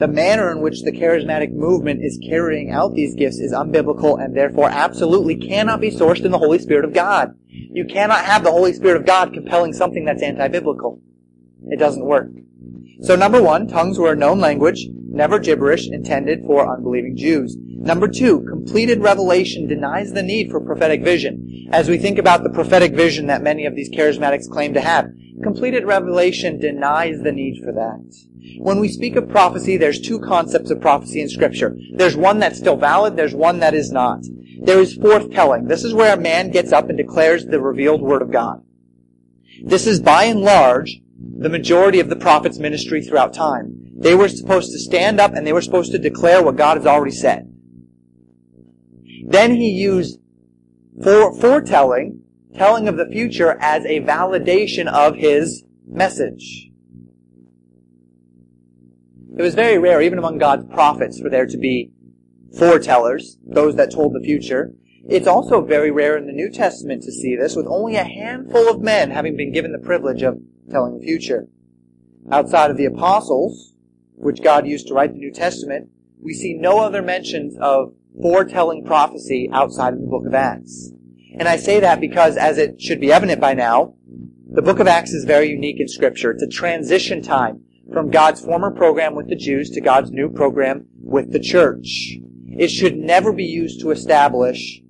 the 0.00 0.08
manner 0.08 0.50
in 0.50 0.60
which 0.60 0.82
the 0.82 0.92
charismatic 0.92 1.52
movement 1.52 2.00
is 2.02 2.18
carrying 2.26 2.70
out 2.70 2.94
these 2.94 3.14
gifts 3.14 3.38
is 3.38 3.52
unbiblical 3.52 4.22
and 4.22 4.34
therefore 4.34 4.70
absolutely 4.70 5.36
cannot 5.36 5.80
be 5.80 5.90
sourced 5.90 6.24
in 6.24 6.30
the 6.30 6.38
Holy 6.38 6.58
Spirit 6.58 6.84
of 6.84 6.94
God. 6.94 7.34
You 7.48 7.84
cannot 7.84 8.24
have 8.24 8.42
the 8.44 8.50
Holy 8.50 8.72
Spirit 8.72 8.96
of 8.96 9.06
God 9.06 9.34
compelling 9.34 9.72
something 9.72 10.04
that's 10.04 10.22
anti-biblical. 10.22 11.02
It 11.68 11.78
doesn't 11.78 12.04
work. 12.04 12.30
So 13.02 13.16
number 13.16 13.42
one, 13.42 13.66
tongues 13.66 13.98
were 13.98 14.12
a 14.12 14.16
known 14.16 14.40
language, 14.40 14.86
never 14.90 15.38
gibberish, 15.38 15.88
intended 15.88 16.44
for 16.46 16.70
unbelieving 16.70 17.16
Jews. 17.16 17.56
Number 17.58 18.08
two, 18.08 18.44
completed 18.46 19.00
revelation 19.00 19.66
denies 19.66 20.12
the 20.12 20.22
need 20.22 20.50
for 20.50 20.60
prophetic 20.60 21.02
vision. 21.02 21.68
As 21.72 21.88
we 21.88 21.96
think 21.96 22.18
about 22.18 22.42
the 22.42 22.50
prophetic 22.50 22.92
vision 22.92 23.26
that 23.28 23.42
many 23.42 23.64
of 23.64 23.74
these 23.74 23.90
charismatics 23.90 24.50
claim 24.50 24.74
to 24.74 24.82
have, 24.82 25.06
completed 25.42 25.86
revelation 25.86 26.60
denies 26.60 27.22
the 27.22 27.32
need 27.32 27.62
for 27.64 27.72
that. 27.72 28.14
When 28.58 28.80
we 28.80 28.88
speak 28.88 29.16
of 29.16 29.30
prophecy, 29.30 29.78
there's 29.78 30.00
two 30.00 30.20
concepts 30.20 30.70
of 30.70 30.82
prophecy 30.82 31.22
in 31.22 31.30
scripture. 31.30 31.74
There's 31.94 32.16
one 32.16 32.38
that's 32.38 32.58
still 32.58 32.76
valid, 32.76 33.16
there's 33.16 33.34
one 33.34 33.60
that 33.60 33.72
is 33.72 33.90
not. 33.90 34.24
There 34.60 34.78
is 34.78 34.98
forthtelling. 34.98 35.68
This 35.68 35.84
is 35.84 35.94
where 35.94 36.14
a 36.14 36.20
man 36.20 36.50
gets 36.50 36.70
up 36.70 36.90
and 36.90 36.98
declares 36.98 37.46
the 37.46 37.60
revealed 37.60 38.02
word 38.02 38.20
of 38.20 38.30
God. 38.30 38.62
This 39.62 39.86
is 39.86 40.00
by 40.00 40.24
and 40.24 40.40
large 40.40 41.00
the 41.38 41.48
majority 41.48 42.00
of 42.00 42.08
the 42.08 42.16
prophet's 42.16 42.58
ministry 42.58 43.02
throughout 43.02 43.32
time. 43.32 43.90
They 43.96 44.14
were 44.14 44.28
supposed 44.28 44.72
to 44.72 44.78
stand 44.78 45.20
up 45.20 45.34
and 45.34 45.46
they 45.46 45.52
were 45.52 45.62
supposed 45.62 45.92
to 45.92 45.98
declare 45.98 46.42
what 46.42 46.56
God 46.56 46.76
has 46.76 46.86
already 46.86 47.12
said. 47.12 47.52
Then 49.24 49.54
he 49.54 49.70
used 49.70 50.18
for, 51.02 51.34
foretelling, 51.40 52.22
telling 52.54 52.88
of 52.88 52.96
the 52.96 53.06
future 53.06 53.56
as 53.60 53.84
a 53.84 54.00
validation 54.00 54.86
of 54.86 55.16
his 55.16 55.64
message. 55.86 56.70
It 59.36 59.42
was 59.42 59.54
very 59.54 59.78
rare, 59.78 60.02
even 60.02 60.18
among 60.18 60.38
God's 60.38 60.66
prophets, 60.66 61.20
for 61.20 61.30
there 61.30 61.46
to 61.46 61.56
be 61.56 61.92
foretellers, 62.58 63.36
those 63.46 63.76
that 63.76 63.92
told 63.92 64.14
the 64.14 64.20
future. 64.20 64.72
It's 65.08 65.26
also 65.26 65.64
very 65.64 65.90
rare 65.90 66.16
in 66.16 66.26
the 66.26 66.32
New 66.32 66.50
Testament 66.50 67.02
to 67.04 67.12
see 67.12 67.34
this, 67.34 67.56
with 67.56 67.66
only 67.66 67.96
a 67.96 68.04
handful 68.04 68.68
of 68.68 68.80
men 68.80 69.10
having 69.10 69.36
been 69.36 69.52
given 69.52 69.72
the 69.72 69.78
privilege 69.78 70.22
of 70.22 70.40
telling 70.70 70.98
the 70.98 71.04
future. 71.04 71.48
Outside 72.30 72.70
of 72.70 72.76
the 72.76 72.84
apostles, 72.84 73.74
which 74.14 74.42
God 74.42 74.66
used 74.66 74.88
to 74.88 74.94
write 74.94 75.12
the 75.12 75.18
New 75.18 75.32
Testament, 75.32 75.88
we 76.22 76.34
see 76.34 76.54
no 76.54 76.80
other 76.80 77.02
mentions 77.02 77.56
of 77.58 77.94
foretelling 78.20 78.84
prophecy 78.84 79.48
outside 79.52 79.94
of 79.94 80.00
the 80.00 80.06
book 80.06 80.26
of 80.26 80.34
Acts. 80.34 80.92
And 81.38 81.48
I 81.48 81.56
say 81.56 81.80
that 81.80 82.00
because, 82.00 82.36
as 82.36 82.58
it 82.58 82.80
should 82.80 83.00
be 83.00 83.12
evident 83.12 83.40
by 83.40 83.54
now, 83.54 83.94
the 84.52 84.62
book 84.62 84.80
of 84.80 84.88
Acts 84.88 85.12
is 85.12 85.24
very 85.24 85.48
unique 85.48 85.80
in 85.80 85.88
Scripture. 85.88 86.32
It's 86.32 86.42
a 86.42 86.48
transition 86.48 87.22
time 87.22 87.64
from 87.92 88.10
God's 88.10 88.44
former 88.44 88.70
program 88.70 89.14
with 89.14 89.28
the 89.28 89.36
Jews 89.36 89.70
to 89.70 89.80
God's 89.80 90.10
new 90.10 90.28
program 90.28 90.86
with 91.00 91.32
the 91.32 91.40
church. 91.40 92.18
It 92.46 92.68
should 92.68 92.96
never 92.96 93.32
be 93.32 93.44
used 93.44 93.80
to 93.80 93.90
establish 93.90 94.82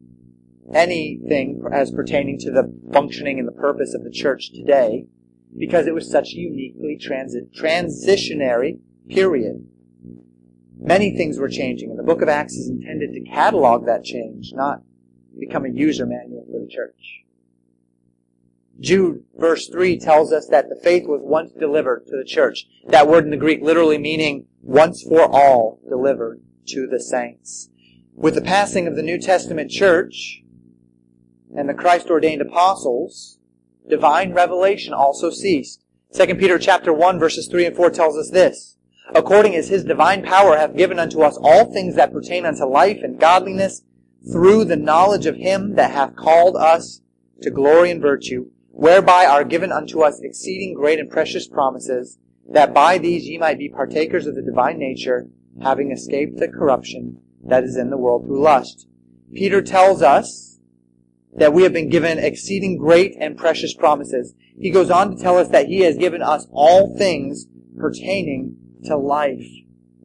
anything 0.75 1.63
as 1.73 1.91
pertaining 1.91 2.39
to 2.39 2.51
the 2.51 2.73
functioning 2.93 3.39
and 3.39 3.49
the 3.49 3.53
purpose 3.53 3.95
of 3.95 4.05
the 4.05 4.11
church 4.11 4.51
today 4.53 5.07
because 5.59 5.87
it 5.87 5.95
was 5.95 6.11
such 6.11 6.33
a 6.33 6.39
uniquely 6.39 6.97
transit, 7.01 7.53
transitionary 7.53 8.79
period. 9.09 9.67
Many 10.79 11.17
things 11.17 11.39
were 11.39 11.49
changing, 11.49 11.91
and 11.91 11.99
the 11.99 12.05
book 12.05 12.23
of 12.23 12.29
Acts 12.29 12.55
is 12.55 12.69
intended 12.69 13.13
to 13.13 13.21
catalog 13.21 13.87
that 13.87 14.05
change, 14.05 14.53
not 14.55 14.83
become 15.39 15.65
a 15.65 15.71
user 15.71 16.07
manual 16.07 16.47
for 16.51 16.61
the 16.61 16.69
church. 16.69 17.25
Jude 18.81 19.25
verse 19.37 19.69
3 19.69 19.99
tells 19.99 20.33
us 20.33 20.47
that 20.47 20.71
the 20.71 20.81
faith 20.83 21.07
was 21.07 21.21
once 21.23 21.53
delivered 21.53 22.07
to 22.07 22.17
the 22.17 22.25
church. 22.25 22.67
That 22.87 23.09
word 23.09 23.25
in 23.25 23.31
the 23.31 23.37
Greek 23.37 23.61
literally 23.61 23.99
meaning 23.99 24.47
once 24.63 25.03
for 25.03 25.23
all 25.23 25.81
delivered 25.87 26.41
to 26.69 26.87
the 26.87 27.01
saints. 27.01 27.69
With 28.15 28.35
the 28.35 28.41
passing 28.41 28.87
of 28.87 28.97
the 28.97 29.03
New 29.03 29.19
Testament 29.19 29.71
church 29.71 30.43
and 31.57 31.69
the 31.69 31.75
Christ 31.75 32.11
ordained 32.11 32.43
apostles, 32.43 33.39
divine 33.89 34.33
revelation 34.33 34.93
also 34.93 35.31
ceased. 35.31 35.85
2 36.15 36.35
Peter 36.37 36.59
chapter 36.59 36.93
1 36.93 37.19
verses 37.19 37.49
3 37.49 37.67
and 37.67 37.77
4 37.77 37.91
tells 37.91 38.17
us 38.17 38.31
this. 38.31 38.77
According 39.15 39.57
as 39.57 39.69
his 39.69 39.85
divine 39.85 40.23
power 40.23 40.57
hath 40.57 40.77
given 40.77 40.99
unto 40.99 41.23
us 41.23 41.37
all 41.41 41.73
things 41.73 41.97
that 41.97 42.13
pertain 42.13 42.47
unto 42.47 42.65
life 42.65 43.01
and 43.03 43.19
godliness 43.19 43.83
through 44.31 44.65
the 44.65 44.77
knowledge 44.77 45.27
of 45.27 45.37
him 45.37 45.75
that 45.75 45.91
hath 45.91 46.15
called 46.15 46.57
us 46.57 47.01
to 47.43 47.51
glory 47.51 47.91
and 47.91 48.03
virtue, 48.03 48.51
whereby 48.71 49.27
are 49.27 49.45
given 49.45 49.73
unto 49.73 50.03
us 50.03 50.21
exceeding 50.21 50.75
great 50.75 51.01
and 51.01 51.11
precious 51.11 51.49
promises, 51.49 52.19
that 52.49 52.75
by 52.75 52.99
these 52.99 53.27
ye 53.27 53.39
might 53.39 53.59
be 53.59 53.69
partakers 53.69 54.27
of 54.27 54.35
the 54.35 54.43
divine 54.43 54.79
nature, 54.79 55.27
having 55.63 55.91
escaped 55.91 56.39
the 56.39 56.49
corruption 56.49 57.21
that 57.43 57.65
is 57.65 57.77
in 57.77 57.91
the 57.91 57.97
world 57.97 58.25
through 58.25 58.43
lust. 58.43 58.87
Peter 59.33 59.63
tells 59.63 60.03
us 60.03 60.50
that 61.35 61.53
we 61.53 61.63
have 61.63 61.73
been 61.73 61.89
given 61.89 62.19
exceeding 62.19 62.77
great 62.77 63.17
and 63.19 63.37
precious 63.37 63.75
promises. 63.75 64.35
He 64.59 64.71
goes 64.71 64.91
on 64.91 65.17
to 65.17 65.23
tell 65.23 65.39
us 65.39 65.49
that 65.49 65.67
he 65.67 65.81
has 65.81 65.97
given 65.97 66.23
us 66.23 66.47
all 66.51 66.97
things 66.97 67.47
pertaining 67.79 68.57
to 68.85 68.97
life 68.97 69.47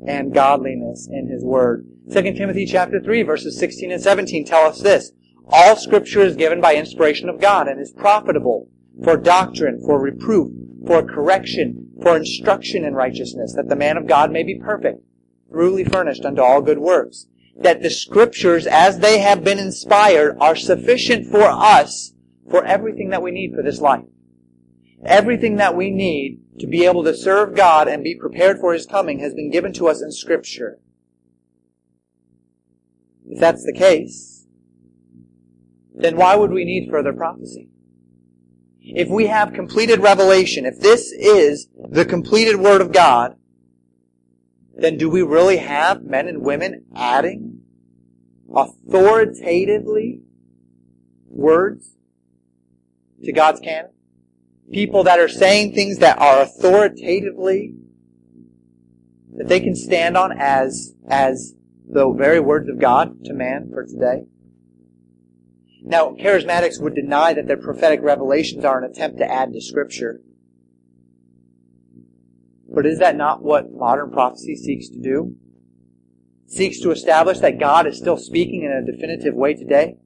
and 0.08 0.34
godliness 0.34 1.08
in 1.12 1.28
his 1.28 1.44
word. 1.44 1.88
2 2.12 2.22
Timothy 2.34 2.66
chapter 2.66 3.02
3 3.02 3.24
verses 3.24 3.58
16 3.58 3.92
and 3.92 4.02
17 4.02 4.46
tell 4.46 4.66
us 4.68 4.82
this. 4.82 5.12
All 5.48 5.76
scripture 5.76 6.22
is 6.22 6.36
given 6.36 6.62
by 6.62 6.76
inspiration 6.76 7.30
of 7.30 7.42
God 7.42 7.68
and 7.68 7.80
is 7.80 7.92
profitable 7.92 8.70
for 9.04 9.18
doctrine, 9.18 9.82
for 9.84 10.00
reproof, 10.00 10.52
for 10.88 11.04
correction, 11.04 11.90
for 12.02 12.16
instruction 12.16 12.84
in 12.86 12.94
righteousness, 12.94 13.54
that 13.56 13.70
the 13.70 13.76
man 13.76 13.98
of 13.98 14.08
God 14.08 14.32
may 14.32 14.44
be 14.44 14.58
perfect, 14.58 15.02
truly 15.52 15.84
furnished 15.84 16.26
unto 16.26 16.42
all 16.42 16.62
good 16.62 16.80
works 16.80 17.28
that 17.56 17.82
the 17.82 17.90
scriptures, 17.90 18.68
as 18.68 19.00
they 19.00 19.20
have 19.20 19.44
been 19.44 19.60
inspired, 19.60 20.38
are 20.40 20.56
sufficient 20.56 21.28
for 21.28 21.44
us 21.44 22.14
for 22.50 22.64
everything 22.66 23.10
that 23.10 23.22
we 23.22 23.32
need 23.32 23.54
for 23.56 23.64
this 23.64 23.80
life. 23.80 24.06
Everything 25.06 25.58
that 25.58 25.76
we 25.76 25.92
need 25.92 26.42
to 26.60 26.68
be 26.68 26.86
able 26.86 27.04
to 27.04 27.16
serve 27.16 27.56
God 27.56 27.88
and 27.88 28.04
be 28.04 28.16
prepared 28.16 28.60
for 28.60 28.74
His 28.74 28.86
coming 28.86 29.20
has 29.20 29.34
been 29.34 29.52
given 29.52 29.72
to 29.74 29.88
us 29.88 30.02
in 30.02 30.12
Scripture. 30.12 30.80
If 33.28 33.40
that's 33.40 33.64
the 33.64 33.74
case, 33.74 34.46
then 35.94 36.18
why 36.18 36.36
would 36.36 36.52
we 36.52 36.66
need 36.66 36.90
further 36.90 37.14
prophecy? 37.14 37.70
If 38.82 39.10
we 39.10 39.28
have 39.28 39.54
completed 39.54 40.00
revelation, 40.00 40.66
if 40.66 40.80
this 40.80 41.12
is 41.12 41.68
the 41.90 42.06
completed 42.06 42.58
Word 42.58 42.82
of 42.82 42.92
God, 42.92 43.36
then 44.84 44.98
do 44.98 45.10
we 45.10 45.22
really 45.22 45.58
have 45.58 46.04
men 46.04 46.28
and 46.28 46.42
women 46.42 46.86
adding 46.96 47.62
authoritatively 48.54 50.22
words 51.28 51.96
to 53.24 53.32
God's 53.32 53.60
canon? 53.60 53.92
People 54.72 55.04
that 55.04 55.20
are 55.20 55.30
saying 55.30 55.74
things 55.74 56.00
that 56.00 56.20
are 56.20 56.42
authoritatively 56.42 57.76
that 59.38 59.48
they 59.48 59.60
can 59.60 59.76
stand 59.76 60.18
on 60.18 60.32
as 60.38 60.94
as 61.08 61.54
the 61.88 62.10
very 62.12 62.40
words 62.40 62.68
of 62.68 62.80
God 62.80 63.24
to 63.26 63.34
man 63.34 63.70
for 63.72 63.86
today. 63.86 64.24
Now, 65.84 66.16
charismatics 66.20 66.82
would 66.82 66.96
deny 66.96 67.34
that 67.34 67.46
their 67.46 67.58
prophetic 67.58 68.00
revelations 68.02 68.66
are 68.66 68.84
an 68.84 68.90
attempt 68.90 69.20
to 69.20 69.32
add 69.32 69.54
to 69.54 69.62
Scripture. 69.62 70.20
But 72.76 72.86
is 72.86 73.00
that 73.00 73.16
not 73.16 73.42
what 73.42 73.72
modern 73.72 74.12
prophecy 74.12 74.56
seeks 74.56 74.90
to 74.90 75.00
do? 75.00 75.38
seeks 76.48 76.80
to 76.80 76.92
establish 76.92 77.40
that 77.40 77.60
God 77.60 77.88
is 77.88 77.98
still 77.98 78.18
speaking 78.18 78.64
in 78.64 78.72
a 78.72 78.86
definitive 78.86 79.34
way 79.34 79.54
today? 79.54 79.98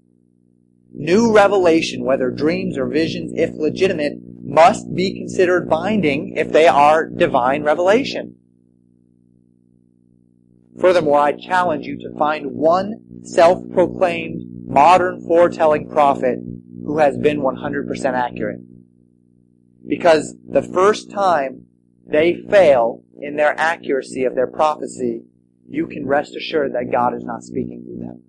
New 0.92 1.36
revelation, 1.36 2.04
whether 2.04 2.32
dreams 2.32 2.78
or 2.78 2.88
visions, 2.88 3.32
if 3.36 3.52
legitimate, 3.56 4.14
must 4.42 4.94
be 4.96 5.14
considered 5.14 5.70
binding 5.70 6.36
if 6.36 6.52
they 6.52 6.68
are 6.68 7.08
divine 7.08 7.64
revelation. 7.64 8.36
Furthermore, 10.80 11.20
I 11.20 11.34
challenge 11.34 11.86
you 11.86 11.98
to 12.00 12.18
find 12.18 12.54
one 12.54 13.02
self-proclaimed 13.24 14.66
modern 14.66 15.22
foretelling 15.22 15.90
prophet 15.90 16.40
who 16.86 17.00
has 17.00 17.18
been 17.18 17.42
100% 17.42 18.06
accurate. 18.14 18.62
Because 19.86 20.36
the 20.48 20.64
first 20.64 21.12
time 21.12 21.66
they 22.10 22.42
fail 22.50 23.04
in 23.20 23.36
their 23.36 23.58
accuracy 23.60 24.26
of 24.26 24.36
their 24.36 24.48
prophecy, 24.48 25.24
you 25.68 25.88
can 25.88 26.08
rest 26.08 26.36
assured 26.36 26.74
that 26.74 26.92
God 26.92 27.14
is 27.14 27.24
not 27.24 27.44
speaking 27.44 27.84
through 27.84 28.06
them. 28.06 28.24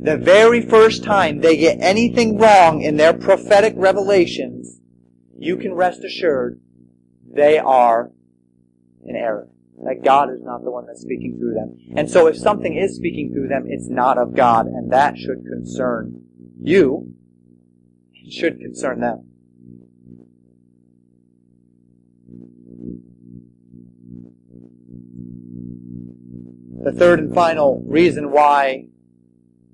The 0.00 0.16
very 0.16 0.62
first 0.62 1.04
time 1.04 1.40
they 1.40 1.56
get 1.56 1.80
anything 1.80 2.38
wrong 2.38 2.82
in 2.82 2.96
their 2.96 3.12
prophetic 3.12 3.74
revelations, 3.76 4.80
you 5.36 5.56
can 5.56 5.74
rest 5.74 6.04
assured 6.04 6.60
they 7.30 7.58
are 7.58 8.10
in 9.04 9.16
error. 9.16 9.48
That 9.84 10.02
God 10.02 10.30
is 10.30 10.42
not 10.42 10.64
the 10.64 10.72
one 10.72 10.86
that's 10.86 11.02
speaking 11.02 11.38
through 11.38 11.54
them. 11.54 11.78
And 11.96 12.10
so 12.10 12.26
if 12.26 12.36
something 12.36 12.76
is 12.76 12.96
speaking 12.96 13.32
through 13.32 13.48
them, 13.48 13.64
it's 13.66 13.88
not 13.88 14.18
of 14.18 14.34
God, 14.34 14.66
and 14.66 14.90
that 14.90 15.16
should 15.16 15.44
concern 15.44 16.24
you. 16.60 17.14
It 18.14 18.32
should 18.32 18.58
concern 18.58 19.00
them. 19.00 19.28
The 26.80 26.92
third 26.92 27.18
and 27.18 27.34
final 27.34 27.82
reason 27.86 28.30
why 28.30 28.86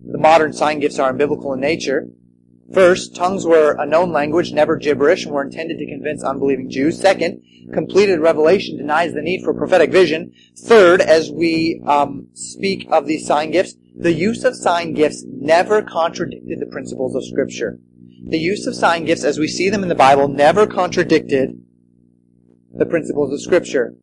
the 0.03 0.19
modern 0.19 0.53
sign 0.53 0.81
gifts 0.81 0.99
are 0.99 1.13
unbiblical 1.13 1.55
in 1.55 1.61
nature. 1.61 2.09
First, 2.73 3.15
tongues 3.15 3.45
were 3.45 3.77
a 3.79 3.85
known 3.85 4.11
language, 4.11 4.53
never 4.53 4.77
gibberish, 4.77 5.27
and 5.27 5.35
were 5.35 5.43
intended 5.43 5.79
to 5.79 5.87
convince 5.87 6.25
unbelieving 6.25 6.71
Jews. 6.71 6.99
Second, 6.99 7.43
completed 7.75 8.21
revelation 8.21 8.79
denies 8.79 9.13
the 9.13 9.21
need 9.21 9.43
for 9.45 9.53
prophetic 9.53 9.91
vision. 9.91 10.33
Third, 10.57 11.03
as 11.03 11.31
we 11.31 11.83
um, 11.87 12.29
speak 12.33 12.89
of 12.91 13.07
these 13.07 13.27
sign 13.27 13.51
gifts, 13.51 13.77
the 13.95 14.13
use 14.13 14.45
of 14.45 14.57
sign 14.57 14.95
gifts 14.95 15.25
never 15.27 15.83
contradicted 15.83 16.59
the 16.59 16.67
principles 16.67 17.15
of 17.15 17.25
Scripture. 17.25 17.79
The 18.27 18.39
use 18.39 18.67
of 18.67 18.75
sign 18.75 19.05
gifts, 19.05 19.25
as 19.25 19.39
we 19.39 19.49
see 19.49 19.69
them 19.69 19.83
in 19.83 19.91
the 19.91 19.95
Bible, 19.95 20.29
never 20.29 20.67
contradicted 20.67 21.63
the 22.73 22.87
principles 22.87 23.33
of 23.33 23.43
Scripture. 23.43 23.95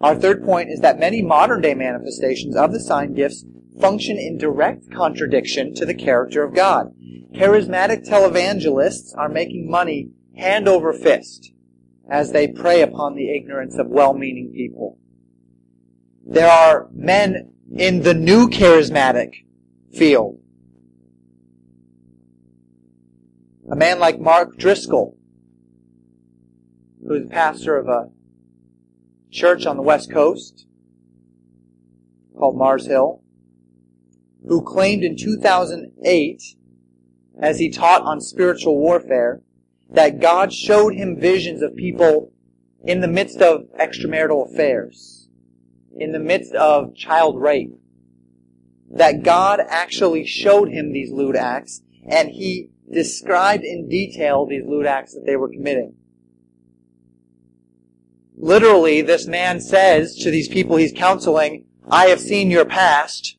Our 0.00 0.14
third 0.14 0.44
point 0.44 0.70
is 0.70 0.80
that 0.80 0.98
many 0.98 1.22
modern 1.22 1.62
day 1.62 1.74
manifestations 1.74 2.54
of 2.54 2.72
the 2.72 2.80
sign 2.80 3.14
gifts 3.14 3.44
function 3.80 4.18
in 4.18 4.38
direct 4.38 4.90
contradiction 4.90 5.74
to 5.74 5.86
the 5.86 5.94
character 5.94 6.42
of 6.42 6.54
God. 6.54 6.92
Charismatic 7.34 8.06
televangelists 8.06 9.16
are 9.16 9.28
making 9.28 9.70
money 9.70 10.10
hand 10.36 10.68
over 10.68 10.92
fist 10.92 11.52
as 12.10 12.32
they 12.32 12.46
prey 12.46 12.82
upon 12.82 13.14
the 13.14 13.34
ignorance 13.34 13.78
of 13.78 13.88
well-meaning 13.88 14.52
people. 14.54 14.98
There 16.24 16.50
are 16.50 16.88
men 16.92 17.52
in 17.74 18.02
the 18.02 18.14
new 18.14 18.48
charismatic 18.48 19.44
field. 19.92 20.40
A 23.70 23.76
man 23.76 23.98
like 23.98 24.20
Mark 24.20 24.56
Driscoll, 24.56 25.16
who's 27.06 27.26
pastor 27.28 27.76
of 27.76 27.88
a 27.88 28.10
church 29.30 29.66
on 29.66 29.76
the 29.76 29.82
West 29.82 30.10
Coast 30.10 30.66
called 32.36 32.56
Mars 32.56 32.86
Hill, 32.86 33.22
who 34.46 34.62
claimed 34.62 35.02
in 35.02 35.16
2008, 35.16 36.42
as 37.40 37.58
he 37.58 37.70
taught 37.70 38.02
on 38.02 38.20
spiritual 38.20 38.78
warfare, 38.78 39.42
that 39.90 40.20
God 40.20 40.52
showed 40.52 40.94
him 40.94 41.18
visions 41.18 41.62
of 41.62 41.76
people 41.76 42.32
in 42.84 43.00
the 43.00 43.08
midst 43.08 43.40
of 43.40 43.64
extramarital 43.78 44.52
affairs, 44.52 45.28
in 45.96 46.12
the 46.12 46.18
midst 46.18 46.54
of 46.54 46.94
child 46.94 47.40
rape, 47.40 47.72
that 48.90 49.22
God 49.22 49.60
actually 49.66 50.26
showed 50.26 50.68
him 50.68 50.92
these 50.92 51.10
lewd 51.10 51.36
acts, 51.36 51.82
and 52.08 52.30
he 52.30 52.70
described 52.92 53.64
in 53.64 53.88
detail 53.88 54.46
these 54.46 54.64
lewd 54.64 54.86
acts 54.86 55.14
that 55.14 55.24
they 55.26 55.36
were 55.36 55.48
committing. 55.48 55.94
Literally, 58.36 59.00
this 59.00 59.26
man 59.26 59.60
says 59.60 60.14
to 60.16 60.30
these 60.30 60.48
people 60.48 60.76
he's 60.76 60.92
counseling, 60.92 61.64
I 61.88 62.06
have 62.06 62.20
seen 62.20 62.50
your 62.50 62.64
past. 62.66 63.36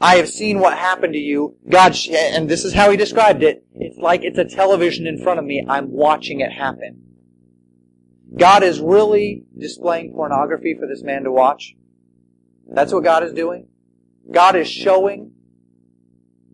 I 0.00 0.16
have 0.16 0.28
seen 0.28 0.58
what 0.58 0.76
happened 0.76 1.14
to 1.14 1.18
you. 1.18 1.56
God, 1.68 1.96
and 2.10 2.48
this 2.48 2.64
is 2.64 2.74
how 2.74 2.90
he 2.90 2.96
described 2.96 3.42
it. 3.42 3.64
It's 3.74 3.98
like 3.98 4.22
it's 4.22 4.38
a 4.38 4.44
television 4.44 5.06
in 5.06 5.22
front 5.22 5.38
of 5.38 5.44
me. 5.44 5.64
I'm 5.68 5.90
watching 5.90 6.40
it 6.40 6.52
happen. 6.52 7.02
God 8.36 8.62
is 8.62 8.80
really 8.80 9.44
displaying 9.56 10.12
pornography 10.12 10.76
for 10.78 10.86
this 10.86 11.02
man 11.02 11.24
to 11.24 11.32
watch. 11.32 11.74
That's 12.66 12.92
what 12.92 13.04
God 13.04 13.22
is 13.22 13.32
doing. 13.32 13.68
God 14.30 14.56
is 14.56 14.68
showing 14.68 15.32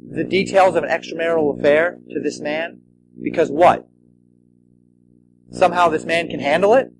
the 0.03 0.25
details 0.25 0.77
of 0.77 0.85
an 0.85 0.91
extramarital 0.91 1.59
affair 1.59 1.99
to 2.11 2.21
this 2.21 2.41
man 2.41 2.83
because 3.23 3.51
what? 3.51 3.89
Somehow 5.53 5.89
this 5.89 6.05
man 6.05 6.29
can 6.29 6.41
handle 6.41 6.75
it? 6.75 6.93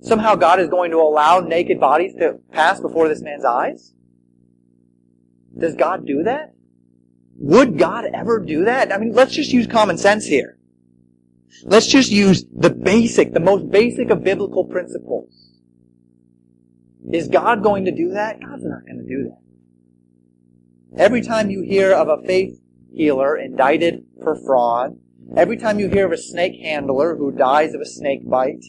Somehow 0.00 0.36
God 0.36 0.60
is 0.60 0.68
going 0.68 0.90
to 0.92 0.98
allow 0.98 1.40
naked 1.40 1.80
bodies 1.80 2.14
to 2.14 2.38
pass 2.52 2.80
before 2.80 3.08
this 3.08 3.22
man's 3.22 3.44
eyes? 3.44 3.94
Does 5.56 5.74
God 5.74 6.06
do 6.06 6.22
that? 6.22 6.54
Would 7.36 7.78
God 7.78 8.04
ever 8.12 8.38
do 8.40 8.64
that? 8.64 8.92
I 8.92 8.98
mean, 8.98 9.12
let's 9.12 9.34
just 9.34 9.52
use 9.52 9.66
common 9.66 9.98
sense 9.98 10.26
here. 10.26 10.58
Let's 11.64 11.86
just 11.86 12.10
use 12.10 12.44
the 12.52 12.70
basic, 12.70 13.32
the 13.32 13.40
most 13.40 13.70
basic 13.70 14.10
of 14.10 14.22
biblical 14.22 14.64
principles. 14.64 15.60
Is 17.12 17.28
God 17.28 17.62
going 17.62 17.84
to 17.86 17.90
do 17.90 18.10
that? 18.10 18.40
God's 18.40 18.64
not 18.64 18.84
going 18.86 18.98
to 18.98 19.08
do 19.08 19.30
that. 19.30 21.02
Every 21.02 21.22
time 21.22 21.50
you 21.50 21.62
hear 21.62 21.92
of 21.92 22.08
a 22.08 22.22
faith 22.26 22.60
healer 22.92 23.36
indicted 23.36 24.04
for 24.22 24.34
fraud, 24.34 24.98
every 25.36 25.56
time 25.56 25.78
you 25.78 25.88
hear 25.88 26.06
of 26.06 26.12
a 26.12 26.18
snake 26.18 26.60
handler 26.60 27.16
who 27.16 27.30
dies 27.32 27.74
of 27.74 27.80
a 27.80 27.86
snake 27.86 28.28
bite, 28.28 28.64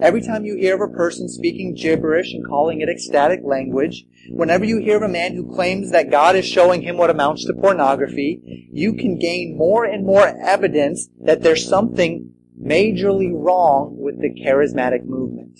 Every 0.00 0.20
time 0.20 0.44
you 0.44 0.56
hear 0.56 0.74
of 0.74 0.82
a 0.82 0.94
person 0.94 1.28
speaking 1.28 1.74
gibberish 1.74 2.34
and 2.34 2.46
calling 2.46 2.82
it 2.82 2.88
ecstatic 2.88 3.40
language, 3.42 4.04
whenever 4.28 4.64
you 4.64 4.78
hear 4.78 4.96
of 4.96 5.02
a 5.02 5.08
man 5.08 5.34
who 5.34 5.54
claims 5.54 5.90
that 5.90 6.10
God 6.10 6.36
is 6.36 6.46
showing 6.46 6.82
him 6.82 6.98
what 6.98 7.08
amounts 7.08 7.46
to 7.46 7.54
pornography, 7.54 8.68
you 8.70 8.92
can 8.92 9.18
gain 9.18 9.56
more 9.56 9.84
and 9.86 10.04
more 10.04 10.26
evidence 10.26 11.08
that 11.20 11.42
there's 11.42 11.66
something 11.66 12.34
majorly 12.60 13.30
wrong 13.32 13.96
with 13.98 14.20
the 14.20 14.30
charismatic 14.30 15.04
movement. 15.04 15.58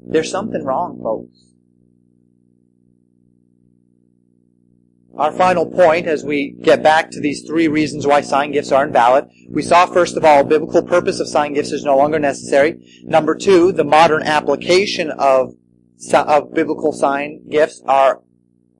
There's 0.00 0.30
something 0.30 0.64
wrong, 0.64 1.00
folks. 1.02 1.55
Our 5.16 5.32
final 5.32 5.64
point 5.64 6.06
as 6.06 6.24
we 6.24 6.50
get 6.50 6.82
back 6.82 7.10
to 7.12 7.20
these 7.20 7.42
three 7.42 7.68
reasons 7.68 8.06
why 8.06 8.20
sign 8.20 8.52
gifts 8.52 8.70
are 8.70 8.84
invalid. 8.84 9.30
We 9.48 9.62
saw 9.62 9.86
first 9.86 10.14
of 10.14 10.26
all, 10.26 10.44
biblical 10.44 10.82
purpose 10.82 11.20
of 11.20 11.28
sign 11.28 11.54
gifts 11.54 11.72
is 11.72 11.84
no 11.84 11.96
longer 11.96 12.18
necessary. 12.18 13.02
Number 13.02 13.34
two, 13.34 13.72
the 13.72 13.84
modern 13.84 14.22
application 14.24 15.10
of, 15.10 15.54
of 16.12 16.52
biblical 16.52 16.92
sign 16.92 17.48
gifts 17.48 17.80
are, 17.86 18.20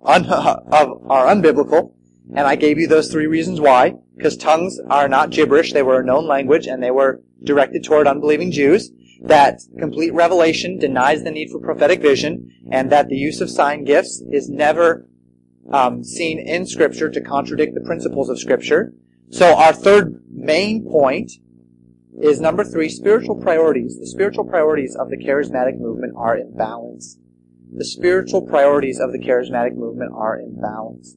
un, 0.05 0.27
of, 0.27 1.11
are 1.11 1.27
unbiblical. 1.27 1.95
And 2.35 2.47
I 2.47 2.57
gave 2.57 2.79
you 2.79 2.87
those 2.87 3.11
three 3.11 3.27
reasons 3.27 3.59
why. 3.59 3.95
Because 4.15 4.37
tongues 4.37 4.79
are 4.91 5.09
not 5.09 5.31
gibberish, 5.31 5.73
they 5.73 5.83
were 5.83 6.01
a 6.01 6.05
known 6.05 6.27
language, 6.27 6.67
and 6.67 6.83
they 6.83 6.91
were 6.91 7.23
directed 7.43 7.85
toward 7.85 8.07
unbelieving 8.07 8.51
Jews. 8.51 8.91
That 9.23 9.61
complete 9.79 10.13
revelation 10.13 10.79
denies 10.79 11.25
the 11.25 11.31
need 11.31 11.51
for 11.51 11.61
prophetic 11.61 12.03
vision, 12.03 12.53
and 12.71 12.91
that 12.93 13.09
the 13.09 13.17
use 13.17 13.41
of 13.41 13.49
sign 13.49 13.85
gifts 13.85 14.23
is 14.31 14.51
never 14.51 15.07
um, 15.73 16.05
seen 16.05 16.39
in 16.39 16.67
Scripture 16.67 17.11
to 17.11 17.21
contradict 17.21 17.75
the 17.75 17.81
principles 17.81 18.29
of 18.29 18.39
Scripture. 18.39 18.93
So 19.31 19.57
our 19.57 19.73
third 19.73 20.23
main 20.31 20.89
point 20.89 21.33
is 22.21 22.41
number 22.41 22.65
three, 22.65 22.89
spiritual 22.89 23.37
priorities. 23.37 23.99
The 23.99 24.07
spiritual 24.07 24.45
priorities 24.45 24.97
of 24.97 25.11
the 25.11 25.19
charismatic 25.19 25.79
movement 25.79 26.15
are 26.17 26.37
imbalanced. 26.37 27.19
The 27.73 27.85
spiritual 27.85 28.43
priorities 28.43 29.01
of 29.01 29.13
the 29.13 29.19
charismatic 29.19 29.77
movement 29.77 30.13
are 30.15 30.39
imbalanced. 30.39 31.17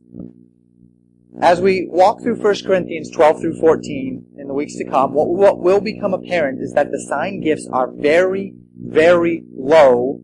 As 1.41 1.61
we 1.61 1.87
walk 1.89 2.21
through 2.21 2.41
1 2.41 2.55
Corinthians 2.65 3.09
12 3.11 3.39
through 3.39 3.59
14 3.59 4.25
in 4.37 4.47
the 4.47 4.53
weeks 4.53 4.75
to 4.77 4.83
come, 4.83 5.13
what, 5.13 5.29
what 5.29 5.59
will 5.59 5.79
become 5.79 6.13
apparent 6.13 6.59
is 6.59 6.73
that 6.73 6.91
the 6.91 6.99
sign 6.99 7.39
gifts 7.39 7.67
are 7.71 7.91
very, 7.91 8.55
very 8.75 9.43
low 9.55 10.21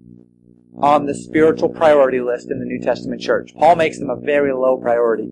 on 0.78 1.06
the 1.06 1.16
spiritual 1.16 1.70
priority 1.70 2.20
list 2.20 2.52
in 2.52 2.60
the 2.60 2.66
New 2.66 2.80
Testament 2.80 3.22
church. 3.22 3.54
Paul 3.56 3.76
makes 3.76 4.00
them 4.00 4.10
a 4.10 4.16
very 4.16 4.54
low 4.54 4.78
priority. 4.78 5.32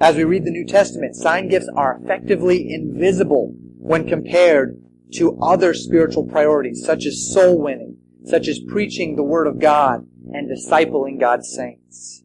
As 0.00 0.16
we 0.16 0.24
read 0.24 0.44
the 0.44 0.50
New 0.50 0.66
Testament, 0.66 1.16
sign 1.16 1.48
gifts 1.48 1.68
are 1.74 1.98
effectively 2.02 2.72
invisible 2.72 3.54
when 3.78 4.06
compared 4.06 4.82
to 5.14 5.38
other 5.40 5.74
spiritual 5.74 6.26
priorities, 6.26 6.84
such 6.84 7.06
as 7.06 7.32
soul 7.32 7.60
winning, 7.60 7.96
such 8.24 8.48
as 8.48 8.60
preaching 8.60 9.16
the 9.16 9.22
Word 9.22 9.46
of 9.46 9.58
God 9.58 10.06
and 10.32 10.50
discipling 10.50 11.18
God's 11.18 11.48
saints. 11.48 12.22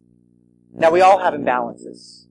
Now 0.72 0.90
we 0.90 1.00
all 1.00 1.18
have 1.18 1.34
imbalances. 1.34 2.26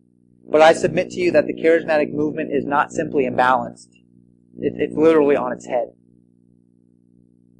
But 0.47 0.61
I 0.61 0.73
submit 0.73 1.09
to 1.11 1.19
you 1.19 1.31
that 1.31 1.47
the 1.47 1.53
charismatic 1.53 2.11
movement 2.11 2.51
is 2.53 2.65
not 2.65 2.91
simply 2.91 3.25
imbalanced. 3.25 3.89
It, 4.59 4.73
it's 4.75 4.95
literally 4.95 5.35
on 5.35 5.53
its 5.53 5.65
head. 5.65 5.93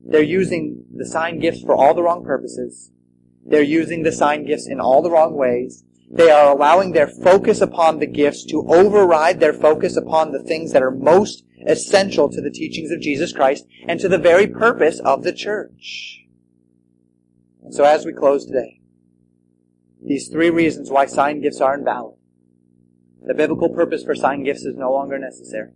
They're 0.06 0.22
using 0.22 0.86
the 0.94 1.06
sign 1.06 1.40
gifts 1.40 1.62
for 1.62 1.76
all 1.76 1.94
the 1.94 2.04
wrong 2.04 2.24
purposes. 2.24 2.92
They're 3.46 3.62
using 3.62 4.04
the 4.04 4.12
sign 4.12 4.46
gifts 4.46 4.68
in 4.68 4.80
all 4.80 5.02
the 5.02 5.12
wrong 5.12 5.36
ways. 5.36 5.84
They 6.12 6.30
are 6.30 6.52
allowing 6.52 6.92
their 6.92 7.08
focus 7.08 7.62
upon 7.62 8.00
the 8.00 8.08
gifts 8.08 8.46
to 8.46 8.66
override 8.68 9.40
their 9.40 9.54
focus 9.54 9.98
upon 9.98 10.32
the 10.32 10.44
things 10.44 10.72
that 10.72 10.84
are 10.84 10.92
most 10.92 11.44
essential 11.66 12.30
to 12.30 12.42
the 12.42 12.52
teachings 12.52 12.92
of 12.92 13.02
Jesus 13.02 13.32
Christ 13.32 13.66
and 13.88 14.00
to 14.00 14.10
the 14.10 14.18
very 14.18 14.48
purpose 14.48 15.00
of 15.00 15.24
the 15.24 15.34
church. 15.34 16.20
And 17.64 17.74
so 17.74 17.84
as 17.84 18.06
we 18.06 18.14
close 18.14 18.46
today, 18.46 18.82
these 20.06 20.28
three 20.28 20.50
reasons 20.50 20.90
why 20.90 21.06
sign 21.06 21.42
gifts 21.42 21.62
are 21.62 21.76
invalid. 21.76 22.16
The 23.26 23.34
biblical 23.34 23.70
purpose 23.70 24.04
for 24.04 24.16
sign 24.16 24.44
gifts 24.44 24.64
is 24.64 24.76
no 24.76 24.92
longer 24.92 25.18
necessary. 25.18 25.72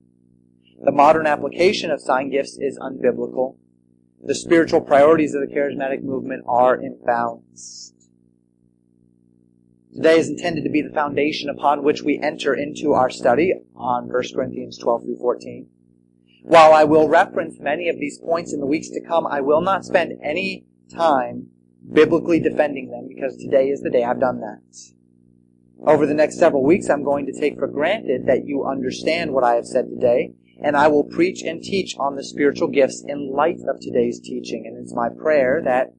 The 0.83 0.91
modern 0.91 1.25
application 1.25 1.91
of 1.91 2.01
sign 2.01 2.29
gifts 2.29 2.57
is 2.59 2.77
unbiblical. 2.77 3.55
The 4.23 4.35
spiritual 4.35 4.81
priorities 4.81 5.35
of 5.35 5.41
the 5.41 5.53
charismatic 5.53 6.03
movement 6.03 6.43
are 6.47 6.77
imbalanced. 6.77 7.93
Today 9.93 10.19
is 10.19 10.29
intended 10.29 10.63
to 10.63 10.69
be 10.69 10.81
the 10.81 10.93
foundation 10.93 11.49
upon 11.49 11.83
which 11.83 12.01
we 12.01 12.19
enter 12.19 12.53
into 12.53 12.93
our 12.93 13.09
study 13.09 13.53
on 13.75 14.09
1 14.09 14.23
Corinthians 14.35 14.77
12 14.77 15.03
through 15.03 15.17
14. 15.17 15.67
While 16.43 16.73
I 16.73 16.83
will 16.83 17.07
reference 17.07 17.59
many 17.59 17.89
of 17.89 17.99
these 17.99 18.19
points 18.19 18.53
in 18.53 18.59
the 18.59 18.65
weeks 18.65 18.89
to 18.89 19.01
come, 19.01 19.27
I 19.27 19.41
will 19.41 19.61
not 19.61 19.85
spend 19.85 20.13
any 20.23 20.65
time 20.93 21.47
biblically 21.91 22.39
defending 22.39 22.89
them 22.89 23.07
because 23.07 23.37
today 23.37 23.69
is 23.69 23.81
the 23.81 23.89
day 23.89 24.03
I've 24.03 24.19
done 24.19 24.39
that. 24.41 24.61
Over 25.79 26.05
the 26.05 26.13
next 26.13 26.39
several 26.39 26.63
weeks, 26.63 26.89
I'm 26.89 27.03
going 27.03 27.25
to 27.27 27.39
take 27.39 27.59
for 27.59 27.67
granted 27.67 28.25
that 28.25 28.45
you 28.45 28.65
understand 28.65 29.31
what 29.31 29.43
I 29.43 29.53
have 29.53 29.65
said 29.65 29.89
today, 29.89 30.33
and 30.61 30.75
I 30.75 30.87
will 30.87 31.03
preach 31.03 31.43
and 31.43 31.61
teach 31.61 31.95
on 31.97 32.15
the 32.15 32.23
spiritual 32.23 32.67
gifts 32.67 33.03
in 33.07 33.31
light 33.31 33.59
of 33.67 33.79
today's 33.79 34.19
teaching. 34.19 34.65
And 34.65 34.77
it's 34.77 34.93
my 34.93 35.09
prayer 35.09 35.61
that 35.63 35.93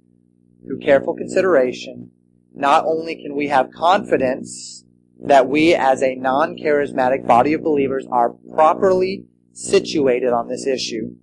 through 0.65 0.81
careful 0.81 1.15
consideration, 1.15 2.11
not 2.55 2.85
only 2.85 3.17
can 3.17 3.37
we 3.37 3.49
have 3.49 3.71
confidence 3.71 4.85
that 5.21 5.49
we 5.49 5.75
as 5.75 6.03
a 6.03 6.15
non-charismatic 6.15 7.27
body 7.27 7.53
of 7.53 7.63
believers 7.63 8.07
are 8.11 8.35
properly 8.55 9.25
situated 9.53 10.33
on 10.33 10.49
this 10.49 10.67
issue, 10.67 11.15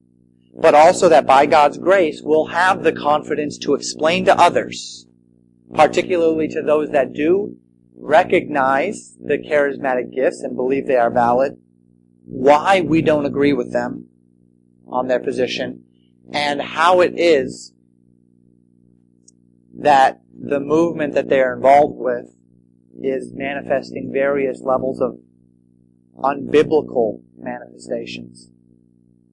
but 0.53 0.73
also 0.73 1.09
that 1.09 1.25
by 1.25 1.45
God's 1.45 1.77
grace 1.77 2.21
we'll 2.23 2.47
have 2.47 2.83
the 2.83 2.93
confidence 2.93 3.57
to 3.59 3.73
explain 3.73 4.25
to 4.25 4.39
others, 4.39 5.05
particularly 5.73 6.47
to 6.49 6.61
those 6.61 6.89
that 6.91 7.13
do 7.13 7.57
recognize 7.97 9.15
the 9.19 9.37
charismatic 9.37 10.13
gifts 10.13 10.41
and 10.41 10.55
believe 10.55 10.87
they 10.87 10.97
are 10.97 11.11
valid, 11.11 11.57
why 12.25 12.81
we 12.81 13.01
don't 13.01 13.25
agree 13.25 13.53
with 13.53 13.71
them 13.71 14.07
on 14.87 15.07
their 15.07 15.19
position, 15.19 15.83
and 16.31 16.61
how 16.61 17.01
it 17.01 17.13
is 17.17 17.73
that 19.77 20.21
the 20.33 20.59
movement 20.59 21.13
that 21.13 21.29
they 21.29 21.41
are 21.41 21.55
involved 21.55 21.97
with 21.97 22.35
is 23.01 23.31
manifesting 23.33 24.11
various 24.11 24.61
levels 24.61 25.01
of 25.01 25.19
unbiblical 26.17 27.21
manifestations. 27.37 28.51